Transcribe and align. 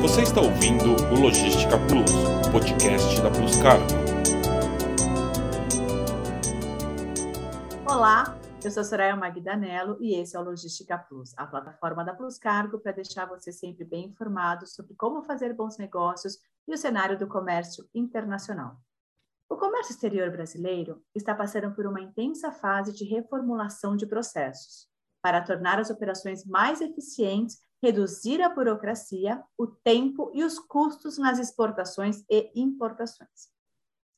Você 0.00 0.22
está 0.22 0.40
ouvindo 0.40 0.94
o 1.10 1.20
Logística 1.20 1.76
Plus, 1.88 2.12
podcast 2.52 3.20
da 3.22 3.30
Plus 3.30 3.56
Cargo. 3.56 3.86
Olá, 7.88 8.38
eu 8.62 8.70
sou 8.70 8.84
Soraya 8.84 9.16
Magdanello 9.16 9.96
e 10.00 10.14
esse 10.14 10.36
é 10.36 10.40
o 10.40 10.44
Logística 10.44 10.98
Plus, 10.98 11.32
a 11.36 11.46
plataforma 11.46 12.04
da 12.04 12.14
Plus 12.14 12.38
Cargo 12.38 12.78
para 12.78 12.92
deixar 12.92 13.26
você 13.26 13.50
sempre 13.50 13.84
bem 13.84 14.06
informado 14.06 14.66
sobre 14.66 14.94
como 14.94 15.22
fazer 15.22 15.54
bons 15.54 15.78
negócios 15.78 16.38
e 16.68 16.74
o 16.74 16.78
cenário 16.78 17.18
do 17.18 17.26
comércio 17.26 17.88
internacional. 17.94 18.76
O 19.48 19.56
comércio 19.56 19.92
exterior 19.92 20.30
brasileiro 20.30 21.02
está 21.14 21.34
passando 21.34 21.74
por 21.74 21.86
uma 21.86 22.00
intensa 22.00 22.52
fase 22.52 22.92
de 22.92 23.04
reformulação 23.04 23.96
de 23.96 24.06
processos 24.06 24.88
para 25.22 25.40
tornar 25.40 25.80
as 25.80 25.90
operações 25.90 26.44
mais 26.44 26.80
eficientes 26.80 27.58
reduzir 27.86 28.42
a 28.42 28.48
burocracia, 28.48 29.42
o 29.56 29.66
tempo 29.68 30.32
e 30.34 30.42
os 30.42 30.58
custos 30.58 31.18
nas 31.18 31.38
exportações 31.38 32.24
e 32.28 32.50
importações. 32.56 33.54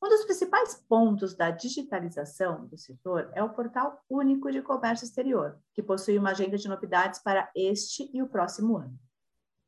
Um 0.01 0.09
dos 0.09 0.23
principais 0.23 0.73
pontos 0.87 1.35
da 1.35 1.51
digitalização 1.51 2.65
do 2.65 2.77
setor 2.77 3.29
é 3.35 3.43
o 3.43 3.49
Portal 3.49 4.03
Único 4.09 4.51
de 4.51 4.63
Comércio 4.63 5.05
Exterior, 5.05 5.59
que 5.75 5.83
possui 5.83 6.17
uma 6.17 6.31
agenda 6.31 6.57
de 6.57 6.67
novidades 6.67 7.19
para 7.19 7.51
este 7.55 8.09
e 8.11 8.23
o 8.23 8.27
próximo 8.27 8.77
ano. 8.77 8.97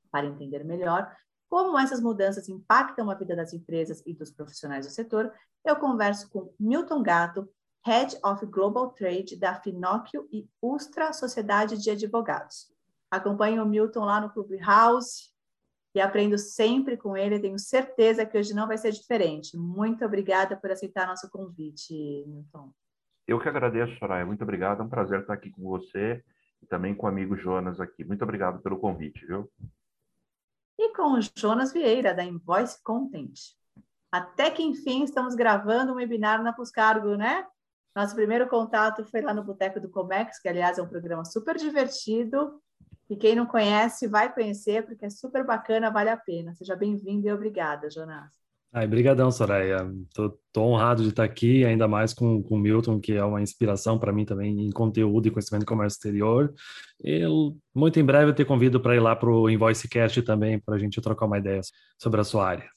Para 0.10 0.26
entender 0.26 0.64
melhor 0.64 1.16
como 1.48 1.78
essas 1.78 2.02
mudanças 2.02 2.50
impactam 2.50 3.10
a 3.12 3.14
vida 3.14 3.36
das 3.36 3.54
empresas 3.54 4.02
e 4.06 4.16
dos 4.16 4.32
profissionais 4.32 4.88
do 4.88 4.92
setor, 4.92 5.32
eu 5.64 5.76
converso 5.76 6.28
com 6.30 6.52
Milton 6.60 7.04
Gato, 7.04 7.48
Head 7.86 8.18
of 8.26 8.46
Global 8.48 8.90
Trade 8.94 9.36
da 9.36 9.54
Finóquio 9.62 10.28
e 10.32 10.50
Ustra 10.60 11.14
Sociedade 11.14 11.78
de 11.78 11.92
Advogados. 11.92 12.72
Acompanho 13.12 13.62
o 13.62 13.66
Milton 13.68 14.06
lá 14.06 14.22
no 14.22 14.30
Clubhouse 14.30 15.30
e 15.94 16.00
aprendo 16.00 16.38
sempre 16.38 16.96
com 16.96 17.18
ele. 17.18 17.40
Tenho 17.40 17.60
certeza 17.60 18.26
que 18.26 18.38
hoje 18.38 18.54
não 18.54 18.68
vai 18.68 18.78
ser 18.78 18.92
diferente. 18.92 19.58
Muito 19.58 20.06
obrigada 20.06 20.56
por 20.56 20.72
aceitar 20.72 21.06
nosso 21.06 21.30
convite, 21.30 21.94
Milton. 22.26 22.72
Eu 23.28 23.40
que 23.40 23.50
agradeço, 23.50 23.98
Soraya. 24.00 24.26
Muito 24.26 24.44
obrigado. 24.44 24.82
É 24.82 24.84
um 24.84 24.90
prazer 24.90 25.22
estar 25.22 25.34
aqui 25.34 25.52
com 25.52 25.64
você 25.64 26.24
e 26.62 26.66
também 26.66 26.96
com 26.96 27.06
o 27.06 27.10
amigo 27.10 27.36
Jonas 27.36 27.80
aqui. 27.82 28.04
Muito 28.04 28.24
obrigado 28.24 28.62
pelo 28.62 28.80
convite, 28.80 29.26
viu? 29.26 29.52
E 30.80 30.94
com 30.96 31.14
o 31.14 31.20
Jonas 31.38 31.74
Vieira, 31.74 32.14
da 32.14 32.24
Invoice 32.24 32.82
Content. 32.82 33.34
Até 34.12 34.50
que 34.50 34.64
enfim 34.64 35.04
estamos 35.04 35.36
gravando 35.36 35.94
um 35.94 35.96
webinar 35.96 36.42
na 36.42 36.54
Puscargo, 36.54 37.16
né? 37.16 37.46
Nosso 37.96 38.16
primeiro 38.16 38.48
contato 38.48 39.04
foi 39.06 39.22
lá 39.22 39.34
no 39.34 39.44
Boteco 39.44 39.80
do 39.80 39.90
Comex, 39.90 40.40
que 40.40 40.48
aliás 40.48 40.78
é 40.78 40.82
um 40.82 40.88
programa 40.88 41.26
super 41.26 41.58
divertido 41.58 42.62
e 43.12 43.16
quem 43.18 43.36
não 43.36 43.46
conhece, 43.46 44.08
vai 44.08 44.34
conhecer, 44.34 44.86
porque 44.86 45.04
é 45.04 45.10
super 45.10 45.46
bacana, 45.46 45.92
vale 45.92 46.10
a 46.10 46.16
pena. 46.16 46.56
Seja 46.56 46.78
bem-vindo 46.78 47.28
e 47.28 47.34
obrigada, 47.34 47.90
Jonas. 47.92 48.32
Ai, 48.72 48.88
brigadão, 48.88 49.30
Soraya. 49.30 49.80
Tô, 50.14 50.30
tô, 50.54 50.62
honrado 50.62 51.04
de 51.04 51.10
estar 51.10 51.26
aqui, 51.26 51.66
ainda 51.66 51.90
mais 51.90 52.14
com, 52.14 52.38
o 52.38 52.58
Milton, 52.58 53.02
que 53.02 53.12
é 53.12 53.22
uma 53.22 53.42
inspiração 53.42 54.00
para 54.00 54.14
mim 54.14 54.24
também 54.24 54.62
em 54.62 54.72
conteúdo 54.72 55.28
e 55.28 55.30
conhecimento 55.30 55.64
de 55.64 55.66
comércio 55.66 55.98
exterior. 55.98 56.54
Eu, 57.04 57.58
muito 57.76 58.00
em 58.00 58.06
breve 58.06 58.32
eu 58.32 58.36
te 58.36 58.46
convido 58.46 58.80
para 58.80 58.96
ir 58.96 59.02
lá 59.02 59.14
para 59.14 59.30
o 59.30 59.50
InvoiceCast 59.50 60.22
também, 60.22 60.58
para 60.58 60.76
a 60.76 60.80
gente 60.80 61.02
trocar 61.02 61.26
uma 61.26 61.38
ideia 61.38 61.60
sobre 61.98 62.22
a 62.22 62.24
sua 62.24 62.48
área. 62.48 62.70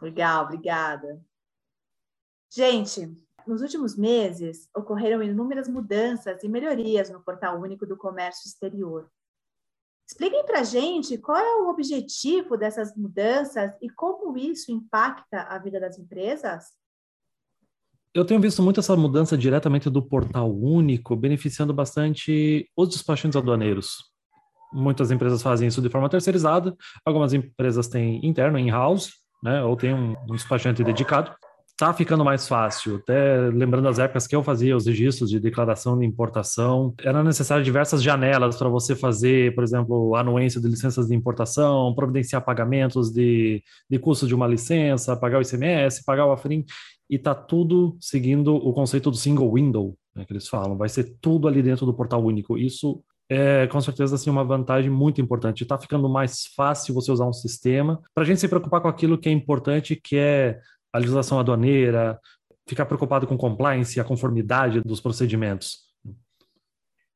Legal, 0.00 0.44
obrigada. 0.46 1.20
Gente, 2.50 3.14
nos 3.46 3.60
últimos 3.60 3.94
meses 3.94 4.70
ocorreram 4.74 5.22
inúmeras 5.22 5.68
mudanças 5.68 6.42
e 6.42 6.48
melhorias 6.48 7.10
no 7.10 7.20
Portal 7.20 7.60
Único 7.60 7.86
do 7.86 7.94
Comércio 7.94 8.48
Exterior. 8.48 9.10
Expliquem 10.08 10.44
para 10.44 10.60
a 10.60 10.64
gente 10.64 11.18
qual 11.18 11.36
é 11.36 11.62
o 11.62 11.68
objetivo 11.68 12.56
dessas 12.56 12.94
mudanças 12.96 13.72
e 13.82 13.90
como 13.90 14.36
isso 14.38 14.70
impacta 14.70 15.42
a 15.42 15.58
vida 15.58 15.80
das 15.80 15.98
empresas? 15.98 16.66
Eu 18.14 18.24
tenho 18.24 18.40
visto 18.40 18.62
muito 18.62 18.80
essa 18.80 18.96
mudança 18.96 19.36
diretamente 19.36 19.90
do 19.90 20.00
portal 20.00 20.50
único, 20.50 21.16
beneficiando 21.16 21.74
bastante 21.74 22.70
os 22.76 22.88
despachantes 22.88 23.36
aduaneiros. 23.36 23.96
Muitas 24.72 25.10
empresas 25.10 25.42
fazem 25.42 25.68
isso 25.68 25.82
de 25.82 25.90
forma 25.90 26.08
terceirizada, 26.08 26.74
algumas 27.04 27.34
empresas 27.34 27.88
têm 27.88 28.24
interno, 28.24 28.58
in-house, 28.58 29.10
né, 29.42 29.62
ou 29.62 29.76
tem 29.76 29.92
um, 29.92 30.16
um 30.28 30.34
despachante 30.34 30.82
dedicado 30.82 31.34
tá 31.76 31.92
ficando 31.92 32.24
mais 32.24 32.48
fácil. 32.48 32.96
Até 32.96 33.50
lembrando 33.50 33.88
as 33.88 33.98
épocas 33.98 34.26
que 34.26 34.34
eu 34.34 34.42
fazia 34.42 34.76
os 34.76 34.86
registros 34.86 35.28
de 35.28 35.38
declaração 35.38 35.98
de 35.98 36.06
importação, 36.06 36.94
era 37.02 37.22
necessário 37.22 37.64
diversas 37.64 38.02
janelas 38.02 38.56
para 38.56 38.68
você 38.68 38.96
fazer, 38.96 39.54
por 39.54 39.62
exemplo, 39.62 40.16
anuência 40.16 40.60
de 40.60 40.68
licenças 40.68 41.06
de 41.06 41.14
importação, 41.14 41.94
providenciar 41.94 42.44
pagamentos 42.44 43.10
de, 43.10 43.62
de 43.90 43.98
custo 43.98 44.26
de 44.26 44.34
uma 44.34 44.46
licença, 44.46 45.16
pagar 45.16 45.38
o 45.38 45.42
ICMS, 45.42 46.04
pagar 46.04 46.26
o 46.26 46.32
AFRIM, 46.32 46.64
e 47.08 47.18
tá 47.18 47.34
tudo 47.34 47.96
seguindo 48.00 48.54
o 48.54 48.72
conceito 48.72 49.10
do 49.10 49.16
single 49.16 49.52
window, 49.52 49.96
né, 50.14 50.24
que 50.24 50.32
eles 50.32 50.48
falam. 50.48 50.76
Vai 50.76 50.88
ser 50.88 51.16
tudo 51.20 51.46
ali 51.46 51.62
dentro 51.62 51.86
do 51.86 51.94
portal 51.94 52.24
único. 52.24 52.56
Isso 52.58 53.02
é 53.28 53.66
com 53.66 53.80
certeza 53.80 54.14
assim, 54.14 54.30
uma 54.30 54.44
vantagem 54.44 54.90
muito 54.90 55.20
importante. 55.20 55.62
Está 55.62 55.78
ficando 55.78 56.08
mais 56.08 56.46
fácil 56.54 56.94
você 56.94 57.10
usar 57.10 57.26
um 57.26 57.32
sistema 57.32 58.00
para 58.14 58.22
a 58.22 58.26
gente 58.26 58.40
se 58.40 58.48
preocupar 58.48 58.80
com 58.80 58.88
aquilo 58.88 59.18
que 59.18 59.28
é 59.28 59.32
importante, 59.32 59.96
que 59.96 60.16
é 60.16 60.58
a 60.96 60.98
legislação 60.98 61.38
aduaneira, 61.38 62.18
ficar 62.66 62.86
preocupado 62.86 63.26
com 63.26 63.36
compliance, 63.36 64.00
a 64.00 64.04
conformidade 64.04 64.80
dos 64.80 65.00
procedimentos. 65.00 65.86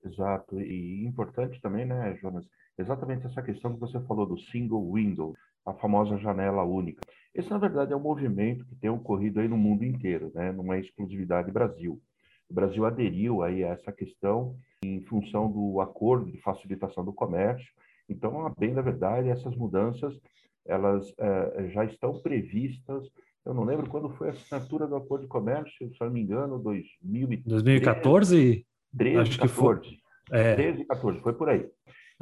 Exato. 0.04 0.60
E 0.60 1.04
importante 1.04 1.60
também, 1.60 1.86
né, 1.86 2.16
Jonas, 2.20 2.46
exatamente 2.78 3.26
essa 3.26 3.42
questão 3.42 3.74
que 3.74 3.80
você 3.80 3.98
falou 4.00 4.26
do 4.26 4.38
single 4.38 4.92
window, 4.92 5.34
a 5.64 5.72
famosa 5.74 6.18
janela 6.18 6.62
única. 6.62 7.00
Esse, 7.34 7.50
na 7.50 7.58
verdade, 7.58 7.92
é 7.92 7.96
um 7.96 8.00
movimento 8.00 8.64
que 8.66 8.76
tem 8.76 8.90
ocorrido 8.90 9.40
aí 9.40 9.48
no 9.48 9.56
mundo 9.56 9.84
inteiro, 9.84 10.30
né? 10.34 10.52
não 10.52 10.72
é 10.72 10.80
exclusividade 10.80 11.50
Brasil. 11.50 12.00
O 12.48 12.54
Brasil 12.54 12.84
aderiu 12.84 13.42
aí 13.42 13.62
a 13.62 13.68
essa 13.68 13.92
questão 13.92 14.56
em 14.82 15.00
função 15.02 15.50
do 15.50 15.80
acordo 15.80 16.30
de 16.30 16.40
facilitação 16.40 17.04
do 17.04 17.12
comércio. 17.12 17.68
Então, 18.08 18.52
bem 18.58 18.74
da 18.74 18.82
verdade, 18.82 19.28
essas 19.28 19.54
mudanças 19.56 20.18
elas 20.66 21.12
eh, 21.18 21.68
já 21.72 21.84
estão 21.84 22.20
previstas 22.20 23.08
eu 23.44 23.54
não 23.54 23.64
lembro 23.64 23.88
quando 23.88 24.10
foi 24.10 24.28
a 24.28 24.32
assinatura 24.32 24.86
do 24.86 24.96
Acordo 24.96 25.22
de 25.22 25.28
Comércio, 25.28 25.92
se 25.92 26.00
não 26.00 26.10
me 26.10 26.20
engano, 26.20 26.58
2013, 26.58 27.48
2014? 27.48 28.66
13, 28.96 29.18
Acho 29.18 29.38
14. 29.38 29.88
Que 29.88 30.00
foi. 30.28 30.38
É. 30.38 30.54
13, 30.54 30.84
14, 30.84 31.20
foi 31.20 31.32
por 31.32 31.48
aí. 31.48 31.68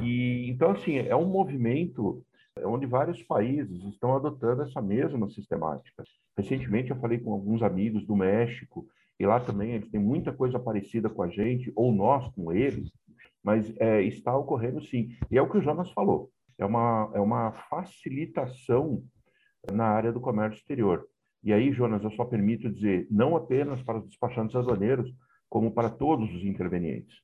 E, 0.00 0.48
então, 0.48 0.70
assim, 0.70 0.96
é 0.96 1.16
um 1.16 1.26
movimento 1.26 2.24
onde 2.64 2.86
vários 2.86 3.22
países 3.22 3.84
estão 3.84 4.16
adotando 4.16 4.62
essa 4.62 4.80
mesma 4.80 5.28
sistemática. 5.28 6.02
Recentemente, 6.36 6.90
eu 6.90 6.96
falei 6.96 7.18
com 7.18 7.32
alguns 7.32 7.62
amigos 7.62 8.04
do 8.06 8.16
México, 8.16 8.86
e 9.18 9.26
lá 9.26 9.40
também 9.40 9.72
eles 9.72 9.90
têm 9.90 10.00
muita 10.00 10.32
coisa 10.32 10.58
parecida 10.58 11.08
com 11.08 11.22
a 11.22 11.28
gente, 11.28 11.72
ou 11.74 11.92
nós 11.92 12.26
com 12.34 12.52
eles, 12.52 12.90
mas 13.42 13.72
é, 13.78 14.02
está 14.02 14.36
ocorrendo 14.36 14.82
sim. 14.84 15.16
E 15.30 15.38
é 15.38 15.42
o 15.42 15.48
que 15.48 15.58
o 15.58 15.62
Jonas 15.62 15.90
falou, 15.90 16.30
é 16.56 16.64
uma, 16.64 17.10
é 17.14 17.20
uma 17.20 17.52
facilitação 17.52 19.02
na 19.72 19.86
área 19.86 20.12
do 20.12 20.20
comércio 20.20 20.58
exterior. 20.58 21.06
E 21.42 21.52
aí, 21.52 21.72
Jonas, 21.72 22.02
eu 22.02 22.10
só 22.12 22.24
permito 22.24 22.68
dizer, 22.68 23.06
não 23.10 23.36
apenas 23.36 23.80
para 23.82 23.98
os 23.98 24.06
despachantes 24.06 24.56
aduaneiros, 24.56 25.12
como 25.48 25.70
para 25.70 25.88
todos 25.88 26.32
os 26.34 26.42
intervenientes. 26.44 27.16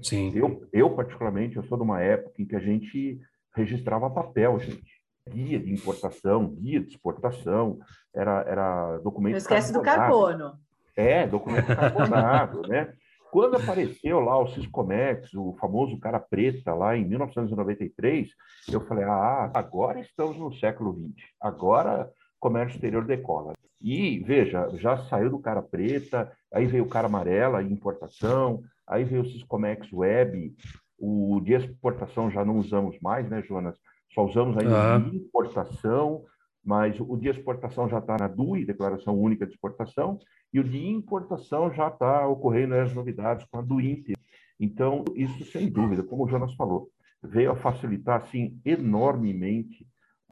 Sim. 0.00 0.32
Eu, 0.34 0.68
eu, 0.72 0.90
particularmente, 0.90 1.56
eu 1.56 1.64
sou 1.64 1.76
de 1.78 1.84
uma 1.84 2.00
época 2.00 2.40
em 2.40 2.46
que 2.46 2.56
a 2.56 2.60
gente 2.60 3.20
registrava 3.54 4.10
papel, 4.10 4.58
gente. 4.58 5.00
Guia 5.28 5.58
de 5.58 5.72
importação, 5.72 6.48
guia 6.48 6.80
de 6.80 6.88
exportação, 6.88 7.78
era, 8.12 8.42
era 8.42 8.98
documento. 8.98 9.32
Não 9.32 9.38
esquece 9.38 9.72
do 9.72 9.80
carbono. 9.80 10.58
É, 10.96 11.26
documento 11.26 11.66
carbonado, 11.66 12.62
né? 12.68 12.92
Quando 13.32 13.56
apareceu 13.56 14.20
lá 14.20 14.38
o 14.38 14.48
Ciscomex, 14.48 15.32
o 15.32 15.56
famoso 15.58 15.98
cara 15.98 16.20
preta, 16.20 16.74
lá 16.74 16.94
em 16.94 17.08
1993, 17.08 18.28
eu 18.70 18.82
falei: 18.82 19.04
ah, 19.04 19.50
agora 19.54 19.98
estamos 20.00 20.36
no 20.36 20.52
século 20.52 20.92
XX, 20.92 21.14
agora 21.40 22.10
comércio 22.38 22.74
exterior 22.74 23.06
decola. 23.06 23.54
E 23.80 24.18
veja, 24.18 24.68
já 24.74 24.98
saiu 25.04 25.30
do 25.30 25.38
cara 25.38 25.62
preta, 25.62 26.30
aí 26.52 26.66
veio 26.66 26.84
o 26.84 26.88
cara 26.88 27.06
amarela, 27.06 27.62
importação, 27.62 28.62
aí 28.86 29.02
veio 29.02 29.22
o 29.22 29.26
Ciscomex 29.26 29.90
Web, 29.90 30.54
o 30.98 31.40
de 31.40 31.54
exportação 31.54 32.30
já 32.30 32.44
não 32.44 32.58
usamos 32.58 33.00
mais, 33.00 33.26
né, 33.30 33.42
Jonas? 33.48 33.74
Só 34.12 34.26
usamos 34.26 34.58
ainda 34.58 34.98
uhum. 34.98 35.08
de 35.08 35.16
importação, 35.16 36.22
mas 36.62 37.00
o 37.00 37.16
de 37.16 37.30
exportação 37.30 37.88
já 37.88 37.98
está 37.98 38.18
na 38.18 38.28
DUI, 38.28 38.66
Declaração 38.66 39.18
Única 39.18 39.46
de 39.46 39.54
Exportação, 39.54 40.18
e 40.52 40.60
o 40.60 40.64
de 40.64 40.86
importação 40.86 41.72
já 41.72 41.88
está 41.88 42.26
ocorrendo 42.26 42.74
as 42.74 42.94
novidades 42.94 43.46
com 43.50 43.58
a 43.58 43.62
DUIMP. 43.62 44.12
Então, 44.60 45.04
isso 45.16 45.44
sem 45.46 45.68
dúvida, 45.68 46.02
como 46.02 46.24
o 46.24 46.28
Jonas 46.28 46.54
falou, 46.54 46.88
veio 47.22 47.52
a 47.52 47.56
facilitar 47.56 48.22
assim 48.22 48.60
enormemente 48.64 49.86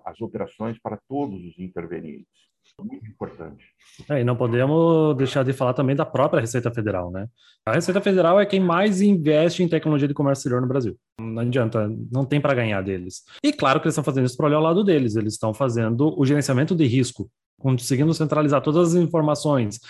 as 0.04 0.20
operações 0.20 0.78
para 0.78 0.98
todos 1.08 1.42
os 1.44 1.58
intervenientes. 1.58 2.50
Muito 2.78 3.06
importante. 3.06 3.64
É, 4.08 4.20
e 4.20 4.24
não 4.24 4.36
podemos 4.36 5.16
deixar 5.16 5.44
de 5.44 5.52
falar 5.52 5.74
também 5.74 5.96
da 5.96 6.06
própria 6.06 6.40
Receita 6.40 6.70
Federal, 6.70 7.10
né? 7.10 7.26
A 7.66 7.72
Receita 7.72 8.00
Federal 8.00 8.40
é 8.40 8.46
quem 8.46 8.60
mais 8.60 9.00
investe 9.00 9.62
em 9.62 9.68
tecnologia 9.68 10.08
de 10.08 10.14
comércio 10.14 10.40
exterior 10.40 10.62
no 10.62 10.68
Brasil. 10.68 10.96
Não 11.20 11.42
adianta, 11.42 11.90
não 12.10 12.24
tem 12.24 12.40
para 12.40 12.54
ganhar 12.54 12.80
deles. 12.82 13.22
E 13.42 13.52
claro 13.52 13.80
que 13.80 13.86
eles 13.86 13.94
estão 13.94 14.04
fazendo 14.04 14.26
isso 14.26 14.36
para 14.36 14.46
olhar 14.46 14.56
ao 14.56 14.62
lado 14.62 14.84
deles, 14.84 15.16
eles 15.16 15.34
estão 15.34 15.52
fazendo 15.52 16.18
o 16.18 16.24
gerenciamento 16.24 16.74
de 16.74 16.86
risco, 16.86 17.30
conseguindo 17.58 18.14
centralizar 18.14 18.62
todas 18.62 18.94
as 18.94 19.02
informações, 19.02 19.80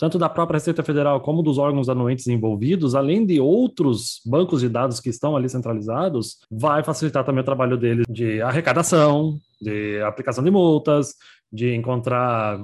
tanto 0.00 0.18
da 0.18 0.30
própria 0.30 0.56
Receita 0.56 0.82
Federal 0.82 1.20
como 1.20 1.42
dos 1.42 1.58
órgãos 1.58 1.90
anuentes 1.90 2.26
envolvidos, 2.26 2.94
além 2.94 3.26
de 3.26 3.38
outros 3.38 4.22
bancos 4.24 4.62
de 4.62 4.68
dados 4.70 4.98
que 4.98 5.10
estão 5.10 5.36
ali 5.36 5.46
centralizados, 5.46 6.38
vai 6.50 6.82
facilitar 6.82 7.22
também 7.22 7.42
o 7.42 7.44
trabalho 7.44 7.76
deles 7.76 8.06
de 8.08 8.40
arrecadação, 8.40 9.38
de 9.60 10.00
aplicação 10.00 10.42
de 10.42 10.50
multas, 10.50 11.16
de 11.52 11.74
encontrar 11.74 12.58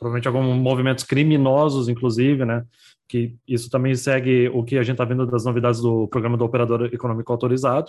provavelmente 0.00 0.26
alguns 0.26 0.56
movimentos 0.60 1.04
criminosos, 1.04 1.88
inclusive, 1.88 2.44
né? 2.44 2.64
Que 3.08 3.36
isso 3.46 3.70
também 3.70 3.94
segue 3.94 4.48
o 4.48 4.64
que 4.64 4.76
a 4.76 4.82
gente 4.82 4.94
está 4.94 5.04
vendo 5.04 5.24
das 5.26 5.44
novidades 5.44 5.80
do 5.80 6.08
programa 6.08 6.36
do 6.36 6.44
operador 6.44 6.92
econômico 6.92 7.30
autorizado. 7.30 7.88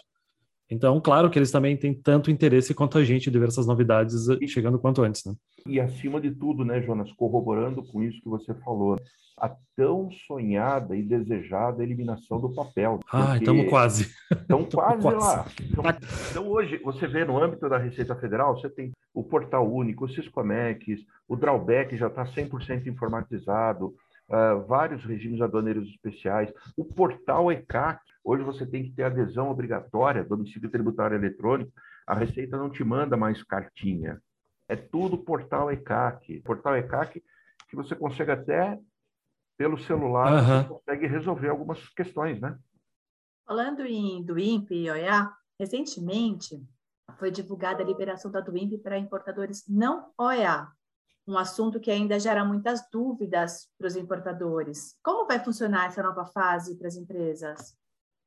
Então, 0.70 1.00
claro 1.00 1.30
que 1.30 1.38
eles 1.38 1.52
também 1.52 1.78
têm 1.78 1.94
tanto 1.94 2.32
interesse 2.32 2.74
quanto 2.74 2.98
a 2.98 3.04
gente 3.04 3.30
de 3.30 3.40
ver 3.40 3.50
essas 3.50 3.68
novidades 3.68 4.26
chegando 4.48 4.80
quanto 4.80 5.04
antes, 5.04 5.24
né? 5.26 5.34
E 5.68 5.80
acima 5.80 6.20
de 6.20 6.32
tudo, 6.32 6.64
né, 6.64 6.82
Jonas, 6.82 7.12
corroborando 7.14 7.84
com 7.84 8.04
isso 8.04 8.22
que 8.22 8.30
você 8.30 8.54
falou, 8.54 9.00
a 9.38 9.54
tão 9.76 10.10
sonhada 10.28 10.96
e 10.96 11.04
desejada 11.04 11.84
eliminação 11.84 12.40
do 12.40 12.54
papel. 12.54 13.00
Ah, 13.12 13.38
estamos 13.38 13.68
quase. 13.68 14.16
Estamos 14.32 14.70
quase, 14.74 15.02
quase, 15.02 15.18
lá. 15.18 15.46
Então, 15.62 15.84
então, 16.32 16.48
hoje, 16.48 16.78
você 16.84 17.06
vê 17.08 17.26
no 17.26 17.42
âmbito 17.42 17.68
da 17.68 17.78
Receita 17.78 18.16
Federal, 18.16 18.56
você 18.56 18.70
tem 18.70 18.92
o 19.14 19.24
Portal 19.24 19.70
Único, 19.70 20.06
o 20.06 20.10
Siscomex, 20.10 21.02
o 21.28 21.36
Drawback 21.36 21.98
já 21.98 22.08
está 22.08 22.26
100% 22.26 22.88
informatizado, 22.88 23.94
uh, 24.30 24.66
vários 24.66 25.04
regimes 25.04 25.42
aduaneiros 25.42 25.88
especiais, 25.89 26.51
o 26.75 26.83
Portal 26.83 27.51
ECAC, 27.51 28.00
hoje 28.24 28.44
você 28.44 28.66
tem 28.66 28.83
que 28.83 28.92
ter 28.92 29.04
adesão 29.04 29.50
obrigatória, 29.50 30.24
domicílio 30.24 30.69
tributário 30.69 31.16
eletrônico, 31.16 31.72
a 32.07 32.13
Receita 32.13 32.57
não 32.57 32.69
te 32.69 32.83
manda 32.83 33.18
mais 33.18 33.42
cartinha, 33.44 34.22
é 34.68 34.75
tudo 34.75 35.18
portal 35.18 35.72
ECAC. 35.72 36.42
Portal 36.42 36.75
ECAC 36.77 37.24
que 37.68 37.75
você 37.75 37.95
consegue 37.95 38.31
até 38.31 38.80
pelo 39.57 39.77
celular, 39.77 40.33
uhum. 40.33 40.63
você 40.63 40.68
consegue 40.69 41.07
resolver 41.07 41.50
algumas 41.50 41.88
questões, 41.89 42.39
né? 42.39 42.57
Falando 43.45 43.86
em 43.86 44.24
do 44.24 44.38
INPE 44.38 44.75
e 44.75 44.89
OEA, 44.89 45.31
recentemente 45.60 46.62
foi 47.18 47.31
divulgada 47.31 47.83
a 47.83 47.86
liberação 47.86 48.31
da 48.31 48.42
DUIMP 48.42 48.77
para 48.80 48.98
importadores 48.98 49.63
não 49.68 50.12
OEA, 50.18 50.68
um 51.27 51.38
assunto 51.38 51.80
que 51.80 51.89
ainda 51.89 52.19
gera 52.19 52.45
muitas 52.45 52.88
dúvidas 52.92 53.68
para 53.77 53.88
os 53.88 53.95
importadores. 53.95 54.95
Como 55.04 55.27
vai 55.27 55.39
funcionar 55.39 55.88
essa 55.88 56.04
nova 56.04 56.25
fase 56.25 56.77
para 56.77 56.88
as 56.88 56.95
empresas? 56.95 57.75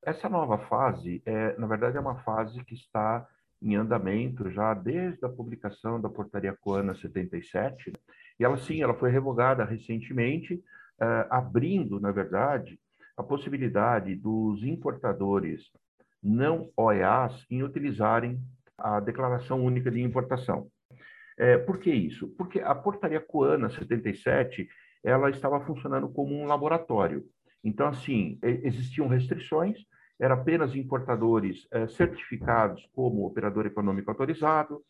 Essa 0.03 0.29
nova 0.29 0.59
fase, 0.67 1.23
é, 1.25 1.57
na 1.59 1.67
verdade, 1.67 1.97
é 1.97 2.01
uma 2.01 2.23
fase 2.23 2.63
que 2.65 2.75
está 2.75 3.27
em 3.61 3.75
andamento 3.75 4.51
já 4.51 4.73
desde 4.75 5.25
a 5.25 5.29
publicação 5.29 6.01
da 6.01 6.09
portaria 6.09 6.57
Coana 6.61 6.95
77. 6.95 7.93
E 8.39 8.45
ela, 8.45 8.57
sim, 8.57 8.83
ela 8.83 8.95
foi 8.95 9.11
revogada 9.11 9.65
recentemente, 9.65 10.55
uh, 10.55 11.27
abrindo, 11.29 11.99
na 11.99 12.13
verdade, 12.13 12.79
a 13.17 13.23
possibilidade 13.23 14.15
dos 14.15 14.63
importadores 14.63 15.71
não 16.23 16.71
OEAs 16.77 17.45
em 17.51 17.63
utilizarem 17.63 18.41
a 18.77 19.01
Declaração 19.01 19.65
Única 19.65 19.91
de 19.91 20.01
Importação. 20.01 20.69
É, 21.39 21.57
por 21.57 21.79
que 21.79 21.91
isso? 21.91 22.29
Porque 22.37 22.61
a 22.61 22.75
portaria 22.75 23.21
Coana 23.21 23.71
77 23.71 24.69
ela 25.05 25.31
estava 25.31 25.61
funcionando 25.65 26.09
como 26.09 26.35
um 26.35 26.47
laboratório. 26.47 27.25
Então, 27.63 27.87
assim, 27.87 28.39
existiam 28.43 29.09
restrições, 29.09 29.79
era 30.19 30.35
apenas 30.35 30.75
importadores 30.75 31.67
eh, 31.71 31.87
certificados 31.89 32.85
como 32.93 33.25
operador 33.25 33.67
econômico 33.67 34.11
autorizado, 34.11 34.83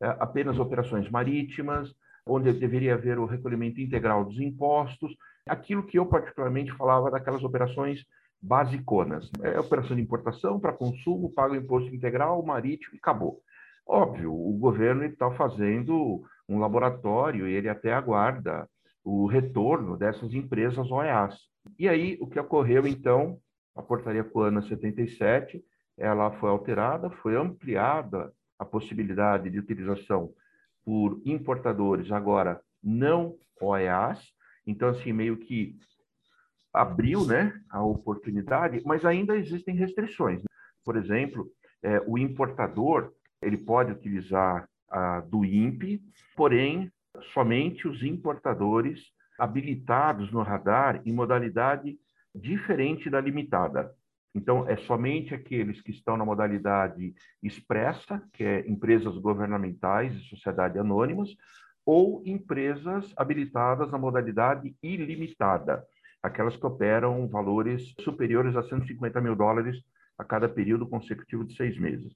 eh, 0.00 0.16
apenas 0.18 0.58
operações 0.58 1.08
marítimas, 1.08 1.94
onde 2.26 2.52
deveria 2.52 2.94
haver 2.94 3.18
o 3.18 3.26
recolhimento 3.26 3.80
integral 3.80 4.24
dos 4.24 4.40
impostos, 4.40 5.16
aquilo 5.46 5.86
que 5.86 5.98
eu 5.98 6.06
particularmente 6.06 6.72
falava 6.72 7.10
daquelas 7.10 7.44
operações 7.44 8.04
basiconas. 8.40 9.30
É 9.42 9.58
operação 9.58 9.96
de 9.96 10.02
importação 10.02 10.58
para 10.58 10.72
consumo, 10.72 11.32
paga 11.32 11.54
o 11.54 11.56
imposto 11.56 11.94
integral, 11.94 12.42
marítimo 12.44 12.94
e 12.94 12.98
acabou. 12.98 13.40
Óbvio, 13.86 14.32
o 14.32 14.56
governo 14.58 15.04
está 15.04 15.30
fazendo 15.32 16.22
um 16.48 16.58
laboratório 16.58 17.48
e 17.48 17.52
ele 17.52 17.68
até 17.68 17.92
aguarda 17.92 18.68
o 19.04 19.26
retorno 19.26 19.96
dessas 19.96 20.32
empresas 20.32 20.90
OEAs. 20.90 21.36
E 21.78 21.88
aí, 21.88 22.16
o 22.20 22.26
que 22.26 22.38
ocorreu, 22.38 22.86
então, 22.86 23.38
a 23.74 23.82
portaria 23.82 24.24
Coana 24.24 24.62
77, 24.62 25.62
ela 25.98 26.30
foi 26.32 26.50
alterada, 26.50 27.10
foi 27.10 27.36
ampliada 27.36 28.32
a 28.58 28.64
possibilidade 28.64 29.50
de 29.50 29.58
utilização 29.58 30.32
por 30.84 31.20
importadores 31.24 32.10
agora 32.10 32.60
não 32.82 33.36
OEAs, 33.60 34.20
então 34.66 34.88
assim 34.88 35.12
meio 35.12 35.36
que 35.36 35.76
abriu, 36.72 37.26
né, 37.26 37.52
a 37.70 37.84
oportunidade, 37.84 38.82
mas 38.84 39.04
ainda 39.04 39.36
existem 39.36 39.76
restrições. 39.76 40.40
Né? 40.40 40.46
Por 40.84 40.96
exemplo, 40.96 41.48
é, 41.82 42.00
o 42.06 42.16
importador 42.16 43.12
ele 43.42 43.58
pode 43.58 43.92
utilizar 43.92 44.68
a 44.88 45.20
do 45.20 45.44
INPE, 45.44 46.02
porém 46.36 46.90
somente 47.32 47.88
os 47.88 48.02
importadores 48.02 49.00
habilitados 49.38 50.30
no 50.30 50.42
radar 50.42 51.02
em 51.04 51.12
modalidade 51.12 51.98
diferente 52.34 53.10
da 53.10 53.20
limitada. 53.20 53.92
Então, 54.34 54.66
é 54.66 54.76
somente 54.76 55.34
aqueles 55.34 55.82
que 55.82 55.90
estão 55.90 56.16
na 56.16 56.24
modalidade 56.24 57.14
expressa, 57.42 58.22
que 58.32 58.44
é 58.44 58.66
empresas 58.68 59.16
governamentais 59.18 60.14
e 60.14 60.28
sociedade 60.28 60.78
anônimas, 60.78 61.28
ou 61.84 62.22
empresas 62.24 63.12
habilitadas 63.16 63.90
na 63.90 63.98
modalidade 63.98 64.74
ilimitada, 64.82 65.84
aquelas 66.22 66.56
que 66.56 66.64
operam 66.64 67.28
valores 67.28 67.92
superiores 68.00 68.56
a 68.56 68.62
150 68.62 69.20
mil 69.20 69.34
dólares 69.34 69.82
a 70.16 70.24
cada 70.24 70.48
período 70.48 70.86
consecutivo 70.86 71.44
de 71.44 71.54
seis 71.56 71.76
meses. 71.78 72.14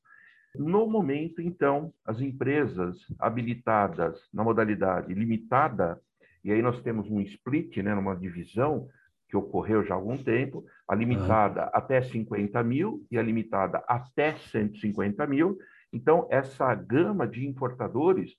No 0.58 0.86
momento, 0.86 1.40
então, 1.40 1.92
as 2.04 2.20
empresas 2.20 2.96
habilitadas 3.18 4.20
na 4.32 4.44
modalidade 4.44 5.12
limitada, 5.12 6.00
e 6.44 6.52
aí 6.52 6.62
nós 6.62 6.80
temos 6.82 7.10
um 7.10 7.20
split, 7.20 7.76
né, 7.78 7.94
uma 7.94 8.16
divisão, 8.16 8.88
que 9.28 9.36
ocorreu 9.36 9.84
já 9.84 9.94
há 9.94 9.96
algum 9.96 10.16
tempo, 10.16 10.64
a 10.88 10.94
limitada 10.94 11.64
uhum. 11.64 11.70
até 11.72 12.00
50 12.00 12.62
mil 12.62 13.04
e 13.10 13.18
a 13.18 13.22
limitada 13.22 13.82
até 13.88 14.36
150 14.36 15.26
mil. 15.26 15.58
Então, 15.92 16.28
essa 16.30 16.74
gama 16.74 17.26
de 17.26 17.46
importadores, 17.46 18.36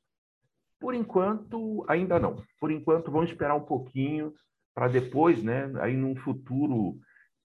por 0.79 0.93
enquanto, 0.93 1.83
ainda 1.87 2.19
não. 2.19 2.41
Por 2.59 2.71
enquanto, 2.71 3.11
vamos 3.11 3.29
esperar 3.29 3.55
um 3.55 3.65
pouquinho 3.65 4.33
para 4.73 4.87
depois, 4.87 5.43
né, 5.43 5.71
aí 5.79 5.97
num 5.97 6.15
futuro 6.15 6.97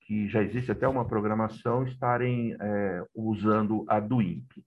que 0.06 0.28
já 0.28 0.42
existe 0.42 0.70
até 0.70 0.86
uma 0.86 1.04
programação, 1.04 1.84
estarem 1.84 2.56
é, 2.60 3.04
usando 3.14 3.84
a 3.88 4.00
do 4.00 4.20
INPE. 4.20 4.64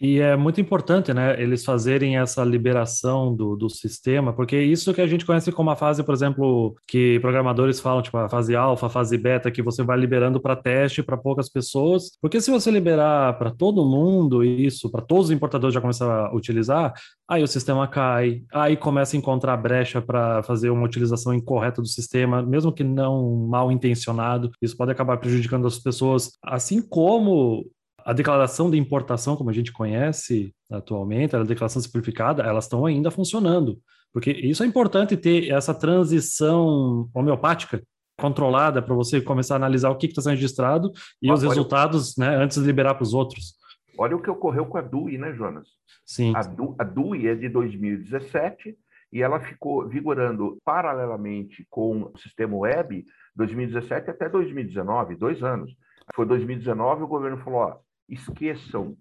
E 0.00 0.20
é 0.20 0.36
muito 0.36 0.60
importante, 0.60 1.12
né, 1.12 1.40
eles 1.42 1.64
fazerem 1.64 2.18
essa 2.18 2.44
liberação 2.44 3.34
do, 3.34 3.56
do 3.56 3.68
sistema, 3.68 4.32
porque 4.32 4.56
isso 4.56 4.94
que 4.94 5.00
a 5.00 5.06
gente 5.06 5.26
conhece 5.26 5.50
como 5.50 5.70
a 5.70 5.76
fase, 5.76 6.04
por 6.04 6.14
exemplo, 6.14 6.76
que 6.86 7.18
programadores 7.20 7.80
falam, 7.80 8.00
tipo 8.00 8.16
a 8.16 8.28
fase 8.28 8.54
alfa, 8.54 8.86
a 8.86 8.90
fase 8.90 9.18
beta, 9.18 9.50
que 9.50 9.60
você 9.60 9.82
vai 9.82 9.98
liberando 9.98 10.40
para 10.40 10.54
teste 10.54 11.02
para 11.02 11.16
poucas 11.16 11.48
pessoas. 11.48 12.12
Porque 12.20 12.40
se 12.40 12.50
você 12.50 12.70
liberar 12.70 13.36
para 13.38 13.50
todo 13.50 13.84
mundo 13.84 14.44
isso, 14.44 14.90
para 14.90 15.02
todos 15.02 15.26
os 15.26 15.30
importadores 15.32 15.74
já 15.74 15.80
começar 15.80 16.26
a 16.26 16.34
utilizar, 16.34 16.92
aí 17.28 17.42
o 17.42 17.48
sistema 17.48 17.88
cai, 17.88 18.42
aí 18.52 18.76
começa 18.76 19.16
a 19.16 19.18
encontrar 19.18 19.56
brecha 19.56 20.00
para 20.00 20.42
fazer 20.44 20.70
uma 20.70 20.84
utilização 20.86 21.34
incorreta 21.34 21.82
do 21.82 21.88
sistema, 21.88 22.40
mesmo 22.40 22.72
que 22.72 22.84
não 22.84 23.48
mal 23.48 23.72
intencionado. 23.72 24.50
Isso 24.62 24.76
pode 24.76 24.92
acabar 24.92 25.16
prejudicando 25.16 25.66
as 25.66 25.78
pessoas, 25.78 26.32
assim 26.44 26.80
como 26.80 27.66
a 28.08 28.14
declaração 28.14 28.70
de 28.70 28.78
importação, 28.78 29.36
como 29.36 29.50
a 29.50 29.52
gente 29.52 29.70
conhece 29.70 30.54
atualmente, 30.70 31.36
a 31.36 31.42
declaração 31.42 31.82
simplificada, 31.82 32.42
elas 32.42 32.64
estão 32.64 32.86
ainda 32.86 33.10
funcionando. 33.10 33.78
Porque 34.14 34.30
isso 34.30 34.62
é 34.62 34.66
importante 34.66 35.14
ter 35.14 35.50
essa 35.50 35.74
transição 35.74 37.10
homeopática 37.12 37.82
controlada 38.18 38.80
para 38.80 38.94
você 38.94 39.20
começar 39.20 39.56
a 39.56 39.56
analisar 39.56 39.90
o 39.90 39.96
que 39.98 40.06
está 40.06 40.22
sendo 40.22 40.36
registrado 40.36 40.90
e 41.20 41.30
os 41.30 41.42
resultados 41.42 42.16
né, 42.16 42.34
antes 42.34 42.58
de 42.58 42.64
liberar 42.64 42.94
para 42.94 43.02
os 43.02 43.12
outros. 43.12 43.52
Olha 43.98 44.16
o 44.16 44.22
que 44.22 44.30
ocorreu 44.30 44.64
com 44.64 44.78
a 44.78 44.80
DUI, 44.80 45.18
né, 45.18 45.34
Jonas? 45.34 45.68
Sim. 46.06 46.32
A, 46.34 46.40
Du, 46.40 46.74
a 46.78 46.84
DUI 46.84 47.26
é 47.28 47.34
de 47.34 47.50
2017 47.50 48.74
e 49.12 49.20
ela 49.20 49.38
ficou 49.38 49.86
vigorando 49.86 50.56
paralelamente 50.64 51.66
com 51.68 52.04
o 52.04 52.18
sistema 52.18 52.56
web 52.56 53.04
2017 53.36 54.08
até 54.08 54.30
2019, 54.30 55.14
dois 55.14 55.42
anos. 55.42 55.76
Foi 56.14 56.24
2019 56.24 57.02
o 57.02 57.06
governo 57.06 57.36
falou, 57.44 57.60
ó, 57.60 57.87
esqueçam 58.08 58.96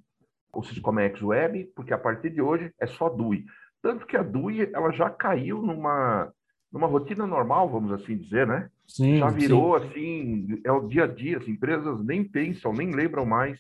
o 0.54 0.64
Syscomex 0.64 1.22
Web, 1.22 1.72
porque 1.76 1.94
a 1.94 1.98
partir 1.98 2.32
de 2.32 2.42
hoje 2.42 2.72
é 2.80 2.88
só 2.88 3.10
DUI. 3.10 3.46
Tanto 3.82 4.06
que 4.06 4.18
a 4.18 4.24
DUI 4.24 4.70
ela 4.74 4.92
já 4.92 5.10
caiu 5.10 5.62
numa, 5.62 6.32
numa 6.72 6.88
rotina 6.88 7.28
normal, 7.28 7.70
vamos 7.70 7.92
assim 7.92 8.18
dizer, 8.18 8.48
né? 8.48 8.70
Sim, 8.88 9.18
já 9.18 9.30
virou 9.30 9.80
sim. 9.80 9.86
assim, 9.86 10.62
é 10.66 10.72
o 10.72 10.88
dia 10.88 11.04
a 11.04 11.08
dia, 11.08 11.38
as 11.38 11.48
empresas 11.48 12.04
nem 12.04 12.24
pensam, 12.24 12.74
nem 12.74 12.92
lembram 12.92 13.26
mais 13.26 13.60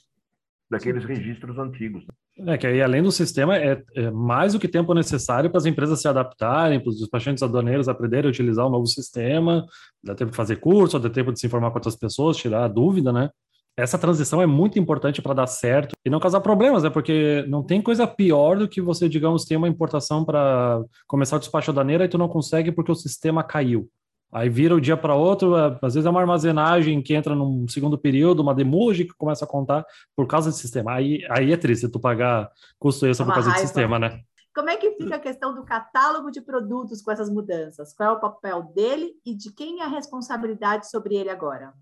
daqueles 0.69 1.03
registros 1.05 1.57
antigos. 1.57 2.05
É 2.39 2.57
que 2.57 2.67
aí, 2.67 2.81
além 2.81 3.01
do 3.01 3.11
sistema, 3.11 3.57
é, 3.57 3.83
é 3.95 4.11
mais 4.11 4.53
do 4.53 4.59
que 4.59 4.67
tempo 4.67 4.93
necessário 4.93 5.49
para 5.49 5.57
as 5.57 5.65
empresas 5.65 6.01
se 6.01 6.07
adaptarem, 6.07 6.79
para 6.79 6.89
os 6.89 6.99
despachantes 6.99 7.41
aduaneiros 7.41 7.89
aprenderem 7.89 8.27
a 8.27 8.29
utilizar 8.29 8.65
o 8.67 8.69
novo 8.69 8.85
sistema, 8.85 9.65
dá 10.03 10.13
tempo 10.13 10.31
de 10.31 10.37
fazer 10.37 10.57
curso, 10.57 10.99
dá 10.99 11.09
tempo 11.09 11.31
de 11.31 11.39
se 11.39 11.47
informar 11.47 11.71
com 11.71 11.77
outras 11.77 11.95
pessoas, 11.95 12.37
tirar 12.37 12.65
a 12.65 12.67
dúvida, 12.67 13.11
né? 13.11 13.29
Essa 13.77 13.99
transição 13.99 14.41
é 14.41 14.47
muito 14.47 14.79
importante 14.79 15.21
para 15.21 15.35
dar 15.35 15.45
certo 15.45 15.95
e 16.03 16.09
não 16.09 16.19
causar 16.19 16.41
problemas, 16.41 16.81
né? 16.81 16.89
Porque 16.89 17.45
não 17.47 17.61
tem 17.61 17.79
coisa 17.79 18.07
pior 18.07 18.57
do 18.57 18.67
que 18.67 18.81
você, 18.81 19.07
digamos, 19.07 19.45
ter 19.45 19.55
uma 19.55 19.67
importação 19.67 20.25
para 20.25 20.81
começar 21.05 21.35
o 21.35 21.39
despacho 21.39 21.69
aduaneiro 21.69 22.03
e 22.03 22.09
tu 22.09 22.17
não 22.17 22.27
consegue 22.27 22.71
porque 22.71 22.91
o 22.91 22.95
sistema 22.95 23.43
caiu. 23.43 23.87
Aí 24.31 24.49
vira 24.49 24.75
o 24.75 24.81
dia 24.81 24.97
para 24.97 25.15
outro, 25.15 25.55
é, 25.55 25.77
às 25.81 25.93
vezes 25.93 26.07
é 26.07 26.09
uma 26.09 26.19
armazenagem 26.19 27.01
que 27.03 27.13
entra 27.13 27.35
num 27.35 27.67
segundo 27.67 27.97
período, 27.99 28.41
uma 28.41 28.55
demuge 28.55 29.05
que 29.05 29.13
começa 29.15 29.45
a 29.45 29.47
contar 29.47 29.85
por 30.15 30.25
causa 30.25 30.49
desse 30.49 30.61
sistema. 30.61 30.93
Aí, 30.93 31.25
aí 31.29 31.53
é 31.53 31.57
triste 31.57 31.87
tu 31.87 31.99
pagar 31.99 32.49
custo 32.79 33.05
extra 33.05 33.25
por 33.25 33.33
causa 33.33 33.49
raiva. 33.49 33.61
desse 33.61 33.73
sistema, 33.73 33.99
né? 33.99 34.19
Como 34.55 34.71
é 34.71 34.75
que 34.75 34.91
fica 34.93 35.17
a 35.17 35.19
questão 35.19 35.53
do 35.53 35.63
catálogo 35.63 36.31
de 36.31 36.41
produtos 36.41 36.99
com 37.03 37.11
essas 37.11 37.29
mudanças? 37.29 37.93
Qual 37.93 38.09
é 38.09 38.13
o 38.13 38.19
papel 38.19 38.63
dele 38.73 39.13
e 39.23 39.35
de 39.35 39.53
quem 39.53 39.81
é 39.81 39.83
a 39.83 39.87
responsabilidade 39.87 40.89
sobre 40.89 41.15
ele 41.15 41.29
agora? 41.29 41.73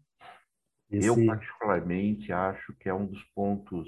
Esse... 0.98 1.08
Eu, 1.08 1.26
particularmente, 1.26 2.32
acho 2.32 2.74
que 2.74 2.90
é 2.90 2.94
um 2.94 3.06
dos 3.06 3.24
pontos 3.36 3.88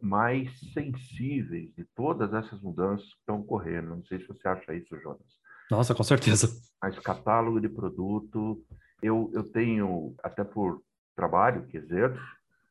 mais 0.00 0.50
sensíveis 0.72 1.72
de 1.76 1.84
todas 1.94 2.34
essas 2.34 2.60
mudanças 2.60 3.06
que 3.06 3.20
estão 3.20 3.40
ocorrendo. 3.40 3.96
Não 3.96 4.04
sei 4.04 4.18
se 4.18 4.26
você 4.26 4.48
acha 4.48 4.74
isso, 4.74 4.98
Jonas. 5.00 5.40
Nossa, 5.70 5.94
com 5.94 6.02
certeza. 6.02 6.48
Mas 6.82 6.98
catálogo 6.98 7.60
de 7.60 7.68
produto, 7.68 8.62
eu, 9.00 9.30
eu 9.32 9.44
tenho, 9.44 10.14
até 10.22 10.42
por 10.42 10.82
trabalho 11.14 11.66
que 11.66 11.76
exerço, 11.76 12.20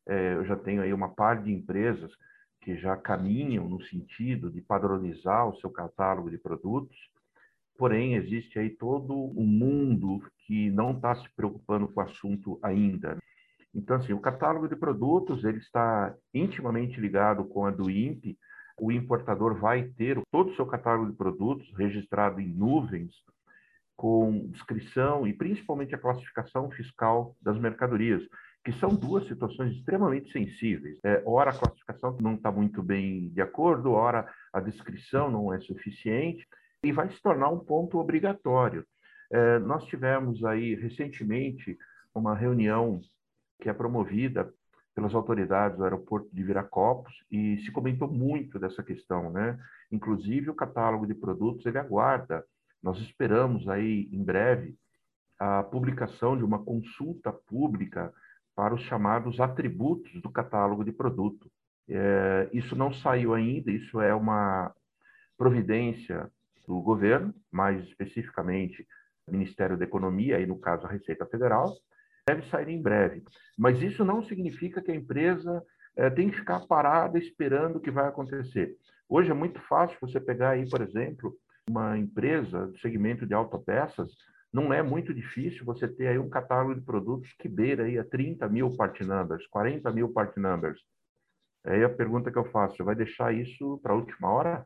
é, 0.05 0.33
eu 0.33 0.45
já 0.45 0.55
tenho 0.55 0.81
aí 0.81 0.93
uma 0.93 1.09
par 1.09 1.41
de 1.41 1.51
empresas 1.51 2.11
que 2.61 2.77
já 2.77 2.95
caminham 2.95 3.67
no 3.67 3.81
sentido 3.83 4.51
de 4.51 4.61
padronizar 4.61 5.47
o 5.47 5.55
seu 5.57 5.69
catálogo 5.69 6.29
de 6.29 6.37
produtos, 6.37 6.97
porém 7.77 8.15
existe 8.15 8.59
aí 8.59 8.69
todo 8.69 9.15
um 9.15 9.45
mundo 9.45 10.21
que 10.45 10.69
não 10.69 10.91
está 10.91 11.15
se 11.15 11.27
preocupando 11.35 11.87
com 11.87 11.99
o 11.99 12.03
assunto 12.03 12.59
ainda. 12.61 13.17
Então, 13.73 13.97
assim, 13.97 14.13
o 14.13 14.19
catálogo 14.19 14.67
de 14.67 14.75
produtos 14.75 15.43
ele 15.43 15.59
está 15.59 16.13
intimamente 16.33 16.99
ligado 16.99 17.45
com 17.45 17.65
a 17.65 17.71
do 17.71 17.89
INPE, 17.89 18.37
o 18.79 18.91
importador 18.91 19.59
vai 19.59 19.83
ter 19.83 20.19
todo 20.31 20.51
o 20.51 20.55
seu 20.55 20.65
catálogo 20.65 21.11
de 21.11 21.17
produtos 21.17 21.71
registrado 21.77 22.41
em 22.41 22.47
nuvens, 22.47 23.11
com 23.95 24.47
descrição 24.47 25.27
e 25.27 25.33
principalmente 25.33 25.93
a 25.93 25.99
classificação 25.99 26.71
fiscal 26.71 27.35
das 27.41 27.57
mercadorias, 27.59 28.23
que 28.63 28.71
são 28.73 28.89
duas 28.89 29.27
situações 29.27 29.75
extremamente 29.75 30.31
sensíveis. 30.31 30.97
É, 31.03 31.21
ora, 31.25 31.51
a 31.51 31.57
classificação 31.57 32.17
não 32.19 32.35
está 32.35 32.51
muito 32.51 32.81
bem 32.81 33.29
de 33.29 33.41
acordo, 33.41 33.91
ora, 33.91 34.27
a 34.51 34.59
descrição 34.59 35.29
não 35.29 35.53
é 35.53 35.59
suficiente, 35.59 36.47
e 36.83 36.91
vai 36.91 37.09
se 37.11 37.21
tornar 37.21 37.49
um 37.49 37.59
ponto 37.59 37.99
obrigatório. 37.99 38.85
É, 39.31 39.59
nós 39.59 39.85
tivemos 39.85 40.43
aí 40.43 40.75
recentemente 40.75 41.77
uma 42.13 42.35
reunião 42.35 42.99
que 43.61 43.69
é 43.69 43.73
promovida 43.73 44.51
pelas 44.93 45.13
autoridades 45.13 45.77
do 45.77 45.83
aeroporto 45.83 46.27
de 46.33 46.43
Viracopos 46.43 47.13
e 47.31 47.59
se 47.63 47.71
comentou 47.71 48.09
muito 48.09 48.59
dessa 48.59 48.83
questão, 48.83 49.31
né? 49.31 49.57
Inclusive 49.91 50.49
o 50.49 50.55
catálogo 50.55 51.05
de 51.05 51.13
produtos 51.13 51.65
ele 51.65 51.77
aguarda. 51.77 52.43
Nós 52.83 52.99
esperamos 52.99 53.69
aí 53.69 54.09
em 54.11 54.21
breve 54.21 54.75
a 55.39 55.63
publicação 55.63 56.35
de 56.35 56.43
uma 56.43 56.59
consulta 56.59 57.31
pública 57.31 58.11
para 58.55 58.73
os 58.73 58.81
chamados 58.81 59.39
atributos 59.39 60.21
do 60.21 60.29
catálogo 60.29 60.83
de 60.83 60.91
produto. 60.91 61.49
É, 61.87 62.49
isso 62.51 62.75
não 62.75 62.91
saiu 62.93 63.33
ainda, 63.33 63.71
isso 63.71 64.01
é 64.01 64.13
uma 64.13 64.73
providência 65.37 66.29
do 66.67 66.81
governo, 66.81 67.33
mais 67.51 67.81
especificamente 67.85 68.85
Ministério 69.29 69.77
da 69.77 69.85
Economia, 69.85 70.37
aí 70.37 70.45
no 70.45 70.59
caso 70.59 70.85
a 70.85 70.89
Receita 70.89 71.25
Federal, 71.25 71.73
deve 72.27 72.47
sair 72.49 72.69
em 72.69 72.81
breve. 72.81 73.23
Mas 73.57 73.81
isso 73.81 74.05
não 74.05 74.23
significa 74.23 74.81
que 74.81 74.91
a 74.91 74.95
empresa 74.95 75.63
é, 75.95 76.09
tem 76.09 76.29
que 76.29 76.37
ficar 76.37 76.61
parada 76.61 77.17
esperando 77.17 77.77
o 77.77 77.79
que 77.79 77.91
vai 77.91 78.07
acontecer. 78.07 78.75
Hoje 79.07 79.29
é 79.31 79.33
muito 79.33 79.59
fácil 79.61 79.97
você 79.99 80.19
pegar 80.19 80.51
aí, 80.51 80.69
por 80.69 80.81
exemplo, 80.81 81.35
uma 81.69 81.97
empresa 81.97 82.67
do 82.67 82.77
segmento 82.79 83.25
de 83.25 83.33
autopeças, 83.33 84.11
não 84.53 84.73
é 84.73 84.81
muito 84.81 85.13
difícil 85.13 85.63
você 85.63 85.87
ter 85.87 86.07
aí 86.07 86.19
um 86.19 86.29
catálogo 86.29 86.75
de 86.75 86.81
produtos 86.81 87.31
que 87.39 87.47
beira 87.47 87.85
aí 87.85 87.97
a 87.97 88.03
30 88.03 88.47
mil 88.49 88.75
part 88.75 89.03
numbers, 89.03 89.47
40 89.47 89.91
mil 89.91 90.11
part 90.11 90.37
numbers. 90.39 90.79
Aí 91.63 91.83
a 91.83 91.89
pergunta 91.89 92.31
que 92.31 92.37
eu 92.37 92.45
faço, 92.51 92.75
você 92.75 92.83
vai 92.83 92.95
deixar 92.95 93.33
isso 93.33 93.79
para 93.81 93.93
a 93.93 93.95
última 93.95 94.29
hora? 94.29 94.65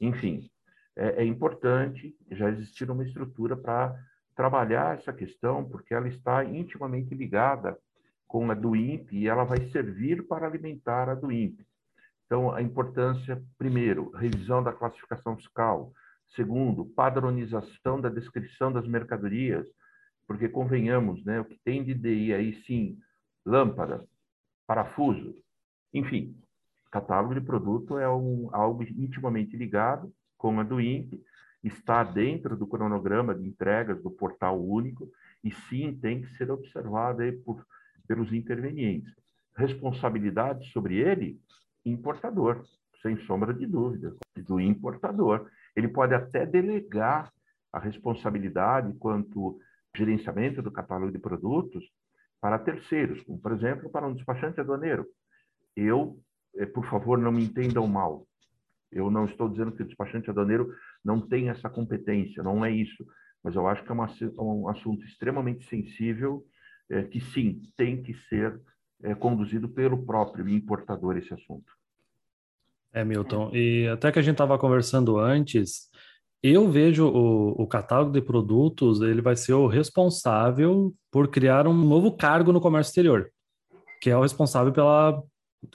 Enfim, 0.00 0.50
é, 0.96 1.22
é 1.22 1.24
importante 1.24 2.16
já 2.30 2.48
existir 2.48 2.90
uma 2.90 3.04
estrutura 3.04 3.56
para 3.56 3.94
trabalhar 4.40 4.96
essa 4.96 5.12
questão, 5.12 5.68
porque 5.68 5.92
ela 5.92 6.08
está 6.08 6.42
intimamente 6.42 7.14
ligada 7.14 7.78
com 8.26 8.50
a 8.50 8.54
do 8.54 8.74
INPE 8.74 9.14
e 9.14 9.28
ela 9.28 9.44
vai 9.44 9.70
servir 9.70 10.26
para 10.26 10.46
alimentar 10.46 11.10
a 11.10 11.14
do 11.14 11.30
INPE. 11.30 11.66
Então, 12.24 12.50
a 12.50 12.62
importância, 12.62 13.42
primeiro, 13.58 14.08
revisão 14.12 14.62
da 14.62 14.72
classificação 14.72 15.36
fiscal. 15.36 15.92
Segundo, 16.34 16.86
padronização 16.86 18.00
da 18.00 18.08
descrição 18.08 18.72
das 18.72 18.88
mercadorias, 18.88 19.66
porque 20.26 20.48
convenhamos, 20.48 21.22
né, 21.22 21.38
o 21.38 21.44
que 21.44 21.60
tem 21.62 21.84
de 21.84 21.92
DI 21.92 22.32
aí 22.32 22.62
sim, 22.64 22.96
lâmpada, 23.44 24.02
parafuso, 24.66 25.34
enfim, 25.92 26.34
catálogo 26.90 27.34
de 27.34 27.42
produto 27.42 27.98
é 27.98 28.08
um, 28.08 28.48
algo 28.52 28.84
intimamente 28.84 29.54
ligado 29.54 30.10
com 30.38 30.58
a 30.58 30.62
do 30.62 30.80
INPE 30.80 31.22
está 31.62 32.02
dentro 32.02 32.56
do 32.56 32.66
cronograma 32.66 33.34
de 33.34 33.46
entregas 33.46 34.02
do 34.02 34.10
portal 34.10 34.60
único 34.62 35.10
e 35.44 35.50
sim 35.52 35.98
tem 36.00 36.22
que 36.22 36.36
ser 36.36 36.50
observado 36.50 37.22
aí 37.22 37.32
por, 37.32 37.64
pelos 38.06 38.32
intervenientes. 38.32 39.12
Responsabilidade 39.54 40.70
sobre 40.70 40.96
ele, 40.96 41.38
importador, 41.84 42.64
sem 43.02 43.18
sombra 43.26 43.52
de 43.52 43.66
dúvida, 43.66 44.14
do 44.36 44.60
importador. 44.60 45.48
Ele 45.74 45.88
pode 45.88 46.14
até 46.14 46.46
delegar 46.46 47.32
a 47.72 47.78
responsabilidade 47.78 48.92
quanto 48.98 49.58
gerenciamento 49.96 50.62
do 50.62 50.70
catálogo 50.70 51.12
de 51.12 51.18
produtos 51.18 51.84
para 52.40 52.58
terceiros, 52.58 53.22
como, 53.22 53.38
por 53.38 53.52
exemplo, 53.52 53.90
para 53.90 54.06
um 54.06 54.14
despachante 54.14 54.60
aduaneiro. 54.60 55.06
Eu, 55.76 56.18
eh, 56.56 56.66
por 56.66 56.86
favor, 56.86 57.18
não 57.18 57.32
me 57.32 57.44
entendam 57.44 57.86
mal. 57.86 58.26
Eu 58.92 59.10
não 59.10 59.24
estou 59.24 59.48
dizendo 59.48 59.72
que 59.72 59.82
o 59.82 59.86
despachante 59.86 60.30
aduaneiro 60.30 60.72
não 61.04 61.20
tem 61.20 61.48
essa 61.48 61.70
competência, 61.70 62.42
não 62.42 62.64
é 62.64 62.70
isso. 62.70 63.06
Mas 63.42 63.54
eu 63.54 63.66
acho 63.66 63.82
que 63.84 63.90
é 63.90 63.94
uma, 63.94 64.08
um 64.38 64.68
assunto 64.68 65.04
extremamente 65.04 65.64
sensível, 65.68 66.44
é, 66.90 67.02
que 67.04 67.20
sim, 67.20 67.62
tem 67.76 68.02
que 68.02 68.14
ser 68.28 68.60
é, 69.02 69.14
conduzido 69.14 69.68
pelo 69.68 70.04
próprio 70.04 70.48
importador 70.48 71.16
esse 71.16 71.32
assunto. 71.32 71.72
É, 72.92 73.04
Milton, 73.04 73.50
e 73.54 73.86
até 73.88 74.10
que 74.10 74.18
a 74.18 74.22
gente 74.22 74.32
estava 74.34 74.58
conversando 74.58 75.16
antes, 75.16 75.88
eu 76.42 76.68
vejo 76.68 77.06
o, 77.06 77.62
o, 77.62 77.66
catálogo 77.66 78.10
de 78.10 78.20
produtos, 78.20 79.00
ele 79.00 79.22
vai 79.22 79.36
ser 79.36 79.52
o 79.52 79.68
responsável 79.68 80.92
por 81.10 81.28
criar 81.28 81.68
um 81.68 81.74
novo 81.74 82.16
cargo 82.16 82.52
no 82.52 82.60
comércio 82.60 82.90
exterior, 82.90 83.30
que 84.00 84.10
é 84.10 84.16
o 84.16 84.22
responsável 84.22 84.72
pela 84.72 85.22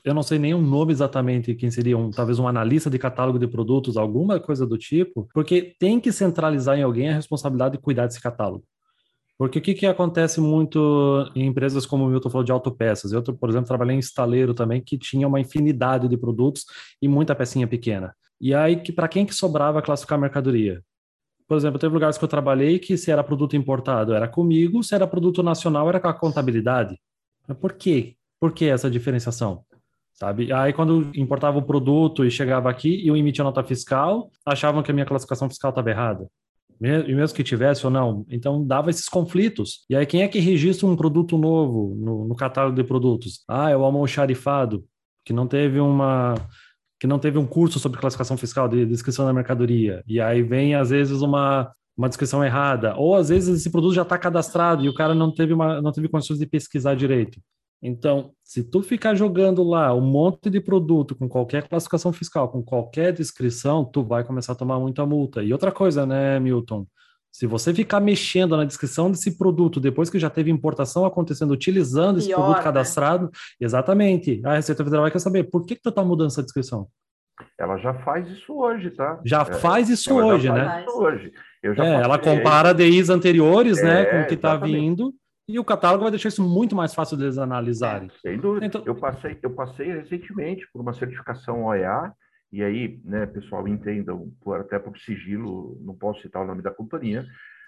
eu 0.04 0.13
não 0.13 0.24
sei 0.24 0.39
nem 0.39 0.54
o 0.54 0.62
nome 0.62 0.92
exatamente 0.92 1.54
quem 1.54 1.70
seria, 1.70 1.98
um, 1.98 2.10
talvez 2.10 2.39
um 2.39 2.48
analista 2.48 2.89
de 2.89 2.98
catálogo 2.98 3.38
de 3.38 3.48
produtos, 3.48 3.98
alguma 3.98 4.39
coisa 4.39 4.65
do 4.65 4.77
tipo, 4.77 5.27
porque 5.34 5.75
tem 5.80 6.00
que 6.00 6.12
centralizar 6.12 6.77
em 6.77 6.84
alguém 6.84 7.10
a 7.10 7.15
responsabilidade 7.15 7.77
de 7.77 7.82
cuidar 7.82 8.08
desse 8.08 8.22
catálogo. 8.22 8.63
Porque 9.38 9.60
o 9.60 9.62
que, 9.62 9.74
que 9.74 9.86
acontece 9.86 10.39
muito 10.39 11.30
em 11.36 11.46
empresas 11.46 11.86
como 11.86 12.06
o 12.06 12.08
Milton 12.08 12.30
falou 12.30 12.44
de 12.44 12.54
autopeças? 12.54 13.12
Eu, 13.12 13.22
por 13.22 13.50
exemplo, 13.50 13.68
trabalhei 13.68 13.96
em 13.96 14.00
estaleiro 14.00 14.54
também, 14.54 14.82
que 14.82 14.98
tinha 14.98 15.27
uma 15.27 15.39
infinidade 15.42 16.08
de 16.08 16.18
produtos 16.18 16.65
e 17.01 17.08
muita 17.08 17.36
pecinha 17.36 17.68
pequena. 17.68 18.15
E 18.39 18.54
aí, 18.54 18.77
que, 18.77 18.94
para 18.94 19.10
quem 19.10 19.25
que 19.25 19.36
sobrava 19.36 19.82
classificar 19.82 20.18
a 20.18 20.22
mercadoria? 20.22 20.82
Por 21.48 21.58
exemplo, 21.58 21.77
teve 21.77 21.94
lugares 21.94 22.18
que 22.18 22.24
eu 22.24 22.30
trabalhei 22.30 22.80
que 22.80 22.98
se 22.98 23.12
era 23.12 23.24
produto 23.24 23.56
importado 23.56 24.13
era 24.13 24.27
comigo, 24.27 24.82
se 24.84 24.96
era 24.96 25.06
produto 25.06 25.44
nacional 25.44 25.88
era 25.89 26.00
com 26.00 26.08
a 26.08 26.13
contabilidade. 26.13 26.98
Mas 27.48 27.58
por 27.58 27.74
quê? 27.74 28.15
Por 28.39 28.54
que 28.54 28.65
essa 28.65 28.89
diferenciação? 28.89 29.63
Sabe? 30.15 30.51
Aí 30.51 30.74
quando 30.74 31.12
importava 31.15 31.57
o 31.57 31.63
produto 31.63 32.25
e 32.25 32.31
chegava 32.31 32.69
aqui 32.69 33.03
e 33.03 33.07
eu 33.07 33.15
emitia 33.15 33.43
nota 33.43 33.63
fiscal, 33.63 34.31
achavam 34.45 34.81
que 34.81 34.91
a 34.91 34.93
minha 34.93 35.05
classificação 35.05 35.50
fiscal 35.50 35.69
estava 35.69 35.89
errada. 35.89 36.27
E 36.81 37.15
mesmo 37.15 37.36
que 37.36 37.43
tivesse 37.43 37.86
ou 37.86 37.91
não, 37.91 38.25
então 38.29 38.65
dava 38.65 38.89
esses 38.89 39.07
conflitos. 39.07 39.86
E 39.89 39.95
aí 39.95 40.05
quem 40.05 40.24
é 40.24 40.27
que 40.27 40.39
registra 40.39 40.86
um 40.86 40.95
produto 40.95 41.38
novo 41.38 41.95
no, 41.95 42.27
no 42.27 42.36
catálogo 42.36 42.75
de 42.75 42.84
produtos? 42.84 43.43
Ah, 43.48 43.69
é 43.69 43.77
o 43.77 43.84
almoxarifado, 43.84 44.84
que 45.24 45.31
não 45.31 45.48
teve 45.48 45.79
uma 45.79 46.36
que 47.00 47.07
não 47.07 47.19
teve 47.19 47.38
um 47.38 47.45
curso 47.45 47.77
sobre 47.77 48.00
classificação 48.00 48.38
fiscal 48.38 48.67
de 48.67 48.86
descrição 48.86 49.25
da 49.25 49.34
mercadoria, 49.34 50.01
e 50.07 50.19
aí 50.22 50.41
vem, 50.41 50.75
às 50.75 50.89
vezes, 50.89 51.22
uma, 51.22 51.69
uma 51.95 52.07
descrição 52.07 52.43
errada, 52.43 52.95
ou 52.95 53.15
às 53.15 53.29
vezes 53.29 53.60
esse 53.60 53.69
produto 53.69 53.93
já 53.93 54.01
está 54.01 54.17
cadastrado 54.17 54.84
e 54.84 54.89
o 54.89 54.93
cara 54.93 55.13
não 55.13 55.31
teve, 55.31 55.53
uma, 55.53 55.81
não 55.81 55.91
teve 55.91 56.07
condições 56.07 56.39
de 56.39 56.45
pesquisar 56.45 56.95
direito. 56.95 57.39
Então, 57.88 58.32
se 58.44 58.63
tu 58.63 58.82
ficar 58.82 59.13
jogando 59.15 59.63
lá 59.63 59.94
um 59.94 60.01
monte 60.01 60.50
de 60.50 60.60
produto 60.60 61.15
com 61.15 61.30
qualquer 61.30 61.68
classificação 61.68 62.12
fiscal, 62.12 62.50
com 62.50 62.63
qualquer 62.63 63.13
descrição, 63.13 63.86
tu 63.86 64.04
vai 64.04 64.24
começar 64.24 64.54
a 64.54 64.56
tomar 64.56 64.80
muita 64.80 65.06
multa. 65.06 65.44
E 65.44 65.54
outra 65.54 65.72
coisa, 65.72 66.06
né, 66.06 66.39
Milton? 66.39 66.88
Se 67.32 67.46
você 67.46 67.74
ficar 67.74 68.00
mexendo 68.00 68.56
na 68.56 68.63
descrição 68.63 69.12
desse 69.12 69.38
produto 69.38 69.80
depois 69.80 70.10
que 70.10 70.18
já 70.18 70.30
teve 70.30 70.50
importação 70.50 71.06
acontecendo, 71.06 71.51
utilizando 71.51 72.18
esse 72.18 72.27
Pior, 72.27 72.38
produto 72.38 72.58
né? 72.58 72.63
cadastrado, 72.63 73.30
exatamente, 73.60 74.42
a 74.46 74.56
Receita 74.56 74.84
Federal 74.84 75.04
vai 75.04 75.12
quer 75.12 75.20
saber 75.20 75.44
por 75.44 75.65
que, 75.65 75.75
que 75.75 75.82
tu 75.82 75.92
tá 75.92 76.04
mudando 76.04 76.27
essa 76.27 76.42
descrição? 76.42 76.88
Ela 77.60 77.77
já 77.77 77.94
faz 77.94 78.30
isso 78.30 78.54
hoje, 78.54 78.89
tá? 78.92 79.20
Já 79.25 79.42
É, 79.42 79.54
faz 79.56 79.89
isso 79.89 80.10
ela 80.12 80.22
já 80.22 80.25
hoje, 80.34 80.48
faz 80.48 80.60
né? 80.63 80.86
isso 80.88 80.98
hoje. 80.98 81.32
Eu 81.62 81.75
já 81.75 81.86
É, 81.86 81.94
ela 81.96 82.18
compara 82.18 82.74
DIs 82.74 83.10
anteriores, 83.10 83.84
né, 83.84 84.04
É, 84.04 84.06
com 84.06 84.22
o 84.22 84.27
que 84.27 84.36
está 84.36 84.56
vindo, 84.56 85.13
e 85.48 85.60
o 85.60 85.64
catálogo 85.64 86.04
vai 86.04 86.12
deixar 86.12 86.30
isso 86.30 86.44
muito 86.44 86.75
mais 86.75 86.94
fácil 86.94 87.18
deles 87.18 87.38
analisarem. 87.38 88.10
Sem 88.22 88.38
dúvida. 88.40 88.66
Então- 88.66 88.84
Eu, 88.86 88.96
passei, 88.96 89.38
eu 89.42 89.52
passei 89.52 89.92
recentemente 89.92 90.68
por 90.72 90.82
uma 90.82 90.94
certificação 90.94 91.66
OEA, 91.66 92.12
e 92.52 92.64
aí, 92.64 93.00
né, 93.04 93.25
pessoal, 93.25 93.68
entendam, 93.68 94.32
por, 94.42 94.60
até 94.60 94.80
por 94.80 94.98
sigilo, 94.98 95.78
não 95.82 95.96
posso 95.96 96.22
citar 96.22 96.42
o 96.44 96.48
nome 96.48 96.62
da 96.62 96.72
companhia, 96.72 97.25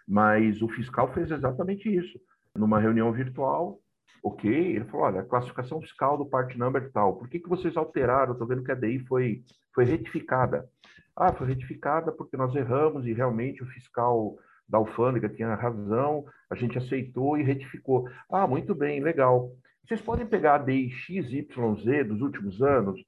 mas 0.08 0.62
o 0.62 0.70
fiscal 0.70 1.12
fez 1.14 1.30
exatamente 1.30 1.94
isso. 1.94 2.20
Numa 2.56 2.80
reunião 2.80 3.12
virtual, 3.12 3.80
ok, 4.24 4.50
ele 4.50 4.86
falou, 4.86 5.06
olha, 5.08 5.24
classificação 5.24 5.82
fiscal 5.82 6.18
do 6.18 6.26
part 6.26 6.58
number 6.58 6.90
tal, 6.92 7.18
por 7.18 7.28
que, 7.28 7.40
que 7.40 7.50
vocês 7.50 7.76
alteraram? 7.78 8.34
Estou 8.34 8.48
vendo 8.48 8.64
que 8.64 8.72
a 8.72 8.76
DI 8.76 9.00
foi, 9.08 9.44
foi 9.76 9.84
retificada. 9.86 10.68
Ah, 11.16 11.34
foi 11.34 11.48
retificada 11.48 12.12
porque 12.12 12.38
nós 12.38 12.56
erramos 12.56 13.06
e 13.06 13.14
realmente 13.14 13.62
o 13.64 13.68
fiscal 13.68 14.38
da 14.68 14.78
alfândega 14.78 15.30
tinha 15.30 15.54
razão, 15.56 16.26
a 16.50 16.56
gente 16.56 16.78
aceitou 16.78 17.38
e 17.38 17.44
retificou. 17.44 18.08
Ah, 18.30 18.46
muito 18.48 18.76
bem, 18.76 19.00
legal. 19.02 19.52
Vocês 19.86 20.02
podem 20.02 20.26
pegar 20.26 20.56
a 20.56 20.58
DI 20.58 20.90
XYZ 20.90 22.08
dos 22.08 22.22
últimos 22.22 22.62
anos, 22.62 23.00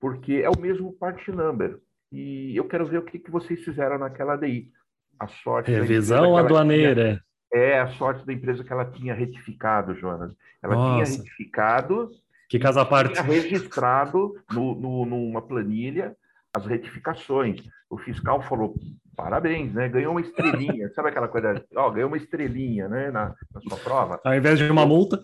porque 0.00 0.34
é 0.44 0.48
o 0.48 0.58
mesmo 0.60 0.92
part 0.92 1.30
number. 1.32 1.78
E 2.12 2.56
eu 2.56 2.64
quero 2.64 2.86
ver 2.86 2.98
o 2.98 3.02
que, 3.04 3.18
que 3.18 3.30
vocês 3.30 3.62
fizeram 3.64 3.98
naquela 3.98 4.36
DI. 4.36 4.70
A 5.18 5.26
sorte 5.26 5.70
Revisão 5.72 6.36
aduaneira. 6.36 7.04
tinha- 7.04 7.22
é 7.52 7.80
a 7.80 7.88
sorte 7.88 8.24
da 8.24 8.32
empresa 8.32 8.62
que 8.62 8.72
ela 8.72 8.84
tinha 8.84 9.14
retificado, 9.14 9.94
Jonas. 9.96 10.32
Ela 10.62 10.74
tinha 10.74 10.98
Nossa. 10.98 11.16
retificado 11.16 12.10
Que 12.48 12.58
casa 12.58 12.82
à 12.82 12.84
parte. 12.84 13.14
tinha 13.14 13.24
registrado 13.24 14.34
no, 14.52 14.74
no- 14.74 15.04
numa 15.06 15.42
planilha 15.42 16.14
as 16.58 16.66
retificações. 16.66 17.60
O 17.90 17.96
fiscal 17.96 18.42
falou, 18.42 18.74
parabéns, 19.16 19.72
né? 19.72 19.88
Ganhou 19.88 20.12
uma 20.12 20.20
estrelinha. 20.20 20.88
Sabe 20.94 21.08
aquela 21.08 21.28
coisa? 21.28 21.64
Ó, 21.74 21.90
ganhou 21.90 22.08
uma 22.08 22.16
estrelinha, 22.16 22.88
né? 22.88 23.10
Na, 23.10 23.34
na 23.52 23.60
sua 23.62 23.78
prova. 23.78 24.20
Ao 24.24 24.34
invés 24.34 24.58
de 24.58 24.70
uma 24.70 24.84
multa, 24.86 25.20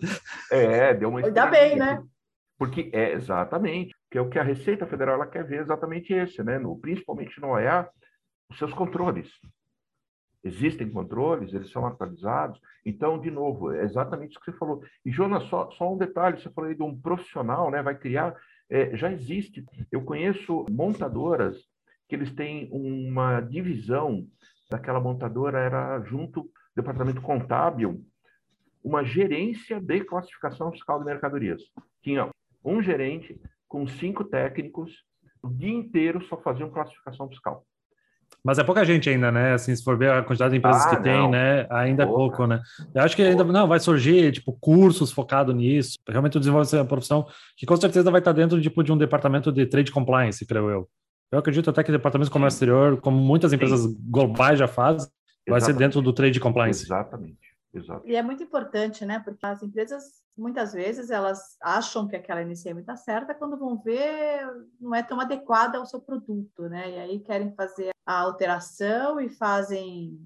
É, 0.51 0.93
deu 0.93 1.09
uma 1.09 1.19
Ainda 1.19 1.45
estrelinha. 1.45 1.69
bem, 1.69 1.77
né? 1.77 2.03
Porque 2.57 2.89
é 2.93 3.11
exatamente, 3.11 3.93
que 4.09 4.17
é 4.17 4.21
o 4.21 4.29
que 4.29 4.39
a 4.39 4.43
Receita 4.43 4.87
Federal 4.87 5.15
ela 5.15 5.27
quer 5.27 5.43
ver 5.43 5.59
exatamente 5.59 6.13
esse, 6.13 6.41
né? 6.41 6.57
No, 6.57 6.79
principalmente 6.79 7.39
no 7.41 7.49
OEA, 7.49 7.87
os 8.49 8.57
seus 8.57 8.73
controles. 8.73 9.29
Existem 10.43 10.89
controles, 10.89 11.53
eles 11.53 11.71
são 11.71 11.85
atualizados. 11.85 12.59
Então, 12.85 13.19
de 13.19 13.31
novo, 13.31 13.73
é 13.73 13.83
exatamente 13.83 14.31
isso 14.31 14.39
que 14.39 14.51
você 14.51 14.57
falou. 14.57 14.81
E, 15.03 15.11
Jonas, 15.11 15.43
só, 15.45 15.69
só 15.71 15.91
um 15.91 15.97
detalhe: 15.97 16.39
você 16.39 16.49
falou 16.51 16.69
aí 16.69 16.75
de 16.75 16.83
um 16.83 16.95
profissional, 16.95 17.71
né? 17.71 17.81
Vai 17.81 17.97
criar. 17.97 18.35
É, 18.69 18.95
já 18.95 19.11
existe. 19.11 19.65
Eu 19.91 20.03
conheço 20.03 20.65
montadoras 20.69 21.57
que 22.07 22.15
eles 22.15 22.31
têm 22.33 22.69
uma 22.71 23.41
divisão 23.41 24.27
daquela 24.69 24.99
montadora, 24.99 25.59
era 25.59 26.01
junto 26.01 26.49
departamento 26.75 27.21
contábil, 27.21 28.03
uma 28.83 29.03
gerência 29.03 29.79
de 29.79 30.03
classificação 30.03 30.71
fiscal 30.71 30.99
de 30.99 31.05
mercadorias. 31.05 31.61
Tinha 32.01 32.29
um 32.63 32.81
gerente 32.81 33.39
com 33.67 33.87
cinco 33.87 34.23
técnicos, 34.23 35.03
o 35.41 35.49
dia 35.49 35.73
inteiro 35.73 36.23
só 36.25 36.37
faziam 36.37 36.69
classificação 36.69 37.27
fiscal. 37.29 37.65
Mas 38.45 38.59
é 38.59 38.63
pouca 38.63 38.85
gente 38.85 39.09
ainda, 39.09 39.31
né? 39.31 39.53
Assim, 39.53 39.75
se 39.75 39.83
for 39.83 39.97
ver 39.97 40.11
a 40.11 40.21
quantidade 40.21 40.51
de 40.51 40.57
empresas 40.59 40.85
Ah, 40.85 40.89
que 40.95 41.01
tem, 41.03 41.17
não. 41.17 41.31
né? 41.31 41.65
Ainda 41.71 42.03
é 42.03 42.05
Pouca. 42.05 42.19
pouco, 42.37 42.47
né? 42.47 42.61
Eu 42.93 43.01
acho 43.01 43.15
que 43.15 43.23
ainda 43.23 43.43
não 43.43 43.67
vai 43.67 43.79
surgir, 43.79 44.31
tipo, 44.31 44.53
cursos 44.61 45.11
focados 45.11 45.53
nisso. 45.55 45.97
Realmente 46.07 46.37
desenvolver 46.37 46.67
essa 46.67 46.85
profissão 46.85 47.25
que 47.57 47.65
com 47.65 47.75
certeza 47.75 48.11
vai 48.11 48.19
estar 48.21 48.33
dentro 48.33 48.61
tipo, 48.61 48.83
de 48.83 48.91
um 48.91 48.97
departamento 48.97 49.51
de 49.51 49.65
trade 49.65 49.91
compliance, 49.91 50.45
creio 50.45 50.69
eu. 50.69 50.87
Eu 51.31 51.39
acredito 51.39 51.69
até 51.71 51.83
que 51.83 51.91
departamento 51.91 52.29
de 52.29 52.31
comércio 52.33 52.57
exterior, 52.57 53.01
como 53.01 53.17
muitas 53.17 53.51
empresas 53.51 53.83
globais 54.09 54.59
já 54.59 54.67
fazem, 54.67 55.09
vai 55.49 55.59
ser 55.59 55.73
dentro 55.73 55.99
do 56.01 56.13
trade 56.13 56.39
compliance. 56.39 56.83
Exatamente. 56.85 57.39
Exato. 57.73 58.07
E 58.07 58.15
é 58.15 58.21
muito 58.21 58.41
importante, 58.43 59.03
né? 59.05 59.19
Porque 59.25 59.43
as 59.45 59.61
empresas, 59.63 60.03
muitas 60.37 60.73
vezes, 60.73 61.09
elas 61.09 61.57
acham 61.61 62.07
que 62.07 62.15
aquela 62.15 62.41
NCM 62.41 62.81
está 62.81 62.95
certa, 62.95 63.33
quando 63.33 63.57
vão 63.57 63.77
ver, 63.77 64.45
não 64.79 64.93
é 64.93 65.01
tão 65.01 65.19
adequada 65.19 65.77
ao 65.77 65.85
seu 65.85 66.01
produto, 66.01 66.69
né? 66.69 66.91
E 66.91 66.99
aí 66.99 67.19
querem 67.19 67.53
fazer 67.55 67.91
a 68.05 68.19
alteração 68.19 69.19
e 69.19 69.29
fazem 69.29 70.19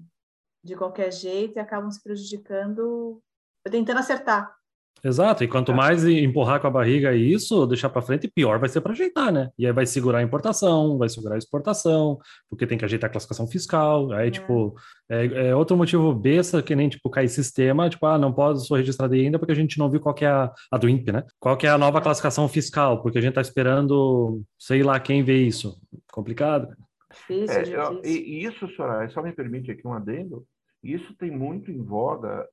de 0.62 0.76
qualquer 0.76 1.12
jeito 1.12 1.56
e 1.56 1.60
acabam 1.60 1.90
se 1.90 2.02
prejudicando, 2.02 3.22
tentando 3.70 4.00
acertar. 4.00 4.59
Exato, 5.02 5.42
e 5.42 5.48
quanto 5.48 5.72
mais 5.72 6.04
empurrar 6.06 6.60
com 6.60 6.66
a 6.66 6.70
barriga 6.70 7.14
isso, 7.14 7.66
deixar 7.66 7.88
para 7.88 8.02
frente, 8.02 8.28
pior 8.28 8.58
vai 8.58 8.68
ser 8.68 8.80
para 8.80 8.92
ajeitar, 8.92 9.32
né? 9.32 9.48
E 9.58 9.66
aí 9.66 9.72
vai 9.72 9.86
segurar 9.86 10.18
a 10.18 10.22
importação, 10.22 10.98
vai 10.98 11.08
segurar 11.08 11.36
a 11.36 11.38
exportação, 11.38 12.18
porque 12.48 12.66
tem 12.66 12.76
que 12.76 12.84
ajeitar 12.84 13.08
a 13.08 13.12
classificação 13.12 13.46
fiscal. 13.46 14.12
Aí, 14.12 14.28
É. 14.28 14.30
tipo, 14.30 14.74
é, 15.08 15.48
é 15.48 15.56
outro 15.56 15.76
motivo 15.76 16.14
besta 16.14 16.62
que 16.62 16.76
nem, 16.76 16.88
tipo, 16.88 17.08
cair 17.08 17.28
sistema, 17.28 17.88
tipo, 17.88 18.04
ah, 18.06 18.18
não 18.18 18.32
pode 18.32 18.66
sou 18.66 18.76
registrado 18.76 19.14
ainda 19.14 19.38
porque 19.38 19.52
a 19.52 19.56
gente 19.56 19.78
não 19.78 19.90
viu 19.90 20.00
qual 20.00 20.14
que 20.14 20.24
é 20.24 20.28
a, 20.28 20.52
a 20.70 20.76
do 20.78 20.88
INPE, 20.88 21.12
né? 21.12 21.24
Qual 21.38 21.56
que 21.56 21.66
é 21.66 21.70
a 21.70 21.78
nova 21.78 22.00
classificação 22.00 22.46
fiscal, 22.48 23.02
porque 23.02 23.18
a 23.18 23.22
gente 23.22 23.34
tá 23.34 23.40
esperando, 23.40 24.42
sei 24.58 24.82
lá 24.82 25.00
quem 25.00 25.22
vê 25.22 25.42
isso. 25.42 25.80
Complicado. 26.12 26.68
Difícil, 27.12 27.56
É, 27.56 27.62
difícil. 27.62 28.00
e, 28.04 28.10
e 28.42 28.44
isso, 28.44 28.68
Soraya, 28.76 29.08
só 29.10 29.22
me 29.22 29.32
permite 29.32 29.70
aqui 29.70 29.86
um 29.86 29.92
adendo, 29.94 30.44
isso 30.82 31.12
tem 31.18 31.30
muito 31.30 31.70
em 31.70 31.82
voga 31.82 32.46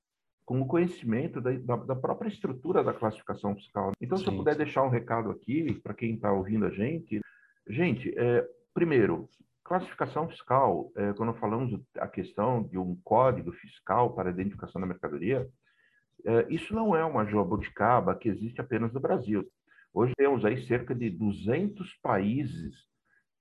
com 0.47 0.61
o 0.61 0.65
conhecimento 0.65 1.41
da, 1.41 1.51
da, 1.51 1.75
da 1.75 1.95
própria 1.95 2.29
estrutura 2.29 2.81
da 2.81 2.93
classificação 2.93 3.53
fiscal. 3.53 3.91
Então, 3.99 4.17
se 4.17 4.25
eu 4.25 4.33
puder 4.33 4.55
deixar 4.55 4.81
um 4.83 4.89
recado 4.89 5.29
aqui 5.29 5.73
para 5.83 5.93
quem 5.93 6.15
está 6.15 6.31
ouvindo 6.31 6.65
a 6.65 6.69
gente, 6.69 7.19
gente, 7.67 8.17
é, 8.17 8.47
primeiro, 8.73 9.27
classificação 9.61 10.29
fiscal, 10.29 10.89
é, 10.95 11.11
quando 11.11 11.33
falamos 11.33 11.77
a 11.97 12.07
questão 12.07 12.63
de 12.63 12.77
um 12.77 12.97
código 13.03 13.51
fiscal 13.51 14.15
para 14.15 14.29
identificação 14.29 14.79
da 14.79 14.87
mercadoria, 14.87 15.45
é, 16.25 16.47
isso 16.49 16.73
não 16.73 16.95
é 16.95 17.03
uma 17.03 17.25
jabuticaba 17.25 18.15
que 18.15 18.29
existe 18.29 18.61
apenas 18.61 18.93
no 18.93 19.01
Brasil. 19.01 19.45
Hoje 19.93 20.13
temos 20.15 20.45
aí 20.45 20.65
cerca 20.65 20.95
de 20.95 21.09
200 21.09 21.93
países 22.01 22.73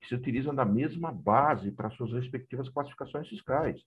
que 0.01 0.09
se 0.09 0.15
utilizam 0.17 0.53
da 0.53 0.65
mesma 0.65 1.13
base 1.13 1.71
para 1.71 1.89
suas 1.91 2.13
respectivas 2.13 2.69
classificações 2.69 3.29
fiscais. 3.29 3.81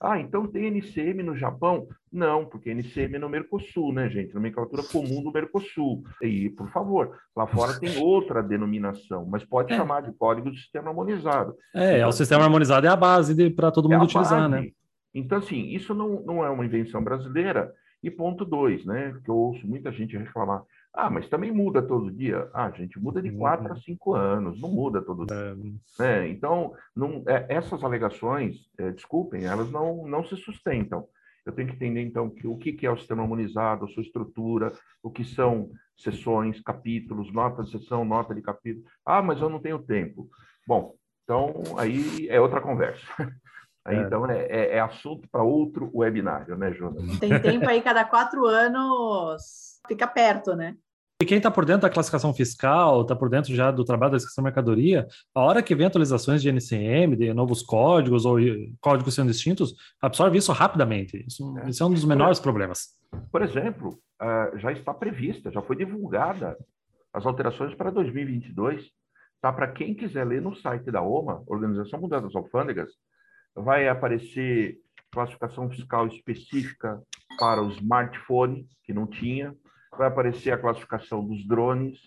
Ah, 0.00 0.18
então 0.20 0.46
tem 0.46 0.66
NCM 0.66 1.22
no 1.22 1.36
Japão? 1.36 1.86
Não, 2.12 2.44
porque 2.46 2.70
NCM 2.70 3.16
é 3.16 3.18
no 3.18 3.28
Mercosul, 3.28 3.92
né, 3.92 4.08
gente? 4.08 4.34
Nomenclatura 4.34 4.82
comum 4.84 5.22
do 5.22 5.32
Mercosul. 5.32 6.02
E, 6.22 6.50
por 6.50 6.70
favor, 6.70 7.16
lá 7.36 7.46
fora 7.46 7.78
tem 7.78 7.90
outra 8.02 8.42
denominação, 8.42 9.26
mas 9.26 9.44
pode 9.44 9.72
É. 9.72 9.76
chamar 9.76 10.02
de 10.02 10.12
código 10.12 10.50
de 10.50 10.58
sistema 10.60 10.88
harmonizado. 10.90 11.54
É, 11.74 11.98
é 12.00 12.06
o 12.06 12.12
sistema 12.12 12.44
harmonizado 12.44 12.86
é 12.86 12.90
a 12.90 12.96
base 12.96 13.50
para 13.50 13.70
todo 13.70 13.86
É 13.90 13.92
mundo 13.92 14.02
a 14.02 14.04
utilizar, 14.06 14.48
base. 14.50 14.64
né? 14.66 14.70
Então, 15.14 15.38
assim, 15.38 15.68
isso 15.68 15.94
não, 15.94 16.20
não 16.22 16.44
é 16.44 16.50
uma 16.50 16.64
invenção 16.64 17.02
brasileira. 17.02 17.72
E 18.02 18.10
ponto 18.10 18.44
dois, 18.44 18.84
né? 18.84 19.16
Que 19.24 19.30
eu 19.30 19.34
ouço 19.36 19.66
muita 19.66 19.90
gente 19.90 20.16
reclamar. 20.16 20.62
Ah, 20.96 21.10
mas 21.10 21.28
também 21.28 21.52
muda 21.52 21.82
todo 21.82 22.10
dia. 22.10 22.48
Ah, 22.54 22.70
gente, 22.70 22.98
muda 22.98 23.20
de 23.20 23.28
Uhum. 23.28 23.36
quatro 23.38 23.70
a 23.70 23.76
cinco 23.76 24.14
anos, 24.14 24.58
não 24.60 24.70
muda 24.70 25.02
todo 25.02 25.26
dia. 25.26 25.36
É, 25.36 25.54
né? 26.02 26.28
Então, 26.28 26.72
não, 26.96 27.22
é, 27.28 27.44
essas 27.50 27.84
alegações, 27.84 28.56
é, 28.78 28.90
desculpem, 28.92 29.44
elas 29.44 29.70
não, 29.70 30.06
não 30.08 30.24
se 30.24 30.34
sustentam. 30.36 31.06
Eu 31.44 31.52
tenho 31.52 31.68
que 31.68 31.74
entender, 31.74 32.00
então, 32.00 32.30
que, 32.30 32.46
o 32.46 32.56
que, 32.56 32.72
que 32.72 32.86
é 32.86 32.90
o 32.90 32.96
sistema 32.96 33.22
harmonizado, 33.22 33.84
a 33.84 33.88
sua 33.88 34.02
estrutura, 34.02 34.72
o 35.02 35.10
que 35.10 35.22
são 35.22 35.70
sessões, 35.98 36.60
capítulos, 36.62 37.30
nota 37.32 37.62
de 37.62 37.70
sessão, 37.70 38.04
nota 38.04 38.34
de 38.34 38.40
capítulo. 38.42 38.84
Ah, 39.04 39.20
mas 39.22 39.40
eu 39.40 39.48
não 39.50 39.60
tenho 39.60 39.78
tempo. 39.78 40.28
Bom, 40.66 40.94
então 41.24 41.62
aí 41.78 42.26
é 42.28 42.40
outra 42.40 42.60
conversa. 42.60 43.04
Aí, 43.84 43.98
É. 43.98 44.00
Então, 44.02 44.28
é, 44.28 44.46
é- 44.46 44.70
é 44.78 44.80
assunto 44.80 45.28
para 45.30 45.44
outro 45.44 45.88
webinário, 45.94 46.56
né, 46.56 46.72
Jonas? 46.72 47.04
Tem 47.20 47.40
tempo 47.40 47.68
aí, 47.68 47.80
cada 47.80 48.04
quatro 48.04 48.44
anos, 48.44 49.80
fica 49.86 50.08
perto, 50.08 50.56
né? 50.56 50.76
E 51.20 51.24
quem 51.24 51.38
está 51.38 51.50
por 51.50 51.64
dentro 51.64 51.82
da 51.82 51.90
classificação 51.90 52.34
fiscal, 52.34 53.00
está 53.00 53.16
por 53.16 53.30
dentro 53.30 53.54
já 53.54 53.70
do 53.70 53.84
trabalho 53.84 54.12
da 54.12 54.16
descrição 54.18 54.42
de 54.42 54.46
mercadoria, 54.46 55.06
a 55.34 55.40
hora 55.40 55.62
que 55.62 55.74
vem 55.74 55.86
atualizações 55.86 56.42
de 56.42 56.50
NCM, 56.50 57.16
de 57.16 57.32
novos 57.32 57.62
códigos 57.62 58.26
ou 58.26 58.36
códigos 58.80 59.14
sendo 59.14 59.32
distintos, 59.32 59.74
absorve 60.00 60.36
isso 60.36 60.52
rapidamente. 60.52 61.24
Isso, 61.26 61.56
É. 61.58 61.70
isso 61.70 61.82
é 61.82 61.86
um 61.86 61.90
dos 61.90 62.04
menores 62.04 62.38
problemas. 62.38 62.98
Por 63.32 63.40
exemplo, 63.40 63.98
já 64.58 64.70
está 64.72 64.92
prevista, 64.92 65.50
já 65.50 65.62
foi 65.62 65.76
divulgada 65.76 66.54
as 67.14 67.24
alterações 67.24 67.74
para 67.74 67.90
2022. 67.90 68.84
Tá? 69.40 69.50
Para 69.50 69.72
quem 69.72 69.94
quiser 69.94 70.24
ler 70.24 70.42
no 70.42 70.54
site 70.56 70.90
da 70.90 71.00
OMA, 71.00 71.42
Organização 71.46 71.98
Mundial 71.98 72.20
das 72.20 72.36
Alfândegas, 72.36 72.90
vai 73.54 73.88
aparecer 73.88 74.76
classificação 75.10 75.70
fiscal 75.70 76.06
específica 76.08 77.00
para 77.38 77.62
o 77.62 77.70
smartphone, 77.70 78.68
que 78.84 78.92
não 78.92 79.06
tinha, 79.06 79.54
vai 79.98 80.08
aparecer 80.08 80.52
a 80.52 80.58
classificação 80.58 81.24
dos 81.24 81.46
drones, 81.46 81.98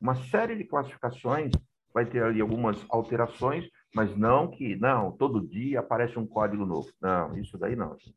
uma 0.00 0.14
série 0.14 0.56
de 0.56 0.64
classificações, 0.64 1.50
vai 1.92 2.06
ter 2.06 2.22
ali 2.22 2.40
algumas 2.40 2.84
alterações, 2.88 3.68
mas 3.94 4.16
não 4.16 4.50
que, 4.50 4.76
não, 4.76 5.12
todo 5.12 5.46
dia 5.46 5.80
aparece 5.80 6.18
um 6.18 6.26
código 6.26 6.64
novo. 6.64 6.90
Não, 7.00 7.36
isso 7.38 7.58
daí 7.58 7.74
não, 7.74 7.96
gente. 7.98 8.16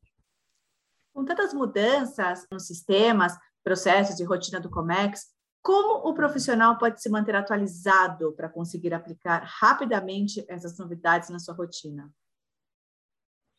Com 1.13 1.25
tantas 1.25 1.53
mudanças 1.53 2.45
nos 2.51 2.67
sistemas, 2.67 3.37
processos 3.63 4.19
e 4.19 4.23
rotina 4.23 4.59
do 4.59 4.69
Comex, 4.69 5.25
como 5.61 6.09
o 6.09 6.13
profissional 6.13 6.77
pode 6.77 7.01
se 7.01 7.09
manter 7.09 7.35
atualizado 7.35 8.33
para 8.33 8.49
conseguir 8.49 8.93
aplicar 8.93 9.43
rapidamente 9.45 10.43
essas 10.47 10.77
novidades 10.77 11.29
na 11.29 11.39
sua 11.39 11.53
rotina? 11.53 12.11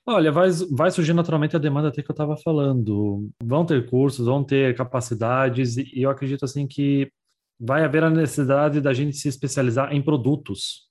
Olha, 0.04 0.32
vai, 0.32 0.50
vai 0.72 0.90
surgir 0.90 1.12
naturalmente 1.12 1.54
a 1.54 1.60
demanda 1.60 1.88
até 1.88 2.02
que 2.02 2.10
eu 2.10 2.14
estava 2.14 2.36
falando. 2.36 3.30
Vão 3.42 3.64
ter 3.64 3.88
cursos, 3.88 4.26
vão 4.26 4.42
ter 4.42 4.74
capacidades, 4.76 5.76
e 5.76 6.02
eu 6.02 6.10
acredito 6.10 6.44
assim 6.44 6.66
que 6.66 7.10
vai 7.58 7.84
haver 7.84 8.02
a 8.02 8.10
necessidade 8.10 8.80
da 8.80 8.92
gente 8.92 9.16
se 9.16 9.28
especializar 9.28 9.92
em 9.92 10.02
produtos. 10.02 10.88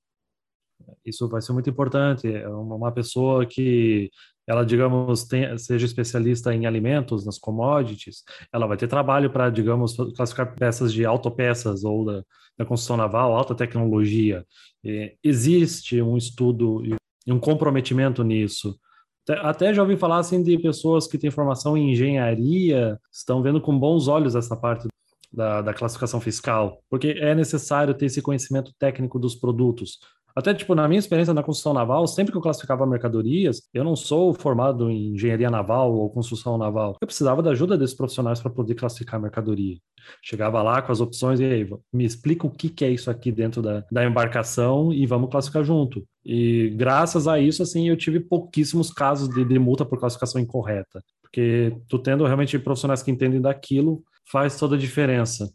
Isso 1.05 1.27
vai 1.27 1.41
ser 1.41 1.51
muito 1.51 1.69
importante. 1.69 2.31
É 2.33 2.47
uma 2.47 2.91
pessoa 2.91 3.45
que 3.45 4.09
ela, 4.47 4.65
digamos, 4.65 5.25
tenha, 5.25 5.57
seja 5.57 5.85
especialista 5.85 6.53
em 6.53 6.65
alimentos, 6.65 7.25
nas 7.25 7.37
commodities, 7.37 8.23
ela 8.51 8.67
vai 8.67 8.77
ter 8.77 8.87
trabalho 8.87 9.29
para, 9.29 9.49
digamos, 9.49 9.95
classificar 10.15 10.55
peças 10.55 10.91
de 10.91 11.05
autopeças 11.05 11.83
ou 11.83 12.05
da, 12.05 12.23
da 12.57 12.65
construção 12.65 12.97
naval, 12.97 13.35
alta 13.35 13.53
tecnologia. 13.55 14.45
E 14.83 15.15
existe 15.23 16.01
um 16.01 16.17
estudo 16.17 16.83
e 17.25 17.31
um 17.31 17.39
comprometimento 17.39 18.23
nisso. 18.23 18.79
Até 19.29 19.73
já 19.73 19.81
ouvi 19.81 19.95
falar 19.97 20.17
assim 20.17 20.41
de 20.41 20.57
pessoas 20.57 21.07
que 21.07 21.17
têm 21.17 21.29
formação 21.29 21.77
em 21.77 21.91
engenharia, 21.91 22.99
estão 23.11 23.41
vendo 23.41 23.61
com 23.61 23.77
bons 23.77 24.07
olhos 24.07 24.35
essa 24.35 24.55
parte 24.55 24.87
da, 25.31 25.61
da 25.61 25.73
classificação 25.73 26.19
fiscal, 26.19 26.81
porque 26.89 27.15
é 27.19 27.33
necessário 27.33 27.93
ter 27.93 28.07
esse 28.07 28.21
conhecimento 28.21 28.73
técnico 28.77 29.17
dos 29.19 29.35
produtos. 29.35 29.99
Até, 30.35 30.53
tipo, 30.53 30.75
na 30.75 30.87
minha 30.87 30.99
experiência 30.99 31.33
na 31.33 31.43
construção 31.43 31.73
naval, 31.73 32.07
sempre 32.07 32.31
que 32.31 32.37
eu 32.37 32.41
classificava 32.41 32.85
mercadorias, 32.85 33.61
eu 33.73 33.83
não 33.83 33.95
sou 33.95 34.33
formado 34.33 34.89
em 34.89 35.13
engenharia 35.13 35.49
naval 35.49 35.93
ou 35.93 36.09
construção 36.09 36.57
naval. 36.57 36.97
Eu 37.01 37.07
precisava 37.07 37.41
da 37.41 37.51
ajuda 37.51 37.77
desses 37.77 37.95
profissionais 37.95 38.39
para 38.39 38.51
poder 38.51 38.75
classificar 38.75 39.15
a 39.15 39.19
mercadoria. 39.19 39.77
Chegava 40.21 40.61
lá 40.61 40.81
com 40.81 40.91
as 40.91 41.01
opções 41.01 41.39
e 41.39 41.45
aí, 41.45 41.69
me 41.91 42.05
explica 42.05 42.47
o 42.47 42.49
que, 42.51 42.69
que 42.69 42.85
é 42.85 42.89
isso 42.89 43.09
aqui 43.09 43.31
dentro 43.31 43.61
da, 43.61 43.83
da 43.91 44.05
embarcação 44.05 44.93
e 44.93 45.05
vamos 45.05 45.29
classificar 45.29 45.63
junto. 45.63 46.05
E 46.23 46.69
graças 46.75 47.27
a 47.27 47.39
isso, 47.39 47.61
assim, 47.63 47.89
eu 47.89 47.97
tive 47.97 48.19
pouquíssimos 48.19 48.91
casos 48.91 49.29
de, 49.29 49.43
de 49.43 49.59
multa 49.59 49.85
por 49.85 49.99
classificação 49.99 50.39
incorreta. 50.39 51.03
Porque 51.21 51.75
tu 51.87 51.97
tendo 51.97 52.25
realmente 52.25 52.59
profissionais 52.59 53.01
que 53.01 53.11
entendem 53.11 53.41
daquilo, 53.41 54.03
faz 54.29 54.57
toda 54.57 54.75
a 54.75 54.79
diferença. 54.79 55.51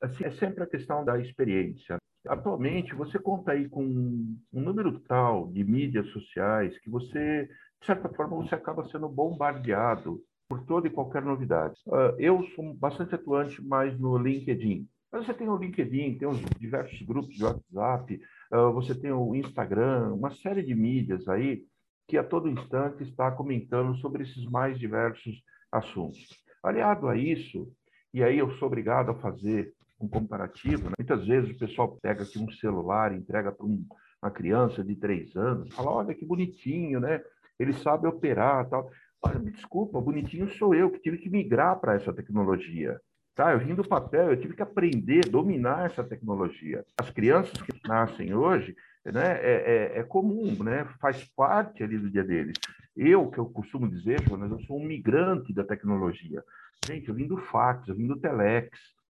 Assim, 0.00 0.24
é 0.24 0.30
sempre 0.30 0.62
a 0.62 0.66
questão 0.66 1.04
da 1.04 1.18
experiência. 1.18 1.97
Atualmente, 2.26 2.94
você 2.94 3.18
conta 3.18 3.52
aí 3.52 3.68
com 3.68 3.84
um 3.84 4.60
número 4.60 4.98
tal 5.00 5.48
de 5.48 5.64
mídias 5.64 6.08
sociais 6.10 6.78
que 6.80 6.90
você, 6.90 7.48
de 7.80 7.86
certa 7.86 8.08
forma, 8.08 8.36
você 8.36 8.54
acaba 8.54 8.88
sendo 8.88 9.08
bombardeado 9.08 10.20
por 10.48 10.64
toda 10.64 10.88
e 10.88 10.90
qualquer 10.90 11.22
novidade. 11.22 11.74
Uh, 11.86 12.14
eu 12.18 12.42
sou 12.54 12.74
bastante 12.74 13.14
atuante 13.14 13.62
mais 13.62 13.98
no 13.98 14.16
LinkedIn. 14.16 14.88
Mas 15.12 15.26
você 15.26 15.34
tem 15.34 15.48
o 15.48 15.56
LinkedIn, 15.56 16.18
tem 16.18 16.28
os 16.28 16.38
diversos 16.58 17.00
grupos 17.02 17.34
de 17.34 17.44
WhatsApp, 17.44 18.20
uh, 18.52 18.72
você 18.72 18.94
tem 18.94 19.12
o 19.12 19.34
Instagram, 19.34 20.14
uma 20.14 20.30
série 20.30 20.62
de 20.62 20.74
mídias 20.74 21.28
aí 21.28 21.64
que 22.06 22.16
a 22.16 22.24
todo 22.24 22.48
instante 22.48 23.02
está 23.02 23.30
comentando 23.30 23.94
sobre 23.98 24.22
esses 24.22 24.44
mais 24.46 24.78
diversos 24.78 25.42
assuntos. 25.70 26.26
Aliado 26.62 27.08
a 27.08 27.16
isso, 27.16 27.70
e 28.12 28.22
aí 28.22 28.38
eu 28.38 28.50
sou 28.52 28.68
obrigado 28.68 29.10
a 29.10 29.20
fazer 29.20 29.72
um 30.00 30.08
comparativo. 30.08 30.84
Né? 30.88 30.94
Muitas 30.98 31.26
vezes 31.26 31.50
o 31.50 31.58
pessoal 31.58 31.98
pega 32.00 32.22
aqui 32.22 32.38
um 32.38 32.50
celular, 32.52 33.12
entrega 33.12 33.52
para 33.52 33.66
um, 33.66 33.84
uma 34.22 34.30
criança 34.30 34.84
de 34.84 34.94
três 34.96 35.36
anos, 35.36 35.74
fala, 35.74 35.90
olha 35.90 36.14
que 36.14 36.24
bonitinho, 36.24 37.00
né? 37.00 37.22
Ele 37.58 37.72
sabe 37.72 38.06
operar 38.06 38.68
tal. 38.68 38.90
Olha, 39.20 39.38
me 39.38 39.50
desculpa, 39.50 40.00
bonitinho 40.00 40.48
sou 40.50 40.74
eu 40.74 40.90
que 40.90 41.00
tive 41.00 41.18
que 41.18 41.28
migrar 41.28 41.80
para 41.80 41.94
essa 41.94 42.12
tecnologia. 42.12 43.00
Tá? 43.34 43.52
Eu 43.52 43.58
vim 43.58 43.74
do 43.74 43.86
papel, 43.86 44.30
eu 44.30 44.40
tive 44.40 44.54
que 44.54 44.62
aprender, 44.62 45.28
dominar 45.28 45.86
essa 45.86 46.04
tecnologia. 46.04 46.84
As 46.96 47.10
crianças 47.10 47.60
que 47.62 47.72
nascem 47.86 48.34
hoje, 48.34 48.76
né, 49.04 49.38
é, 49.40 49.92
é, 49.94 49.98
é, 50.00 50.02
comum, 50.02 50.62
né? 50.62 50.84
faz 51.00 51.24
parte 51.36 51.82
ali 51.82 51.98
do 51.98 52.10
dia 52.10 52.24
deles. 52.24 52.56
Eu, 52.96 53.30
que 53.30 53.38
eu 53.38 53.46
costumo 53.46 53.88
dizer, 53.88 54.20
eu 54.28 54.60
sou 54.66 54.78
um 54.78 54.84
migrante 54.84 55.52
da 55.52 55.64
tecnologia. 55.64 56.42
Gente, 56.84 57.08
eu 57.08 57.14
vim 57.14 57.26
do 57.26 57.36
fax, 57.36 57.86
eu 57.88 57.94
vim 57.94 58.06
do 58.06 58.18
telex, 58.18 58.70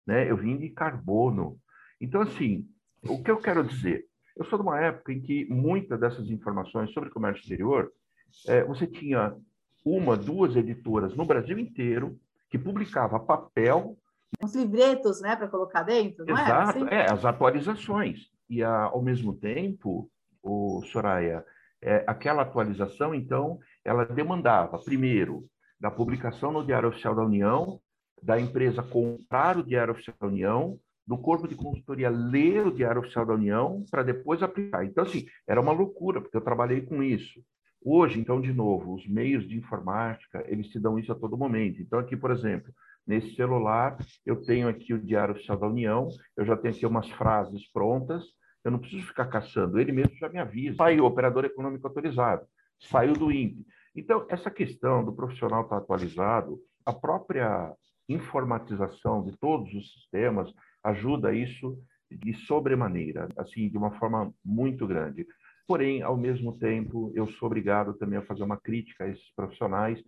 né? 0.07 0.31
Eu 0.31 0.37
vim 0.37 0.57
de 0.57 0.69
carbono. 0.71 1.59
Então, 2.01 2.21
assim, 2.21 2.67
o 3.09 3.23
que 3.23 3.31
eu 3.31 3.39
quero 3.39 3.65
dizer? 3.65 4.05
Eu 4.37 4.45
sou 4.45 4.59
de 4.59 4.65
uma 4.65 4.81
época 4.81 5.13
em 5.13 5.21
que 5.21 5.45
muitas 5.47 6.01
dessas 6.01 6.29
informações 6.31 6.93
sobre 6.93 7.11
comércio 7.11 7.43
exterior, 7.43 7.93
é, 8.47 8.65
você 8.65 8.87
tinha 8.87 9.37
uma, 9.85 10.17
duas 10.17 10.57
editoras 10.57 11.15
no 11.15 11.25
Brasil 11.25 11.59
inteiro 11.59 12.19
que 12.51 12.59
publicava 12.59 13.21
papel. 13.21 13.97
Os 14.43 14.55
livretos, 14.55 15.21
né, 15.21 15.37
para 15.37 15.49
colocar 15.49 15.83
dentro, 15.83 16.25
não 16.25 16.35
Exato, 16.35 16.79
é? 16.79 16.83
Assim? 16.83 16.95
É, 16.95 17.13
as 17.13 17.25
atualizações. 17.25 18.31
E, 18.49 18.63
a, 18.63 18.85
ao 18.85 19.03
mesmo 19.03 19.35
tempo, 19.35 20.11
o 20.43 20.83
Soraya, 20.87 21.45
é, 21.81 22.05
aquela 22.07 22.43
atualização, 22.43 23.15
então, 23.15 23.59
ela 23.85 24.05
demandava, 24.05 24.79
primeiro, 24.79 25.47
da 25.81 25.91
publicação 25.91 26.53
no 26.53 26.65
Diário 26.65 26.89
Oficial 26.89 27.15
da 27.15 27.25
União 27.25 27.81
da 28.23 28.41
empresa 28.41 28.83
comprar 28.83 29.59
o 29.59 29.65
Diário 29.65 29.93
Oficial 29.93 30.17
da 30.21 30.27
União, 30.29 30.79
do 31.07 31.19
corpo 31.19 31.49
de 31.49 31.57
consultoria 31.57 32.09
ler 32.09 32.67
o 32.67 32.73
Diário 32.73 33.01
Oficial 33.01 33.27
da 33.27 33.35
União 33.35 33.85
para 33.91 34.03
depois 34.03 34.43
aplicar. 34.43 34.85
Então, 34.85 35.05
assim, 35.05 35.27
era 35.47 35.61
uma 35.61 35.73
loucura, 35.73 36.21
porque 36.21 36.37
eu 36.37 36.41
trabalhei 36.41 36.83
com 36.83 37.03
isso. 37.03 37.43
Hoje, 37.85 38.21
então, 38.21 38.41
de 38.41 38.53
novo, 38.53 38.95
os 38.95 39.09
meios 39.09 39.49
de 39.49 39.57
informática, 39.57 40.45
eles 40.47 40.69
te 40.69 40.79
dão 40.79 40.99
isso 40.99 41.11
a 41.11 41.17
todo 41.17 41.37
momento. 41.37 41.83
Então, 41.83 41.99
aqui, 41.99 42.17
por 42.17 42.31
exemplo, 42.31 42.73
nesse 43.05 43.35
celular, 43.35 43.99
eu 44.25 44.41
tenho 44.41 44.69
aqui 44.69 44.95
o 44.95 45.03
Diário 45.03 45.35
Oficial 45.35 45.59
da 45.59 45.67
União, 45.67 46.09
eu 46.37 46.45
já 46.45 46.57
tenho 46.57 46.73
aqui 46.73 46.87
umas 46.87 47.11
frases 47.11 47.67
prontas, 47.73 48.23
eu 48.65 48.71
não 48.71 48.79
preciso 48.79 49.09
ficar 49.09 49.27
caçando, 49.27 49.81
ele 49.81 49.91
mesmo 49.91 50.15
já 50.17 50.29
me 50.29 50.39
avisa. 50.39 50.77
Saiu, 50.77 51.05
operador 51.05 51.45
econômico 51.45 51.89
autorizado, 51.89 52.47
saiu 52.79 53.15
do 53.15 53.33
INPE. 53.33 53.67
Então, 53.97 54.25
essa 54.29 54.51
questão 54.51 55.05
do 55.05 55.13
profissional 55.13 55.63
estar 55.63 55.79
atualizado, 55.79 56.61
a 56.87 56.93
própria 56.93 57.75
informatização 58.13 59.25
de 59.25 59.37
todos 59.39 59.73
os 59.75 59.93
sistemas 59.93 60.53
ajuda 60.83 61.35
isso 61.35 61.79
de 62.11 62.35
sobremaneira, 62.35 63.29
assim, 63.37 63.69
de 63.69 63.77
uma 63.77 63.93
forma 63.99 64.33
muito 64.45 64.87
grande. 64.87 65.27
Porém, 65.67 66.03
ao 66.03 66.17
mesmo 66.17 66.59
tempo, 66.59 67.13
eu 67.15 67.27
sou 67.33 67.47
obrigado 67.47 67.95
também 67.95 68.19
a 68.19 68.27
fazer 68.27 68.43
uma 68.43 68.57
crítica 68.57 69.05
a 69.05 69.09
esses 69.09 69.35
profissionais 69.35 70.03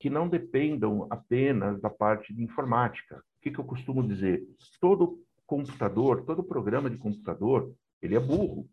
que 0.00 0.10
não 0.10 0.28
dependam 0.28 1.06
apenas 1.10 1.80
da 1.80 1.88
parte 1.88 2.34
de 2.34 2.42
informática. 2.42 3.16
O 3.16 3.42
que, 3.42 3.50
que 3.50 3.58
eu 3.58 3.64
costumo 3.64 4.06
dizer? 4.06 4.42
Todo 4.80 5.22
computador, 5.46 6.24
todo 6.24 6.42
programa 6.42 6.90
de 6.90 6.96
computador, 6.96 7.72
ele 8.02 8.16
é 8.16 8.20
burro. 8.20 8.68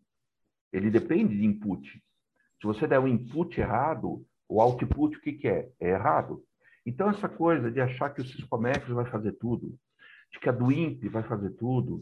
Ele 0.72 0.90
depende 0.90 1.36
de 1.36 1.44
input. 1.44 2.02
Se 2.60 2.66
você 2.66 2.86
der 2.86 2.98
um 2.98 3.06
input 3.06 3.60
errado, 3.60 4.24
o 4.48 4.60
output 4.60 5.16
o 5.16 5.20
que, 5.20 5.32
que 5.32 5.48
é? 5.48 5.70
É 5.78 5.90
errado. 5.90 6.42
Então, 6.84 7.08
essa 7.10 7.28
coisa 7.28 7.70
de 7.70 7.80
achar 7.80 8.10
que 8.10 8.20
o 8.20 8.26
Siscomex 8.26 8.88
vai 8.88 9.04
fazer 9.06 9.32
tudo, 9.32 9.78
de 10.32 10.40
que 10.40 10.48
a 10.48 10.52
do 10.52 10.72
INPE 10.72 11.08
vai 11.08 11.22
fazer 11.22 11.50
tudo, 11.50 12.00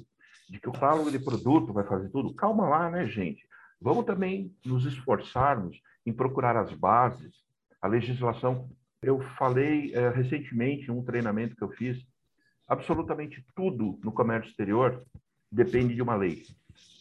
de 0.49 0.59
que 0.59 0.69
o 0.69 0.73
catálogo 0.73 1.11
de 1.11 1.19
produto 1.19 1.73
vai 1.73 1.85
fazer 1.85 2.09
tudo, 2.09 2.35
calma 2.35 2.69
lá, 2.69 2.91
né, 2.91 3.07
gente? 3.07 3.47
Vamos 3.81 4.05
também 4.05 4.55
nos 4.65 4.85
esforçarmos 4.85 5.81
em 6.05 6.13
procurar 6.13 6.57
as 6.57 6.73
bases, 6.73 7.35
a 7.81 7.87
legislação. 7.87 8.71
Eu 9.03 9.21
falei 9.39 9.95
é, 9.95 10.09
recentemente 10.11 10.89
em 10.89 10.91
um 10.91 11.05
treinamento 11.05 11.57
que 11.57 11.63
eu 11.63 11.71
fiz, 11.71 12.05
absolutamente 12.69 13.45
tudo 13.55 13.99
no 14.03 14.13
comércio 14.13 14.51
exterior 14.51 15.05
depende 15.51 15.95
de 15.95 16.03
uma 16.03 16.15
lei. 16.15 16.43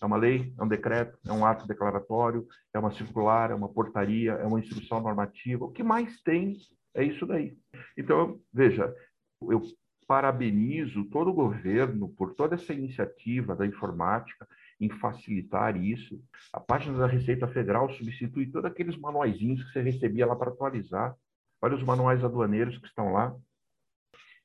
É 0.01 0.05
uma 0.05 0.17
lei, 0.17 0.53
é 0.57 0.63
um 0.63 0.67
decreto, 0.67 1.17
é 1.25 1.31
um 1.31 1.45
ato 1.45 1.67
declaratório, 1.67 2.47
é 2.73 2.79
uma 2.79 2.91
circular, 2.91 3.51
é 3.51 3.55
uma 3.55 3.69
portaria, 3.69 4.33
é 4.33 4.45
uma 4.45 4.59
instrução 4.59 5.01
normativa. 5.01 5.65
O 5.65 5.71
que 5.71 5.83
mais 5.83 6.21
tem 6.21 6.57
é 6.93 7.03
isso 7.03 7.25
daí. 7.25 7.57
Então, 7.97 8.39
veja, 8.53 8.93
eu 9.41 9.61
parabenizo 10.07 11.05
todo 11.05 11.29
o 11.29 11.33
governo 11.33 12.09
por 12.09 12.33
toda 12.33 12.55
essa 12.55 12.73
iniciativa 12.73 13.55
da 13.55 13.65
informática 13.65 14.47
em 14.79 14.89
facilitar 14.89 15.77
isso. 15.77 16.19
A 16.51 16.59
página 16.59 16.97
da 16.97 17.07
Receita 17.07 17.47
Federal 17.47 17.91
substitui 17.93 18.47
todos 18.47 18.69
aqueles 18.69 18.97
manuaizinhos 18.97 19.63
que 19.63 19.71
você 19.71 19.81
recebia 19.81 20.25
lá 20.25 20.35
para 20.35 20.49
atualizar. 20.51 21.15
Olha 21.61 21.75
os 21.75 21.83
manuais 21.83 22.23
aduaneiros 22.23 22.77
que 22.77 22.87
estão 22.87 23.11
lá. 23.11 23.35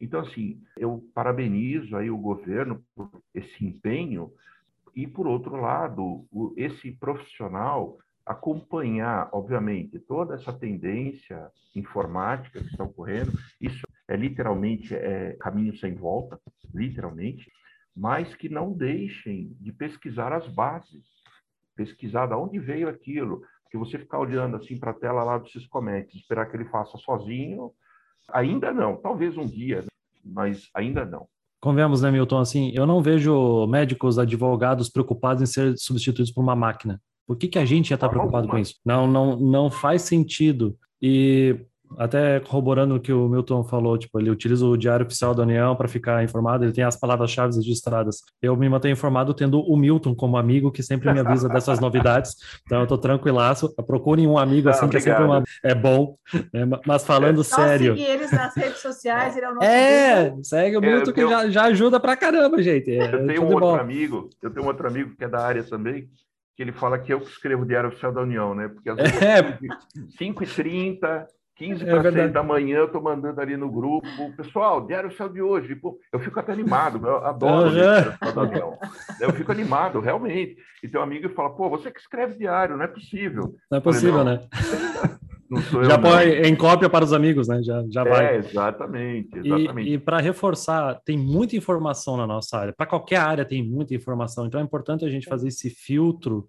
Então, 0.00 0.20
assim, 0.20 0.60
eu 0.76 1.08
parabenizo 1.14 1.96
aí 1.96 2.10
o 2.10 2.18
governo 2.18 2.84
por 2.94 3.10
esse 3.32 3.64
empenho, 3.64 4.32
e, 4.94 5.06
por 5.06 5.26
outro 5.26 5.56
lado, 5.56 6.24
esse 6.56 6.92
profissional 6.92 7.98
acompanhar, 8.26 9.28
obviamente, 9.32 9.98
toda 9.98 10.34
essa 10.34 10.52
tendência 10.52 11.50
informática 11.74 12.60
que 12.60 12.66
está 12.66 12.84
ocorrendo, 12.84 13.32
isso 13.60 13.86
é 14.08 14.16
literalmente 14.16 14.94
é, 14.94 15.36
caminho 15.40 15.76
sem 15.76 15.94
volta, 15.94 16.38
literalmente, 16.72 17.50
mas 17.94 18.34
que 18.34 18.48
não 18.48 18.72
deixem 18.72 19.56
de 19.60 19.72
pesquisar 19.72 20.32
as 20.32 20.46
bases, 20.48 21.04
pesquisar 21.76 22.26
de 22.26 22.34
onde 22.34 22.58
veio 22.58 22.88
aquilo, 22.88 23.42
que 23.70 23.78
você 23.78 23.98
ficar 23.98 24.20
olhando 24.20 24.56
assim 24.56 24.78
para 24.78 24.92
a 24.92 24.94
tela 24.94 25.22
lá 25.24 25.38
do 25.38 25.48
Siscomet, 25.48 26.16
esperar 26.16 26.46
que 26.50 26.56
ele 26.56 26.66
faça 26.66 26.96
sozinho, 26.98 27.72
ainda 28.32 28.72
não, 28.72 28.96
talvez 28.96 29.36
um 29.36 29.46
dia, 29.46 29.82
né? 29.82 29.88
mas 30.24 30.68
ainda 30.74 31.04
não. 31.04 31.26
Convenhamos, 31.60 32.02
né, 32.02 32.10
Milton? 32.10 32.38
Assim, 32.38 32.72
eu 32.74 32.86
não 32.86 33.02
vejo 33.02 33.66
médicos, 33.66 34.18
advogados 34.18 34.90
preocupados 34.90 35.42
em 35.42 35.46
ser 35.46 35.74
substituídos 35.78 36.30
por 36.30 36.42
uma 36.42 36.54
máquina. 36.54 37.00
Por 37.26 37.36
que, 37.36 37.48
que 37.48 37.58
a 37.58 37.64
gente 37.64 37.90
ia 37.90 37.94
estar 37.94 38.08
preocupado 38.08 38.48
com 38.48 38.58
isso? 38.58 38.74
Não, 38.84 39.06
não, 39.06 39.36
não 39.38 39.70
faz 39.70 40.02
sentido. 40.02 40.76
E 41.00 41.58
até 41.98 42.40
corroborando 42.40 42.96
o 42.96 43.00
que 43.00 43.12
o 43.12 43.28
Milton 43.28 43.62
falou, 43.64 43.96
tipo, 43.96 44.18
ele 44.18 44.30
utiliza 44.30 44.64
o 44.64 44.76
Diário 44.76 45.06
Oficial 45.06 45.34
da 45.34 45.42
União 45.42 45.76
para 45.76 45.88
ficar 45.88 46.24
informado, 46.24 46.64
ele 46.64 46.72
tem 46.72 46.84
as 46.84 46.96
palavras-chave 46.96 47.54
registradas. 47.54 48.22
Eu 48.42 48.56
me 48.56 48.68
mantenho 48.68 48.92
informado 48.92 49.32
tendo 49.34 49.60
o 49.60 49.76
Milton 49.76 50.14
como 50.14 50.36
amigo, 50.36 50.72
que 50.72 50.82
sempre 50.82 51.12
me 51.12 51.20
avisa 51.20 51.48
dessas 51.48 51.80
novidades, 51.80 52.36
então 52.64 52.80
eu 52.80 52.86
tô 52.86 52.98
tranquilaço. 52.98 53.74
Procurem 53.86 54.26
um 54.26 54.38
amigo 54.38 54.68
assim, 54.68 54.86
ah, 54.86 54.88
que 54.88 54.96
é 54.96 55.00
sempre 55.00 55.24
uma... 55.24 55.42
é 55.62 55.74
bom, 55.74 56.16
né? 56.52 56.66
mas 56.86 57.04
falando 57.04 57.40
é, 57.40 57.44
sério. 57.44 57.96
seguir 57.96 58.10
eles 58.10 58.32
nas 58.32 58.54
redes 58.56 58.78
sociais, 58.80 59.36
ele 59.36 59.46
é 59.46 59.50
o 59.50 59.54
nosso 59.54 59.66
É, 59.66 60.34
segue 60.42 60.76
o 60.76 60.80
Milton 60.80 61.12
tenho... 61.12 61.28
que 61.28 61.34
já, 61.34 61.50
já 61.50 61.62
ajuda 61.64 62.00
pra 62.00 62.16
caramba, 62.16 62.62
gente. 62.62 62.90
É, 62.90 63.14
eu 63.14 63.26
tenho 63.26 63.42
um 63.42 63.46
outro 63.46 63.60
bom. 63.60 63.76
amigo, 63.76 64.30
eu 64.42 64.50
tenho 64.50 64.64
um 64.64 64.68
outro 64.68 64.86
amigo 64.86 65.14
que 65.16 65.24
é 65.24 65.28
da 65.28 65.40
área 65.40 65.62
também, 65.62 66.08
que 66.56 66.62
ele 66.62 66.72
fala 66.72 66.98
que 66.98 67.12
eu 67.12 67.20
que 67.20 67.28
escrevo 67.28 67.62
o 67.62 67.66
Diário 67.66 67.88
Oficial 67.88 68.12
da 68.12 68.22
União, 68.22 68.54
né? 68.54 68.68
Porque 68.68 68.90
às 68.90 68.96
vezes 68.98 69.22
é. 69.22 69.42
5h30, 70.22 71.26
15 71.56 71.84
para 71.84 72.08
é 72.08 72.12
6 72.12 72.32
da 72.32 72.42
manhã, 72.42 72.78
eu 72.78 72.86
estou 72.86 73.00
mandando 73.00 73.40
ali 73.40 73.56
no 73.56 73.70
grupo, 73.70 74.08
pessoal, 74.36 74.84
Diário 74.86 75.08
Oficial 75.08 75.28
de 75.28 75.40
hoje. 75.40 75.74
Pô, 75.76 75.98
eu 76.12 76.18
fico 76.18 76.38
até 76.40 76.52
animado, 76.52 77.06
eu 77.06 77.24
adoro 77.24 77.66
uhum. 77.66 77.68
o 77.68 77.74
Diário 77.74 78.10
Oficial 78.10 78.32
da 78.32 78.42
União. 78.42 78.78
Eu 79.20 79.32
fico 79.32 79.52
animado, 79.52 80.00
realmente. 80.00 80.56
E 80.82 80.88
tem 80.88 81.00
um 81.00 81.04
amigo 81.04 81.28
que 81.28 81.34
fala, 81.34 81.50
pô, 81.50 81.70
você 81.70 81.90
que 81.90 82.00
escreve 82.00 82.36
diário, 82.36 82.76
não 82.76 82.84
é 82.84 82.88
possível. 82.88 83.54
Não 83.70 83.78
é 83.78 83.80
possível, 83.80 84.24
falei, 84.24 84.34
não. 84.34 84.42
né? 84.42 85.18
já 85.86 85.98
põe 85.98 86.26
em 86.46 86.56
cópia 86.56 86.88
para 86.88 87.04
os 87.04 87.12
amigos, 87.12 87.48
né? 87.48 87.62
Já, 87.62 87.84
já 87.88 88.02
é, 88.02 88.08
vai. 88.08 88.36
Exatamente, 88.36 89.38
exatamente. 89.38 89.88
E, 89.88 89.94
e 89.94 89.98
para 89.98 90.18
reforçar, 90.20 91.00
tem 91.04 91.18
muita 91.18 91.56
informação 91.56 92.16
na 92.16 92.26
nossa 92.26 92.58
área. 92.58 92.72
Para 92.72 92.86
qualquer 92.86 93.18
área 93.18 93.44
tem 93.44 93.62
muita 93.62 93.94
informação. 93.94 94.46
Então 94.46 94.60
é 94.60 94.64
importante 94.64 95.04
a 95.04 95.10
gente 95.10 95.26
fazer 95.26 95.48
esse 95.48 95.70
filtro 95.70 96.48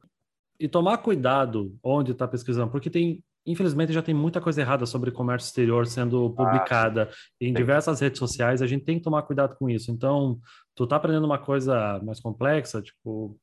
e 0.60 0.68
tomar 0.68 0.98
cuidado 1.00 1.76
onde 1.84 2.12
está 2.12 2.28
pesquisando, 2.28 2.72
porque 2.72 2.90
tem, 2.90 3.22
infelizmente, 3.46 3.92
já 3.92 4.02
tem 4.02 4.16
muita 4.16 4.40
coisa 4.40 4.62
errada 4.62 4.86
sobre 4.86 5.12
comércio 5.12 5.48
exterior 5.48 5.86
sendo 5.86 6.26
ah, 6.28 6.30
publicada 6.30 7.10
ah, 7.12 7.16
em 7.42 7.54
diversas 7.54 8.00
redes 8.00 8.20
sociais. 8.20 8.62
A 8.62 8.68
gente 8.68 8.86
tem 8.86 8.98
que 8.98 9.04
tomar 9.04 9.24
cuidado 9.24 9.56
com 9.58 9.70
isso. 9.70 9.92
Então, 9.92 10.40
tu 10.74 10.88
tá 10.88 10.96
aprendendo 10.96 11.26
uma 11.26 11.38
coisa 11.38 12.00
mais 12.04 12.20
complexa, 12.20 12.82
tipo, 12.82 13.38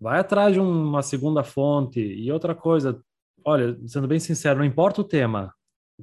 vai 0.00 0.18
atrás 0.18 0.52
de 0.52 0.60
uma 0.60 1.02
segunda 1.02 1.44
fonte. 1.44 2.00
E 2.00 2.30
outra 2.32 2.54
coisa, 2.54 3.00
olha, 3.48 3.78
sendo 3.86 4.06
bem 4.06 4.20
sincero, 4.20 4.58
não 4.58 4.64
importa 4.64 5.00
o 5.00 5.04
tema, 5.04 5.52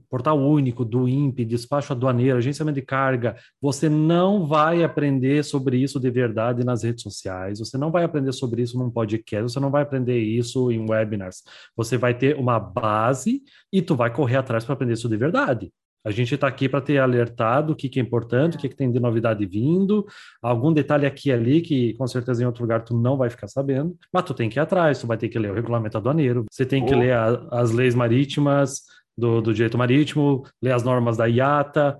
portal 0.09 0.37
único 0.39 0.83
do 0.83 1.07
INPE, 1.07 1.45
despacho 1.45 1.93
aduaneiro, 1.93 2.37
agenciamento 2.37 2.79
de 2.79 2.85
carga, 2.85 3.35
você 3.61 3.87
não 3.87 4.45
vai 4.45 4.83
aprender 4.83 5.43
sobre 5.43 5.77
isso 5.77 5.99
de 5.99 6.09
verdade 6.09 6.63
nas 6.63 6.83
redes 6.83 7.03
sociais, 7.03 7.59
você 7.59 7.77
não 7.77 7.91
vai 7.91 8.03
aprender 8.03 8.33
sobre 8.33 8.61
isso 8.61 8.77
num 8.77 8.89
podcast, 8.89 9.53
você 9.53 9.59
não 9.59 9.71
vai 9.71 9.83
aprender 9.83 10.19
isso 10.19 10.71
em 10.71 10.85
webinars. 10.89 11.43
Você 11.75 11.97
vai 11.97 12.13
ter 12.17 12.35
uma 12.35 12.59
base 12.59 13.41
e 13.71 13.81
tu 13.81 13.95
vai 13.95 14.11
correr 14.11 14.37
atrás 14.37 14.65
para 14.65 14.73
aprender 14.73 14.93
isso 14.93 15.09
de 15.09 15.17
verdade. 15.17 15.71
A 16.05 16.11
gente 16.11 16.35
está 16.35 16.47
aqui 16.47 16.69
para 16.69 16.81
ter 16.81 16.99
alertado 16.99 17.73
o 17.73 17.75
que, 17.75 17.89
que 17.89 17.99
é 17.99 18.03
importante, 18.03 18.55
o 18.55 18.59
que, 18.59 18.69
que 18.69 18.75
tem 18.75 18.91
de 18.91 18.99
novidade 18.99 19.45
vindo, 19.45 20.05
algum 20.41 20.71
detalhe 20.71 21.05
aqui 21.05 21.29
e 21.29 21.33
ali 21.33 21.61
que 21.61 21.93
com 21.95 22.07
certeza 22.07 22.43
em 22.43 22.45
outro 22.45 22.61
lugar 22.61 22.83
tu 22.83 22.95
não 22.95 23.17
vai 23.17 23.29
ficar 23.29 23.47
sabendo, 23.47 23.97
mas 24.13 24.23
tu 24.23 24.33
tem 24.33 24.49
que 24.49 24.59
ir 24.59 24.61
atrás, 24.61 24.99
tu 24.99 25.07
vai 25.07 25.17
ter 25.17 25.29
que 25.29 25.39
ler 25.39 25.51
o 25.51 25.55
regulamento 25.55 25.97
aduaneiro, 25.97 26.45
você 26.49 26.65
tem 26.65 26.85
que 26.85 26.93
oh. 26.93 26.99
ler 26.99 27.13
a, 27.13 27.47
as 27.51 27.71
leis 27.71 27.95
marítimas, 27.95 28.83
do, 29.17 29.41
do 29.41 29.53
direito 29.53 29.77
marítimo, 29.77 30.43
ler 30.61 30.73
as 30.73 30.83
normas 30.83 31.17
da 31.17 31.25
IATA. 31.25 31.97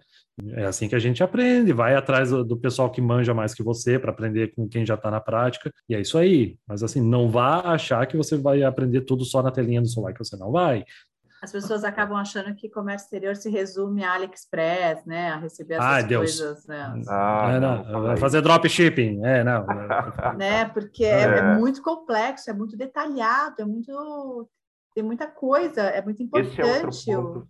É 0.51 0.65
assim 0.65 0.89
que 0.89 0.95
a 0.95 0.99
gente 0.99 1.23
aprende, 1.23 1.71
vai 1.71 1.95
atrás 1.95 2.29
do, 2.29 2.43
do 2.43 2.57
pessoal 2.57 2.91
que 2.91 2.99
manja 2.99 3.33
mais 3.33 3.53
que 3.53 3.63
você 3.63 3.97
para 3.97 4.11
aprender 4.11 4.53
com 4.53 4.67
quem 4.67 4.85
já 4.85 4.95
está 4.95 5.09
na 5.09 5.21
prática. 5.21 5.71
E 5.87 5.95
é 5.95 6.01
isso 6.01 6.17
aí. 6.17 6.57
Mas 6.67 6.83
assim, 6.83 7.01
não 7.01 7.29
vá 7.29 7.61
achar 7.61 8.05
que 8.05 8.17
você 8.17 8.35
vai 8.35 8.63
aprender 8.63 9.01
tudo 9.01 9.23
só 9.23 9.41
na 9.41 9.51
telinha 9.51 9.81
do 9.81 9.87
celular, 9.87 10.11
que 10.11 10.19
você 10.19 10.35
não 10.35 10.51
vai. 10.51 10.83
As 11.45 11.51
pessoas 11.51 11.83
acabam 11.83 12.17
achando 12.17 12.55
que 12.55 12.67
comércio 12.67 13.05
exterior 13.05 13.35
se 13.35 13.51
resume 13.51 14.03
a 14.03 14.13
AliExpress, 14.13 15.05
né? 15.05 15.29
A 15.29 15.37
receber 15.37 15.75
essas 15.75 15.85
Ai, 15.85 16.07
coisas, 16.07 16.65
né? 16.65 17.01
Ah, 17.07 17.51
é, 17.53 17.59
não, 17.59 17.83
não 17.83 18.17
fazer 18.17 18.41
dropshipping, 18.41 19.23
é, 19.23 19.43
não. 19.43 19.63
né? 20.37 20.65
Porque 20.65 21.05
é. 21.05 21.21
é. 21.21 21.55
muito 21.55 21.83
complexo, 21.83 22.49
é 22.49 22.53
muito 22.53 22.75
detalhado, 22.75 23.61
é 23.61 23.65
muito 23.65 24.49
tem 24.95 25.03
muita 25.03 25.27
coisa, 25.27 25.81
é 25.81 26.01
muito 26.01 26.23
importante. 26.23 26.89
Esse 26.89 27.11
é 27.11 27.17
outro 27.17 27.41
ponto, 27.41 27.47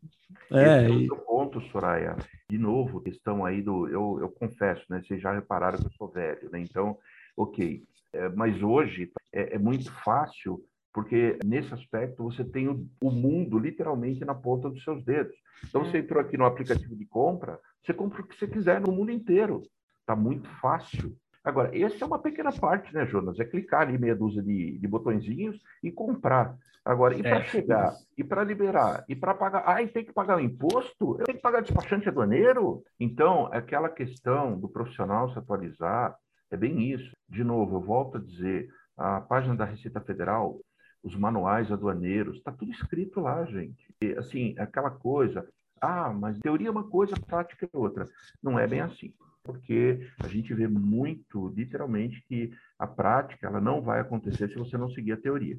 é, 0.51 0.83
Esse 0.83 0.91
é 0.91 0.91
outro 0.91 1.25
ponto 1.25 1.61
Soraya. 1.71 2.17
De 2.49 2.57
novo, 2.57 2.99
questão 2.99 3.45
aí 3.45 3.61
do. 3.61 3.87
Eu, 3.87 4.17
eu 4.19 4.29
confesso, 4.29 4.83
né? 4.89 5.01
Vocês 5.07 5.21
já 5.21 5.31
repararam 5.31 5.77
que 5.77 5.85
eu 5.85 5.91
sou 5.91 6.09
velho, 6.09 6.49
né? 6.51 6.59
Então, 6.59 6.97
ok. 7.37 7.81
É, 8.11 8.29
mas 8.29 8.61
hoje 8.61 9.11
é, 9.31 9.55
é, 9.55 9.59
muito 9.59 9.91
fácil, 10.03 10.61
porque 10.95 11.37
nesse 11.43 11.73
aspecto 11.73 12.23
você 12.23 12.41
tem 12.41 12.69
o, 12.69 13.11
mundo 13.11 13.59
literalmente 13.59 14.23
na 14.23 14.33
ponta 14.33 14.69
dos 14.69 14.81
seus 14.81 15.03
dedos. 15.03 15.35
Então, 15.67 15.83
você 15.83 15.97
entrou 15.97 16.21
aqui 16.21 16.37
no 16.37 16.45
aplicativo 16.45 16.95
de 16.95 17.05
compra, 17.05 17.59
você 17.83 17.93
compra 17.93 18.21
o 18.21 18.25
que 18.25 18.33
você 18.33 18.47
quiser 18.47 18.79
no 18.79 18.93
mundo 18.93 19.11
inteiro. 19.11 19.61
Está 19.99 20.15
muito 20.15 20.47
fácil. 20.61 21.13
Agora, 21.43 21.77
essa 21.77 22.01
é 22.01 22.07
uma 22.07 22.17
pequena 22.17 22.49
parte, 22.53 22.93
né, 22.93 23.05
Jonas? 23.07 23.37
É 23.41 23.43
clicar 23.43 23.81
ali 23.81 23.97
meia 23.97 24.15
dúzia 24.15 24.41
de, 24.41 24.79
de 24.79 24.87
botõezinhos 24.87 25.61
e 25.83 25.91
comprar. 25.91 26.55
Agora, 26.85 27.13
e 27.13 27.21
para 27.21 27.39
é. 27.39 27.43
chegar, 27.43 27.93
e 28.17 28.23
para 28.23 28.43
liberar, 28.45 29.03
e 29.09 29.15
para 29.17 29.33
pagar, 29.33 29.63
ah, 29.65 29.81
e 29.81 29.89
tem 29.89 30.05
que 30.05 30.13
pagar 30.13 30.37
o 30.37 30.41
imposto? 30.41 31.17
Eu 31.19 31.25
tenho 31.25 31.37
que 31.37 31.43
pagar 31.43 31.61
despachante 31.61 32.07
aduaneiro? 32.07 32.83
Então, 32.97 33.47
aquela 33.51 33.89
questão 33.89 34.57
do 34.57 34.69
profissional 34.69 35.29
se 35.33 35.37
atualizar, 35.37 36.15
é 36.49 36.55
bem 36.55 36.89
isso. 36.93 37.11
De 37.27 37.43
novo, 37.43 37.75
eu 37.75 37.81
volto 37.81 38.17
a 38.17 38.21
dizer, 38.21 38.69
a 38.97 39.19
página 39.19 39.55
da 39.55 39.65
Receita 39.65 39.99
Federal, 39.99 40.57
os 41.05 41.15
manuais 41.15 41.71
aduaneiros, 41.71 42.37
está 42.37 42.51
tudo 42.51 42.71
escrito 42.71 43.21
lá, 43.21 43.45
gente. 43.45 43.95
E, 44.01 44.11
assim, 44.13 44.55
aquela 44.57 44.89
coisa, 44.89 45.47
ah, 45.79 46.11
mas 46.11 46.37
teoria 46.39 46.67
é 46.67 46.71
uma 46.71 46.89
coisa, 46.89 47.15
prática 47.15 47.65
é 47.65 47.77
outra. 47.77 48.05
Não 48.43 48.59
é 48.59 48.67
bem 48.67 48.81
assim 48.81 49.13
porque 49.45 50.09
a 50.23 50.27
gente 50.27 50.53
vê 50.53 50.67
muito, 50.67 51.49
literalmente, 51.49 52.21
que 52.27 52.51
a 52.79 52.87
prática 52.87 53.47
ela 53.47 53.61
não 53.61 53.79
vai 53.79 53.99
acontecer 53.99 54.49
se 54.49 54.55
você 54.55 54.75
não 54.75 54.89
seguir 54.89 55.13
a 55.13 55.21
teoria. 55.21 55.57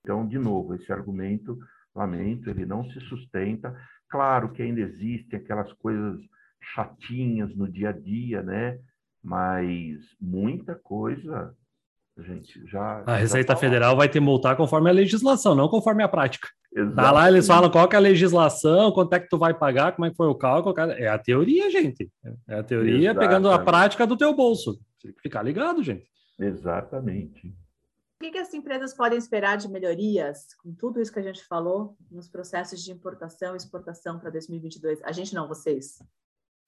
Então, 0.00 0.28
de 0.28 0.38
novo, 0.38 0.74
esse 0.74 0.92
argumento, 0.92 1.58
lamento, 1.94 2.50
ele 2.50 2.66
não 2.66 2.84
se 2.90 3.00
sustenta. 3.00 3.74
Claro 4.08 4.52
que 4.52 4.62
ainda 4.62 4.80
existem 4.80 5.38
aquelas 5.38 5.72
coisas 5.74 6.20
chatinhas 6.74 7.54
no 7.56 7.66
dia 7.66 7.88
a 7.88 7.92
dia, 7.92 8.42
né? 8.42 8.78
Mas 9.22 9.98
muita 10.20 10.74
coisa, 10.74 11.56
gente, 12.18 12.66
já. 12.66 13.02
A 13.06 13.16
Receita 13.16 13.52
já 13.52 13.54
tá 13.54 13.60
Federal 13.60 13.96
vai 13.96 14.08
ter 14.08 14.20
multar 14.20 14.56
conforme 14.56 14.90
a 14.90 14.92
legislação, 14.92 15.54
não 15.54 15.68
conforme 15.68 16.02
a 16.02 16.08
prática. 16.08 16.48
Exatamente. 16.74 16.96
Tá 16.96 17.10
lá, 17.10 17.28
eles 17.28 17.46
falam 17.46 17.70
qual 17.70 17.88
que 17.88 17.94
é 17.94 17.98
a 17.98 18.02
legislação, 18.02 18.92
quanto 18.92 19.12
é 19.14 19.20
que 19.20 19.28
tu 19.28 19.38
vai 19.38 19.52
pagar, 19.52 19.92
como 19.92 20.06
é 20.06 20.10
que 20.10 20.16
foi 20.16 20.26
o 20.26 20.34
cálculo. 20.34 20.74
É 20.78 21.08
a 21.08 21.18
teoria, 21.18 21.70
gente. 21.70 22.10
É 22.48 22.58
a 22.58 22.62
teoria 22.62 23.10
Exatamente. 23.10 23.28
pegando 23.28 23.50
a 23.50 23.58
prática 23.58 24.06
do 24.06 24.16
teu 24.16 24.34
bolso. 24.34 24.78
Tem 25.02 25.12
que 25.12 25.20
ficar 25.20 25.42
ligado, 25.42 25.82
gente. 25.82 26.06
Exatamente 26.38 27.54
que, 28.22 28.30
que 28.30 28.38
as 28.38 28.54
empresas 28.54 28.94
podem 28.94 29.18
esperar 29.18 29.56
de 29.56 29.68
melhorias 29.68 30.54
com 30.54 30.72
tudo 30.72 31.00
isso 31.00 31.12
que 31.12 31.18
a 31.18 31.22
gente 31.22 31.44
falou 31.44 31.96
nos 32.08 32.28
processos 32.28 32.82
de 32.82 32.92
importação 32.92 33.54
e 33.54 33.56
exportação 33.56 34.18
para 34.18 34.30
2022? 34.30 35.02
A 35.02 35.10
gente 35.10 35.34
não, 35.34 35.48
vocês. 35.48 35.98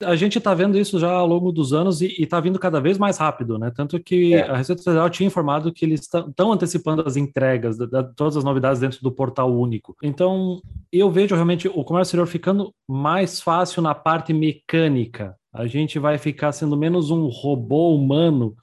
A 0.02 0.16
gente 0.16 0.38
está 0.38 0.52
vendo 0.54 0.78
isso 0.78 0.98
já 0.98 1.10
ao 1.10 1.26
longo 1.26 1.52
dos 1.52 1.72
anos 1.72 2.00
e 2.00 2.06
está 2.18 2.40
vindo 2.40 2.58
cada 2.58 2.80
vez 2.80 2.98
mais 2.98 3.16
rápido, 3.16 3.58
né? 3.58 3.70
Tanto 3.74 3.98
que 4.00 4.34
é. 4.34 4.42
a 4.42 4.56
Receita 4.56 4.82
Federal 4.82 5.08
tinha 5.08 5.26
informado 5.26 5.72
que 5.72 5.84
eles 5.84 6.00
estão 6.00 6.52
antecipando 6.52 7.02
as 7.06 7.16
entregas, 7.16 7.78
de, 7.78 7.86
de, 7.86 8.02
todas 8.14 8.36
as 8.36 8.42
novidades 8.44 8.80
dentro 8.80 9.00
do 9.00 9.12
portal 9.12 9.52
único. 9.54 9.96
Então, 10.02 10.60
eu 10.92 11.10
vejo 11.10 11.34
realmente 11.34 11.68
o 11.68 11.84
comércio 11.84 12.08
exterior 12.08 12.26
ficando 12.26 12.74
mais 12.88 13.40
fácil 13.40 13.80
na 13.82 13.94
parte 13.94 14.32
mecânica. 14.32 15.36
A 15.52 15.66
gente 15.66 15.98
vai 15.98 16.18
ficar 16.18 16.50
sendo 16.52 16.76
menos 16.76 17.10
um 17.10 17.28
robô 17.28 17.94
humano 17.94 18.56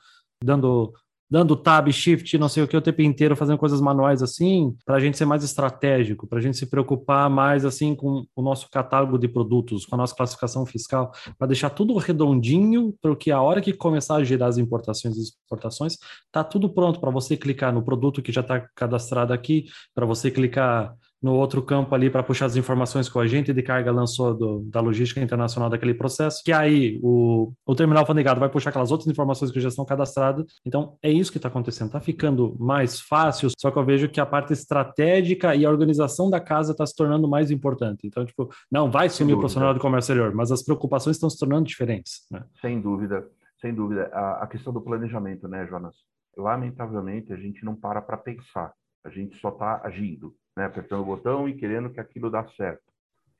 dando 0.43 0.93
dando 1.31 1.55
tab, 1.55 1.89
shift, 1.89 2.37
não 2.37 2.49
sei 2.49 2.61
o 2.61 2.67
que 2.67 2.75
o 2.75 2.81
tempo 2.81 3.01
inteiro, 3.01 3.37
fazendo 3.37 3.57
coisas 3.57 3.79
manuais 3.79 4.21
assim, 4.21 4.75
para 4.85 4.97
a 4.97 4.99
gente 4.99 5.17
ser 5.17 5.23
mais 5.23 5.45
estratégico, 5.45 6.27
para 6.27 6.39
a 6.39 6.41
gente 6.41 6.57
se 6.57 6.65
preocupar 6.65 7.29
mais 7.29 7.63
assim 7.63 7.95
com 7.95 8.25
o 8.35 8.41
nosso 8.41 8.69
catálogo 8.69 9.17
de 9.17 9.29
produtos, 9.29 9.85
com 9.85 9.95
a 9.95 9.97
nossa 9.97 10.13
classificação 10.13 10.65
fiscal, 10.65 11.13
para 11.37 11.47
deixar 11.47 11.69
tudo 11.69 11.95
redondinho, 11.95 12.93
para 13.01 13.15
que 13.15 13.31
a 13.31 13.41
hora 13.41 13.61
que 13.61 13.71
começar 13.71 14.15
a 14.17 14.23
girar 14.25 14.49
as 14.49 14.57
importações 14.57 15.15
e 15.15 15.21
exportações, 15.21 15.97
tá 16.29 16.43
tudo 16.43 16.67
pronto 16.67 16.99
para 16.99 17.09
você 17.09 17.37
clicar 17.37 17.73
no 17.73 17.81
produto 17.81 18.21
que 18.21 18.31
já 18.31 18.41
está 18.41 18.59
cadastrado 18.75 19.31
aqui, 19.31 19.67
para 19.95 20.05
você 20.05 20.29
clicar 20.29 20.93
no 21.21 21.33
outro 21.33 21.61
campo 21.61 21.93
ali 21.93 22.09
para 22.09 22.23
puxar 22.23 22.47
as 22.47 22.55
informações 22.55 23.07
que 23.07 23.17
o 23.17 23.21
agente 23.21 23.53
de 23.53 23.61
carga 23.61 23.91
lançou 23.91 24.33
do, 24.33 24.61
da 24.61 24.81
logística 24.81 25.21
internacional 25.21 25.69
daquele 25.69 25.93
processo, 25.93 26.41
que 26.43 26.51
aí 26.51 26.99
o, 27.03 27.53
o 27.65 27.75
terminal 27.75 28.01
alfandegário 28.01 28.39
vai 28.39 28.49
puxar 28.49 28.71
aquelas 28.71 28.91
outras 28.91 29.07
informações 29.07 29.51
que 29.51 29.59
já 29.59 29.69
estão 29.69 29.85
cadastradas. 29.85 30.45
Então, 30.65 30.97
é 31.03 31.11
isso 31.11 31.31
que 31.31 31.37
está 31.37 31.47
acontecendo. 31.47 31.87
Está 31.87 31.99
ficando 31.99 32.55
mais 32.59 32.99
fácil, 32.99 33.49
só 33.57 33.69
que 33.69 33.77
eu 33.77 33.85
vejo 33.85 34.09
que 34.09 34.19
a 34.19 34.25
parte 34.25 34.53
estratégica 34.53 35.55
e 35.55 35.65
a 35.65 35.69
organização 35.69 36.29
da 36.29 36.39
casa 36.39 36.71
está 36.71 36.85
se 36.85 36.95
tornando 36.95 37.27
mais 37.27 37.51
importante. 37.51 38.07
Então, 38.07 38.25
tipo, 38.25 38.49
não 38.71 38.89
vai 38.89 39.07
sumir 39.09 39.33
o 39.33 39.39
profissional 39.39 39.73
do 39.73 39.79
comércio 39.79 40.11
exterior, 40.11 40.33
mas 40.33 40.51
as 40.51 40.63
preocupações 40.63 41.17
estão 41.17 41.29
se 41.29 41.37
tornando 41.37 41.67
diferentes. 41.67 42.25
Né? 42.31 42.43
Sem 42.59 42.81
dúvida, 42.81 43.27
sem 43.59 43.73
dúvida. 43.73 44.09
A, 44.11 44.43
a 44.43 44.47
questão 44.47 44.73
do 44.73 44.81
planejamento, 44.81 45.47
né, 45.47 45.67
Jonas? 45.67 45.95
Lamentavelmente, 46.35 47.31
a 47.31 47.35
gente 47.35 47.63
não 47.63 47.75
para 47.75 48.01
para 48.01 48.17
pensar. 48.17 48.73
A 49.03 49.09
gente 49.09 49.37
só 49.39 49.49
está 49.49 49.81
agindo 49.83 50.33
né, 50.61 50.67
apertando 50.67 51.01
o 51.01 51.05
botão 51.05 51.49
e 51.49 51.55
querendo 51.55 51.89
que 51.89 51.99
aquilo 51.99 52.29
dá 52.29 52.47
certo. 52.55 52.83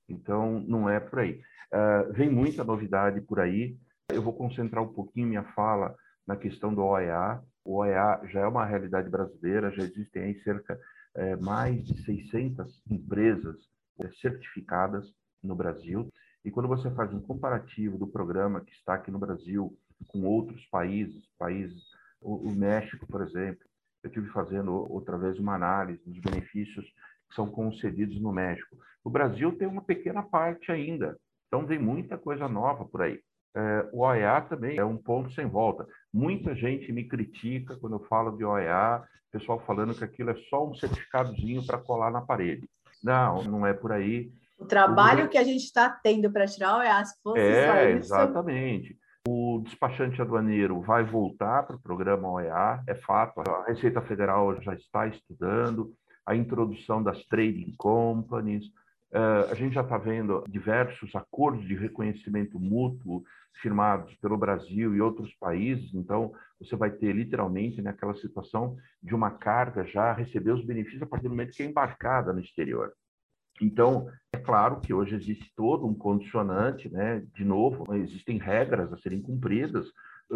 Então, 0.10 0.60
não 0.62 0.90
é 0.90 1.00
por 1.00 1.20
aí. 1.20 1.40
Uh, 1.72 2.12
vem 2.14 2.30
muita 2.30 2.64
novidade 2.64 3.22
por 3.22 3.40
aí. 3.40 3.78
Eu 4.10 4.22
vou 4.22 4.34
concentrar 4.34 4.84
um 4.84 4.92
pouquinho 4.92 5.28
minha 5.28 5.44
fala 5.54 5.96
na 6.28 6.36
questão 6.36 6.74
do 6.74 6.84
OEA. 6.84 7.42
O 7.64 7.78
OEA 7.78 8.22
já 8.26 8.42
é 8.42 8.48
uma 8.48 8.66
realidade 8.66 9.10
brasileira, 9.10 9.72
já 9.72 9.84
existem 9.84 10.24
aí 10.24 10.44
cerca 10.44 10.80
é, 11.16 11.36
mais 11.36 11.86
de 11.86 12.04
600 12.04 12.82
empresas 12.90 13.56
é, 14.00 14.10
certificadas 14.20 15.14
no 15.44 15.56
Brasil. 15.56 16.12
E 16.44 16.50
quando 16.50 16.68
você 16.68 16.90
faz 16.92 17.14
um 17.14 17.22
comparativo 17.22 17.98
do 17.98 18.08
programa 18.08 18.62
que 18.62 18.74
está 18.74 18.96
aqui 18.96 19.12
no 19.12 19.20
Brasil 19.20 19.78
com 20.08 20.24
outros 20.24 20.66
países, 20.72 21.24
países, 21.38 21.84
o, 22.20 22.50
o 22.50 22.52
México, 22.56 23.06
por 23.06 23.22
exemplo, 23.22 23.64
eu 24.04 24.10
tive 24.10 24.28
fazendo 24.30 24.74
outra 24.92 25.18
vez 25.18 25.38
uma 25.38 25.54
análise 25.54 26.02
dos 26.06 26.20
benefícios 26.20 26.86
que 27.32 27.36
são 27.36 27.50
concedidos 27.50 28.22
no 28.22 28.32
México. 28.32 28.78
O 29.04 29.10
Brasil 29.10 29.58
tem 29.58 29.68
uma 29.68 29.82
pequena 29.82 30.22
parte 30.22 30.72
ainda, 30.72 31.18
então 31.48 31.66
vem 31.66 31.80
muita 31.80 32.18
coisa 32.18 32.48
nova 32.48 32.86
por 32.86 33.02
aí. 33.02 33.20
É, 33.56 33.90
o 33.92 34.02
OEA 34.02 34.42
também 34.42 34.78
é 34.78 34.86
um 34.86 34.96
ponto 34.96 35.32
sem 35.34 35.46
volta. 35.46 35.86
Muita 36.14 36.54
gente 36.56 36.92
me 36.92 37.06
critica 37.06 37.76
quando 37.78 37.96
eu 37.96 38.06
falo 38.08 38.38
de 38.38 38.46
OEA, 38.46 39.04
pessoal 39.32 39.60
falando 39.66 39.96
que 39.96 40.04
aquilo 40.04 40.30
é 40.30 40.36
só 40.50 40.68
um 40.68 40.76
certificadozinho 40.76 41.66
para 41.66 41.78
colar 41.78 42.12
na 42.12 42.22
parede. 42.22 42.68
Não, 43.04 43.44
não 43.44 43.66
é 43.66 43.74
por 43.74 43.92
aí. 43.92 44.32
O 44.60 44.66
trabalho 44.66 45.26
o... 45.26 45.30
que 45.30 45.38
a 45.38 45.44
gente 45.44 45.64
está 45.64 45.90
tendo 45.90 46.32
para 46.32 46.46
tirar 46.46 46.76
o 46.76 46.80
OEA, 46.80 47.06
se 47.06 47.16
fosse 47.24 47.40
é. 47.40 47.92
Exatamente. 47.92 48.98
O 49.28 49.62
despachante 49.64 50.22
aduaneiro 50.22 50.82
vai 50.82 51.04
voltar 51.04 51.64
para 51.64 51.76
o 51.76 51.82
programa 51.82 52.32
OEA, 52.32 52.84
é 52.88 52.96
fato, 52.96 53.42
a 53.42 53.66
Receita 53.66 54.02
Federal 54.02 54.60
já 54.62 54.74
está 54.74 55.08
estudando 55.08 55.94
a 56.32 56.36
introdução 56.36 57.04
das 57.04 57.24
trading 57.26 57.74
companies. 57.78 58.66
Uh, 59.12 59.52
a 59.52 59.56
gente 59.56 59.76
já 59.76 59.82
está 59.82 59.98
vendo 59.98 60.46
diversos 60.48 61.14
acordos 61.14 61.68
de 61.68 61.76
reconhecimento 61.76 62.58
mútuo 62.58 63.24
firmados 63.62 64.16
pelo 64.16 64.38
Brasil 64.38 64.96
e 64.96 65.02
outros 65.02 65.34
países. 65.36 65.94
Então, 65.94 66.34
você 66.60 66.76
vai 66.78 66.90
ter 66.90 67.14
literalmente 67.14 67.82
naquela 67.82 68.14
né, 68.14 68.20
situação 68.20 68.78
de 69.04 69.14
uma 69.14 69.32
carga 69.32 69.86
já 69.86 70.14
receber 70.14 70.52
os 70.52 70.66
benefícios 70.66 71.02
a 71.02 71.06
partir 71.06 71.24
do 71.24 71.32
momento 71.32 71.52
que 71.52 71.64
é 71.64 71.66
embarcada 71.66 72.32
no 72.32 72.40
exterior. 72.40 72.94
Então, 73.62 74.08
é 74.34 74.38
claro 74.38 74.80
que 74.80 74.94
hoje 74.94 75.14
existe 75.14 75.52
todo 75.56 75.86
um 75.86 75.94
condicionante, 75.94 76.90
né? 76.90 77.24
De 77.36 77.44
novo, 77.44 77.94
existem 77.96 78.38
regras 78.38 78.92
a 78.94 78.98
serem 78.98 79.22
cumpridas. 79.22 79.86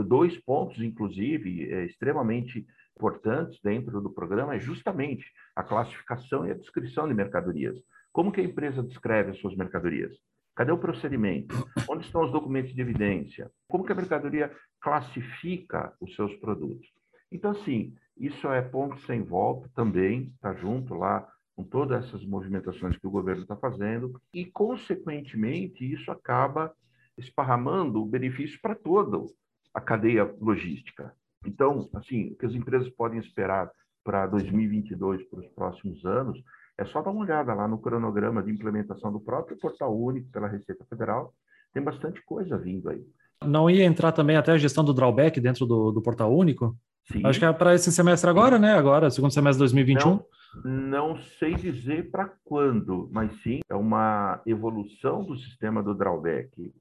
Dois 0.06 0.38
pontos, 0.44 0.80
inclusive, 0.84 1.72
é, 1.72 1.86
extremamente 1.86 2.68
importantes 2.96 3.60
dentro 3.62 4.00
do 4.02 4.10
programa 4.10 4.56
é 4.56 4.60
justamente 4.60 5.26
a 5.56 5.64
classificação 5.64 6.48
e 6.48 6.52
a 6.52 6.56
descrição 6.56 7.08
de 7.08 7.14
mercadorias. 7.14 7.78
Como 8.12 8.32
que 8.32 8.40
a 8.40 8.44
empresa 8.44 8.82
descreve 8.82 9.32
as 9.32 9.40
suas 9.40 9.56
mercadorias? 9.56 10.16
Cadê 10.56 10.72
o 10.72 10.78
procedimento? 10.78 11.54
Onde 11.90 12.06
estão 12.06 12.24
os 12.24 12.32
documentos 12.32 12.74
de 12.74 12.80
evidência? 12.80 13.52
Como 13.68 13.84
que 13.84 13.92
a 13.92 13.96
mercadoria 13.96 14.50
classifica 14.80 15.94
os 16.00 16.16
seus 16.16 16.34
produtos? 16.38 16.88
Então, 17.30 17.52
assim, 17.52 17.94
isso 18.16 18.48
é 18.48 18.62
ponto 18.62 18.98
sem 19.02 19.22
volta 19.22 19.70
também, 19.76 20.32
está 20.36 20.54
junto 20.54 20.94
lá 20.94 21.28
com 21.56 21.64
todas 21.64 22.06
essas 22.06 22.26
movimentações 22.26 22.98
que 22.98 23.08
o 23.08 23.12
governo 23.12 23.42
está 23.42 23.56
fazendo, 23.58 24.22
e, 24.34 24.46
consequentemente, 24.46 25.90
isso 25.90 26.10
acaba 26.12 26.74
esparramando 27.18 28.02
o 28.02 28.06
benefício 28.06 28.60
para 28.62 28.76
toda 28.76 29.26
a 29.74 29.82
cadeia 29.82 30.24
logística. 30.40 31.14
Então, 31.46 31.90
assim, 31.94 32.32
o 32.32 32.36
que 32.36 32.46
as 32.46 32.54
empresas 32.54 32.90
podem 32.90 33.20
esperar 33.20 33.70
para 34.04 34.28
2022, 34.28 35.24
para 35.30 35.40
os 35.40 35.48
próximos 35.48 36.06
anos, 36.06 36.38
é 36.78 36.86
só 36.86 37.02
dar 37.02 37.12
uma 37.12 37.22
olhada 37.22 37.54
lá 37.54 37.68
no 37.68 37.78
cronograma 37.78 38.44
de 38.44 38.52
implementação 38.52 39.12
do 39.12 39.20
próprio 39.20 39.58
Portal 39.58 39.98
Único 39.98 40.30
pela 40.32 40.48
Receita 40.48 40.86
Federal, 40.90 41.34
tem 41.74 41.82
bastante 41.82 42.22
coisa 42.24 42.58
vindo 42.58 42.90
aí. 42.90 43.04
Não 43.44 43.70
ia 43.70 43.84
entrar 43.84 44.12
também 44.12 44.38
até 44.38 44.52
a 44.52 44.58
gestão 44.58 44.84
do 44.84 44.94
drawback 44.94 45.40
dentro 45.40 45.66
do, 45.66 45.92
do 45.92 46.02
Portal 46.02 46.34
Único? 46.36 46.76
Sim. 47.12 47.26
Acho 47.26 47.40
que 47.40 47.46
é 47.46 47.54
para 47.54 47.76
esse 47.76 47.92
semestre 47.92 48.30
agora, 48.30 48.58
né? 48.58 48.74
Agora, 48.74 49.10
segundo 49.12 49.32
semestre 49.32 49.58
de 49.58 49.74
2021. 49.74 50.10
Não, 50.10 50.26
não 50.64 51.18
sei 51.40 51.54
dizer 51.56 52.10
para 52.10 52.32
quando, 52.44 53.10
mas 53.12 53.32
sim, 53.42 53.60
é 53.70 53.76
uma 53.76 54.42
evolução 54.46 55.24
do 55.24 55.36
sistema 55.38 55.84
do 55.84 55.94
drawback. 55.94 56.74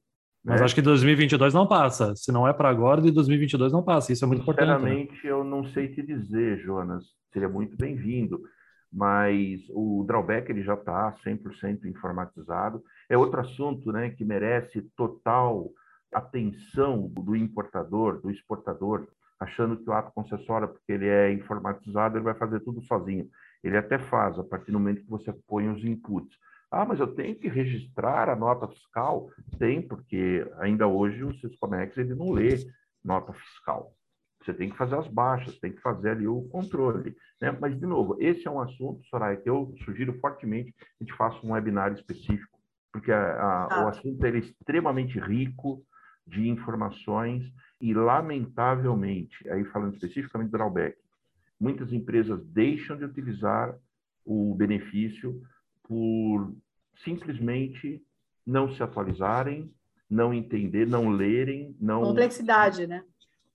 Mas 0.45 0.61
né? 0.61 0.67
acho 0.67 0.75
que 0.75 0.83
2022 0.83 1.55
não 1.55 1.67
passa. 1.67 2.15
Se 2.15 2.31
não 2.31 2.47
é 2.47 2.53
para 2.53 2.69
agora, 2.69 3.01
de 3.01 3.11
2022 3.11 3.73
não 3.73 3.83
passa. 3.83 4.13
Isso 4.13 4.25
é 4.25 4.29
muito 4.29 4.43
importante. 4.43 4.69
Né? 4.69 4.75
Sinceramente, 4.77 5.25
né? 5.25 5.31
eu 5.31 5.43
não 5.43 5.65
sei 5.65 5.89
te 5.89 6.03
dizer, 6.03 6.59
Jonas. 6.59 7.05
Seria 7.33 7.49
muito 7.49 7.77
bem-vindo. 7.77 8.43
Mas 8.93 9.61
o 9.71 10.05
drawback 10.07 10.51
ele 10.51 10.63
já 10.63 10.75
está 10.75 11.13
100% 11.25 11.87
informatizado. 11.87 12.83
É 13.09 13.17
outro 13.17 13.41
assunto 13.41 13.91
né, 13.91 14.11
que 14.11 14.25
merece 14.25 14.83
total 14.97 15.71
atenção 16.13 17.09
do 17.09 17.35
importador, 17.35 18.21
do 18.21 18.31
exportador, 18.31 19.09
achando 19.41 19.77
que 19.77 19.91
o 19.91 19.93
ato 19.93 20.13
concessório, 20.15 20.69
porque 20.69 20.93
ele 20.93 21.09
é 21.09 21.33
informatizado, 21.33 22.17
ele 22.17 22.25
vai 22.25 22.35
fazer 22.35 22.61
tudo 22.61 22.81
sozinho. 22.83 23.29
Ele 23.65 23.77
até 23.77 23.99
faz, 23.99 24.39
a 24.39 24.45
partir 24.45 24.71
do 24.71 24.79
momento 24.79 25.03
que 25.03 25.11
você 25.11 25.33
põe 25.49 25.69
os 25.69 25.85
inputs. 25.85 26.37
Ah, 26.75 26.85
mas 26.85 26.99
eu 26.99 27.07
tenho 27.07 27.37
que 27.37 27.49
registrar 27.49 28.29
a 28.29 28.35
nota 28.35 28.67
fiscal? 28.67 29.31
Tem, 29.59 29.81
porque 29.81 30.45
ainda 30.59 30.89
hoje 30.89 31.23
o 31.23 31.33
Syscomex 31.35 31.97
ele 31.97 32.15
não 32.15 32.33
lê 32.33 32.67
nota 33.05 33.33
fiscal. 33.33 33.95
Você 34.43 34.53
tem 34.53 34.71
que 34.71 34.77
fazer 34.77 34.97
as 34.97 35.07
baixas, 35.07 35.59
tem 35.59 35.73
que 35.73 35.81
fazer 35.81 36.11
ali 36.11 36.27
o 36.27 36.43
controle. 36.49 37.17
Né? 37.41 37.57
Mas, 37.61 37.79
de 37.79 37.87
novo, 37.87 38.17
esse 38.21 38.47
é 38.47 38.51
um 38.51 38.61
assunto, 38.61 39.07
Soraya, 39.07 39.37
que 39.37 39.49
eu 39.49 39.73
sugiro 39.85 40.19
fortemente 40.21 40.73
que 40.73 40.85
a 41.01 41.05
gente 41.05 41.17
faça 41.17 41.39
um 41.47 41.53
webinar 41.53 41.93
específico, 41.93 42.59
porque 42.93 43.13
a, 43.13 43.21
a, 43.21 43.65
ah. 43.71 43.85
o 43.85 43.89
assunto 43.89 44.25
é 44.25 44.37
extremamente 44.37 45.19
rico 45.19 45.81
de 46.27 46.49
informações 46.49 47.45
e, 47.81 47.95
lamentavelmente, 47.95 49.49
aí 49.49 49.65
falando 49.67 49.95
especificamente 49.95 50.51
do 50.51 50.59
drawback, 50.59 50.97
muitas 51.59 51.93
empresas 51.93 52.45
deixam 52.47 52.97
de 52.97 53.05
utilizar 53.05 53.75
o 54.25 54.55
benefício 54.55 55.41
por 55.85 56.55
simplesmente 57.03 58.03
não 58.47 58.73
se 58.75 58.83
atualizarem, 58.83 59.73
não 60.09 60.33
entender, 60.33 60.87
não 60.87 61.09
lerem, 61.09 61.75
não 61.81 62.03
complexidade, 62.03 62.87
né? 62.87 63.03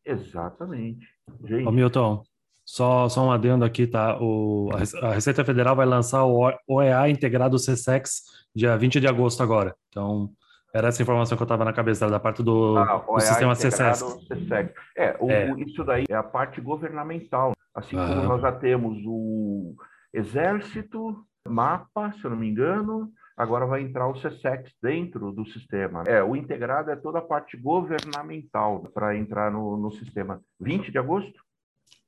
Exatamente. 0.03 1.07
Gente. 1.43 1.67
Ô, 1.67 1.71
Milton, 1.71 2.23
só, 2.65 3.07
só 3.07 3.25
um 3.25 3.31
adendo 3.31 3.63
aqui, 3.63 3.85
tá? 3.87 4.17
O, 4.19 4.69
a 5.01 5.13
Receita 5.13 5.45
Federal 5.45 5.75
vai 5.75 5.85
lançar 5.85 6.25
o 6.25 6.51
OEA 6.67 7.09
integrado 7.09 7.57
CSEX 7.57 8.23
dia 8.55 8.77
20 8.77 8.99
de 8.99 9.07
agosto 9.07 9.43
agora. 9.43 9.75
Então, 9.89 10.31
era 10.73 10.87
essa 10.87 11.01
informação 11.01 11.35
que 11.35 11.41
eu 11.41 11.45
estava 11.45 11.65
na 11.65 11.73
cabeça, 11.73 12.07
da 12.07 12.19
parte 12.19 12.43
do, 12.43 12.77
ah, 12.77 13.03
do 13.07 13.19
sistema 13.19 13.53
CSEX. 13.55 14.03
É, 14.95 15.15
o, 15.19 15.31
é, 15.31 15.51
isso 15.61 15.83
daí 15.83 16.05
é 16.09 16.15
a 16.15 16.23
parte 16.23 16.61
governamental. 16.61 17.53
Assim 17.73 17.95
como 17.95 18.23
nós 18.23 18.41
já 18.41 18.51
temos 18.51 18.97
o 19.05 19.75
Exército, 20.13 21.23
mapa, 21.47 22.11
se 22.13 22.25
eu 22.25 22.31
não 22.31 22.37
me 22.37 22.49
engano, 22.49 23.11
agora 23.39 23.65
vai 23.65 23.81
entrar 23.81 24.05
o 24.05 24.13
CSEX 24.13 24.75
dentro 24.83 25.31
do 25.31 25.45
sistema. 25.45 26.03
É, 26.05 26.21
o 26.21 26.35
integrado 26.35 26.91
é 26.91 26.95
toda 26.97 27.19
a 27.19 27.21
parte 27.21 27.55
governamental 27.55 28.81
para 28.93 29.15
entrar 29.15 29.49
no, 29.49 29.77
no 29.77 29.89
sistema. 29.91 30.41
20 30.59 30.91
de 30.91 30.97
agosto? 30.97 31.41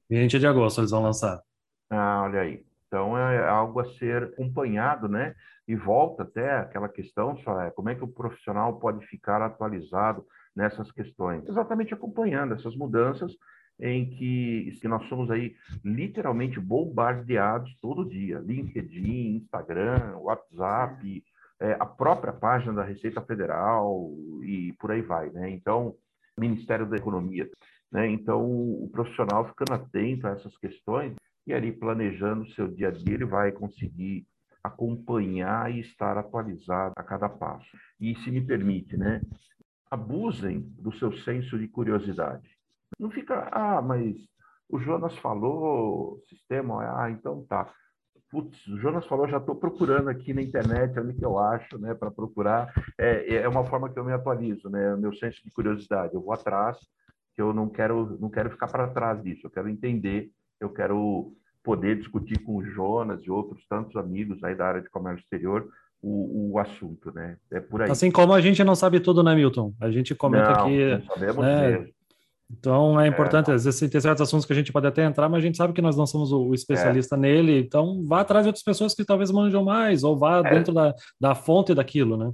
20 0.10 0.38
de 0.38 0.46
agosto 0.46 0.82
eles 0.82 0.92
vão 0.92 1.02
lançar. 1.02 1.42
Ah, 1.90 2.24
olha 2.26 2.42
aí. 2.42 2.66
Então 2.86 3.18
é 3.18 3.48
algo 3.48 3.80
a 3.80 3.86
ser 3.94 4.24
acompanhado, 4.24 5.08
né? 5.08 5.34
E 5.66 5.74
volta 5.74 6.24
até 6.24 6.58
aquela 6.58 6.90
questão, 6.90 7.38
só 7.38 7.62
é 7.62 7.72
como 7.72 7.88
é 7.88 7.96
que 7.96 8.04
o 8.04 8.10
profissional 8.10 8.78
pode 8.78 9.06
ficar 9.08 9.42
atualizado 9.42 10.26
nessas 10.54 10.92
questões. 10.92 11.48
Exatamente 11.48 11.94
acompanhando 11.94 12.56
essas 12.56 12.76
mudanças 12.76 13.32
em 13.82 14.06
que, 14.06 14.78
que 14.80 14.88
nós 14.88 15.08
somos 15.10 15.32
aí 15.32 15.56
literalmente 15.84 16.60
bombardeados 16.60 17.76
todo 17.82 18.08
dia. 18.08 18.38
LinkedIn, 18.38 19.38
Instagram, 19.38 20.18
WhatsApp, 20.18 21.24
é, 21.60 21.76
a 21.80 21.86
própria 21.86 22.32
página 22.32 22.74
da 22.74 22.84
Receita 22.84 23.22
Federal 23.22 24.12
e 24.44 24.74
por 24.80 24.92
aí 24.92 25.02
vai, 25.02 25.32
né? 25.32 25.50
Então, 25.50 25.96
Ministério 26.38 26.88
da 26.88 26.96
Economia, 26.96 27.50
né? 27.92 28.08
Então, 28.08 28.44
o 28.44 28.88
profissional 28.92 29.48
ficando 29.48 29.74
atento 29.74 30.28
a 30.28 30.32
essas 30.32 30.56
questões 30.58 31.16
e 31.48 31.54
ali 31.54 31.72
planejando 31.72 32.44
o 32.44 32.52
seu 32.52 32.68
dia 32.68 32.90
a 32.90 32.92
dia, 32.92 33.16
ele 33.16 33.26
vai 33.26 33.52
conseguir 33.52 34.26
acompanhar 34.64 35.74
e 35.74 35.80
estar 35.80 36.18
atualizado 36.18 36.94
a 36.96 37.04
cada 37.04 37.28
passo. 37.28 37.68
E 38.00 38.16
se 38.18 38.30
me 38.30 38.42
permite, 38.42 38.96
né? 38.96 39.22
Abusem 39.90 40.60
do 40.80 40.94
seu 40.94 41.12
senso 41.18 41.58
de 41.58 41.68
curiosidade. 41.68 42.61
Não 43.00 43.10
fica, 43.10 43.50
ah, 43.52 43.82
mas 43.82 44.16
o 44.70 44.80
Jonas 44.80 45.16
falou, 45.18 46.22
sistema, 46.30 47.04
ah, 47.04 47.10
então 47.10 47.46
tá. 47.48 47.72
Putz, 48.30 48.66
o 48.68 48.78
Jonas 48.78 49.06
falou, 49.08 49.28
já 49.28 49.38
estou 49.38 49.56
procurando 49.56 50.10
aqui 50.10 50.34
na 50.34 50.42
internet, 50.42 50.98
onde 50.98 51.14
que 51.14 51.26
eu 51.26 51.38
acho, 51.38 51.78
né, 51.78 51.94
para 51.94 52.10
procurar. 52.10 52.74
É, 52.98 53.36
é 53.36 53.50
uma 53.50 53.66
forma 53.66 53.90
que 53.90 54.00
eu 54.00 54.06
me 54.06 54.14
atualizo, 54.14 54.70
né, 54.70 54.96
meu 54.96 55.14
senso 55.14 55.44
de 55.44 55.52
curiosidade. 55.52 56.14
Eu 56.14 56.22
vou 56.22 56.34
atrás, 56.34 56.78
que 57.36 57.42
eu 57.42 57.54
não 57.54 57.68
quero, 57.68 58.18
não 58.20 58.30
quero 58.30 58.50
ficar 58.50 58.68
para 58.68 58.88
trás 58.88 59.22
disso, 59.22 59.46
eu 59.46 59.52
quero 59.52 59.68
entender, 59.68 60.32
eu 60.60 60.70
quero 60.70 61.34
poder 61.64 61.98
discutir 61.98 62.40
com 62.44 62.56
o 62.56 62.66
Jonas 62.66 63.22
e 63.24 63.30
outros 63.30 63.66
tantos 63.68 63.96
amigos 63.98 64.42
aí 64.44 64.56
da 64.56 64.66
área 64.66 64.82
de 64.82 64.90
comércio 64.90 65.24
exterior 65.24 65.68
o, 66.02 66.54
o 66.54 66.60
assunto, 66.60 67.12
né? 67.14 67.38
É 67.52 67.60
por 67.60 67.82
aí. 67.82 67.92
Assim 67.92 68.10
como 68.10 68.34
a 68.34 68.42
gente 68.42 68.64
não 68.64 68.76
sabe 68.76 69.00
tudo, 69.00 69.22
né, 69.24 69.36
Milton? 69.36 69.74
A 69.80 69.92
gente 69.92 70.16
comenta 70.16 70.52
não, 70.52 70.66
aqui. 70.66 70.86
Não 70.86 71.02
sabemos 71.04 71.46
né? 71.46 71.70
mesmo. 71.70 71.94
Então 72.60 73.00
é 73.00 73.08
importante, 73.08 73.50
é. 73.50 73.54
às 73.54 73.66
vezes 73.66 73.80
tem 73.90 74.02
certos 74.02 74.22
assuntos 74.22 74.46
que 74.46 74.54
a 74.54 74.56
gente 74.56 74.72
pode 74.72 74.88
até 74.88 75.04
entrar, 75.04 75.30
mas 75.30 75.40
a 75.40 75.46
gente 75.46 75.58
sabe 75.58 75.74
que 75.74 75.82
nós 75.82 75.96
não 75.96 76.06
somos 76.06 76.32
o 76.32 76.54
especialista 76.54 77.16
é. 77.16 77.20
nele, 77.20 77.60
então 77.60 78.04
vá 78.04 78.22
atrás 78.22 78.44
de 78.44 78.50
outras 78.50 78.64
pessoas 78.64 78.94
que 78.94 79.06
talvez 79.06 79.32
manjam 79.32 79.64
mais, 79.64 80.04
ou 80.04 80.18
vá 80.18 80.40
é. 80.40 80.50
dentro 80.50 80.74
da, 80.74 80.94
da 81.20 81.34
fonte 81.34 81.74
daquilo, 81.74 82.18
né? 82.18 82.32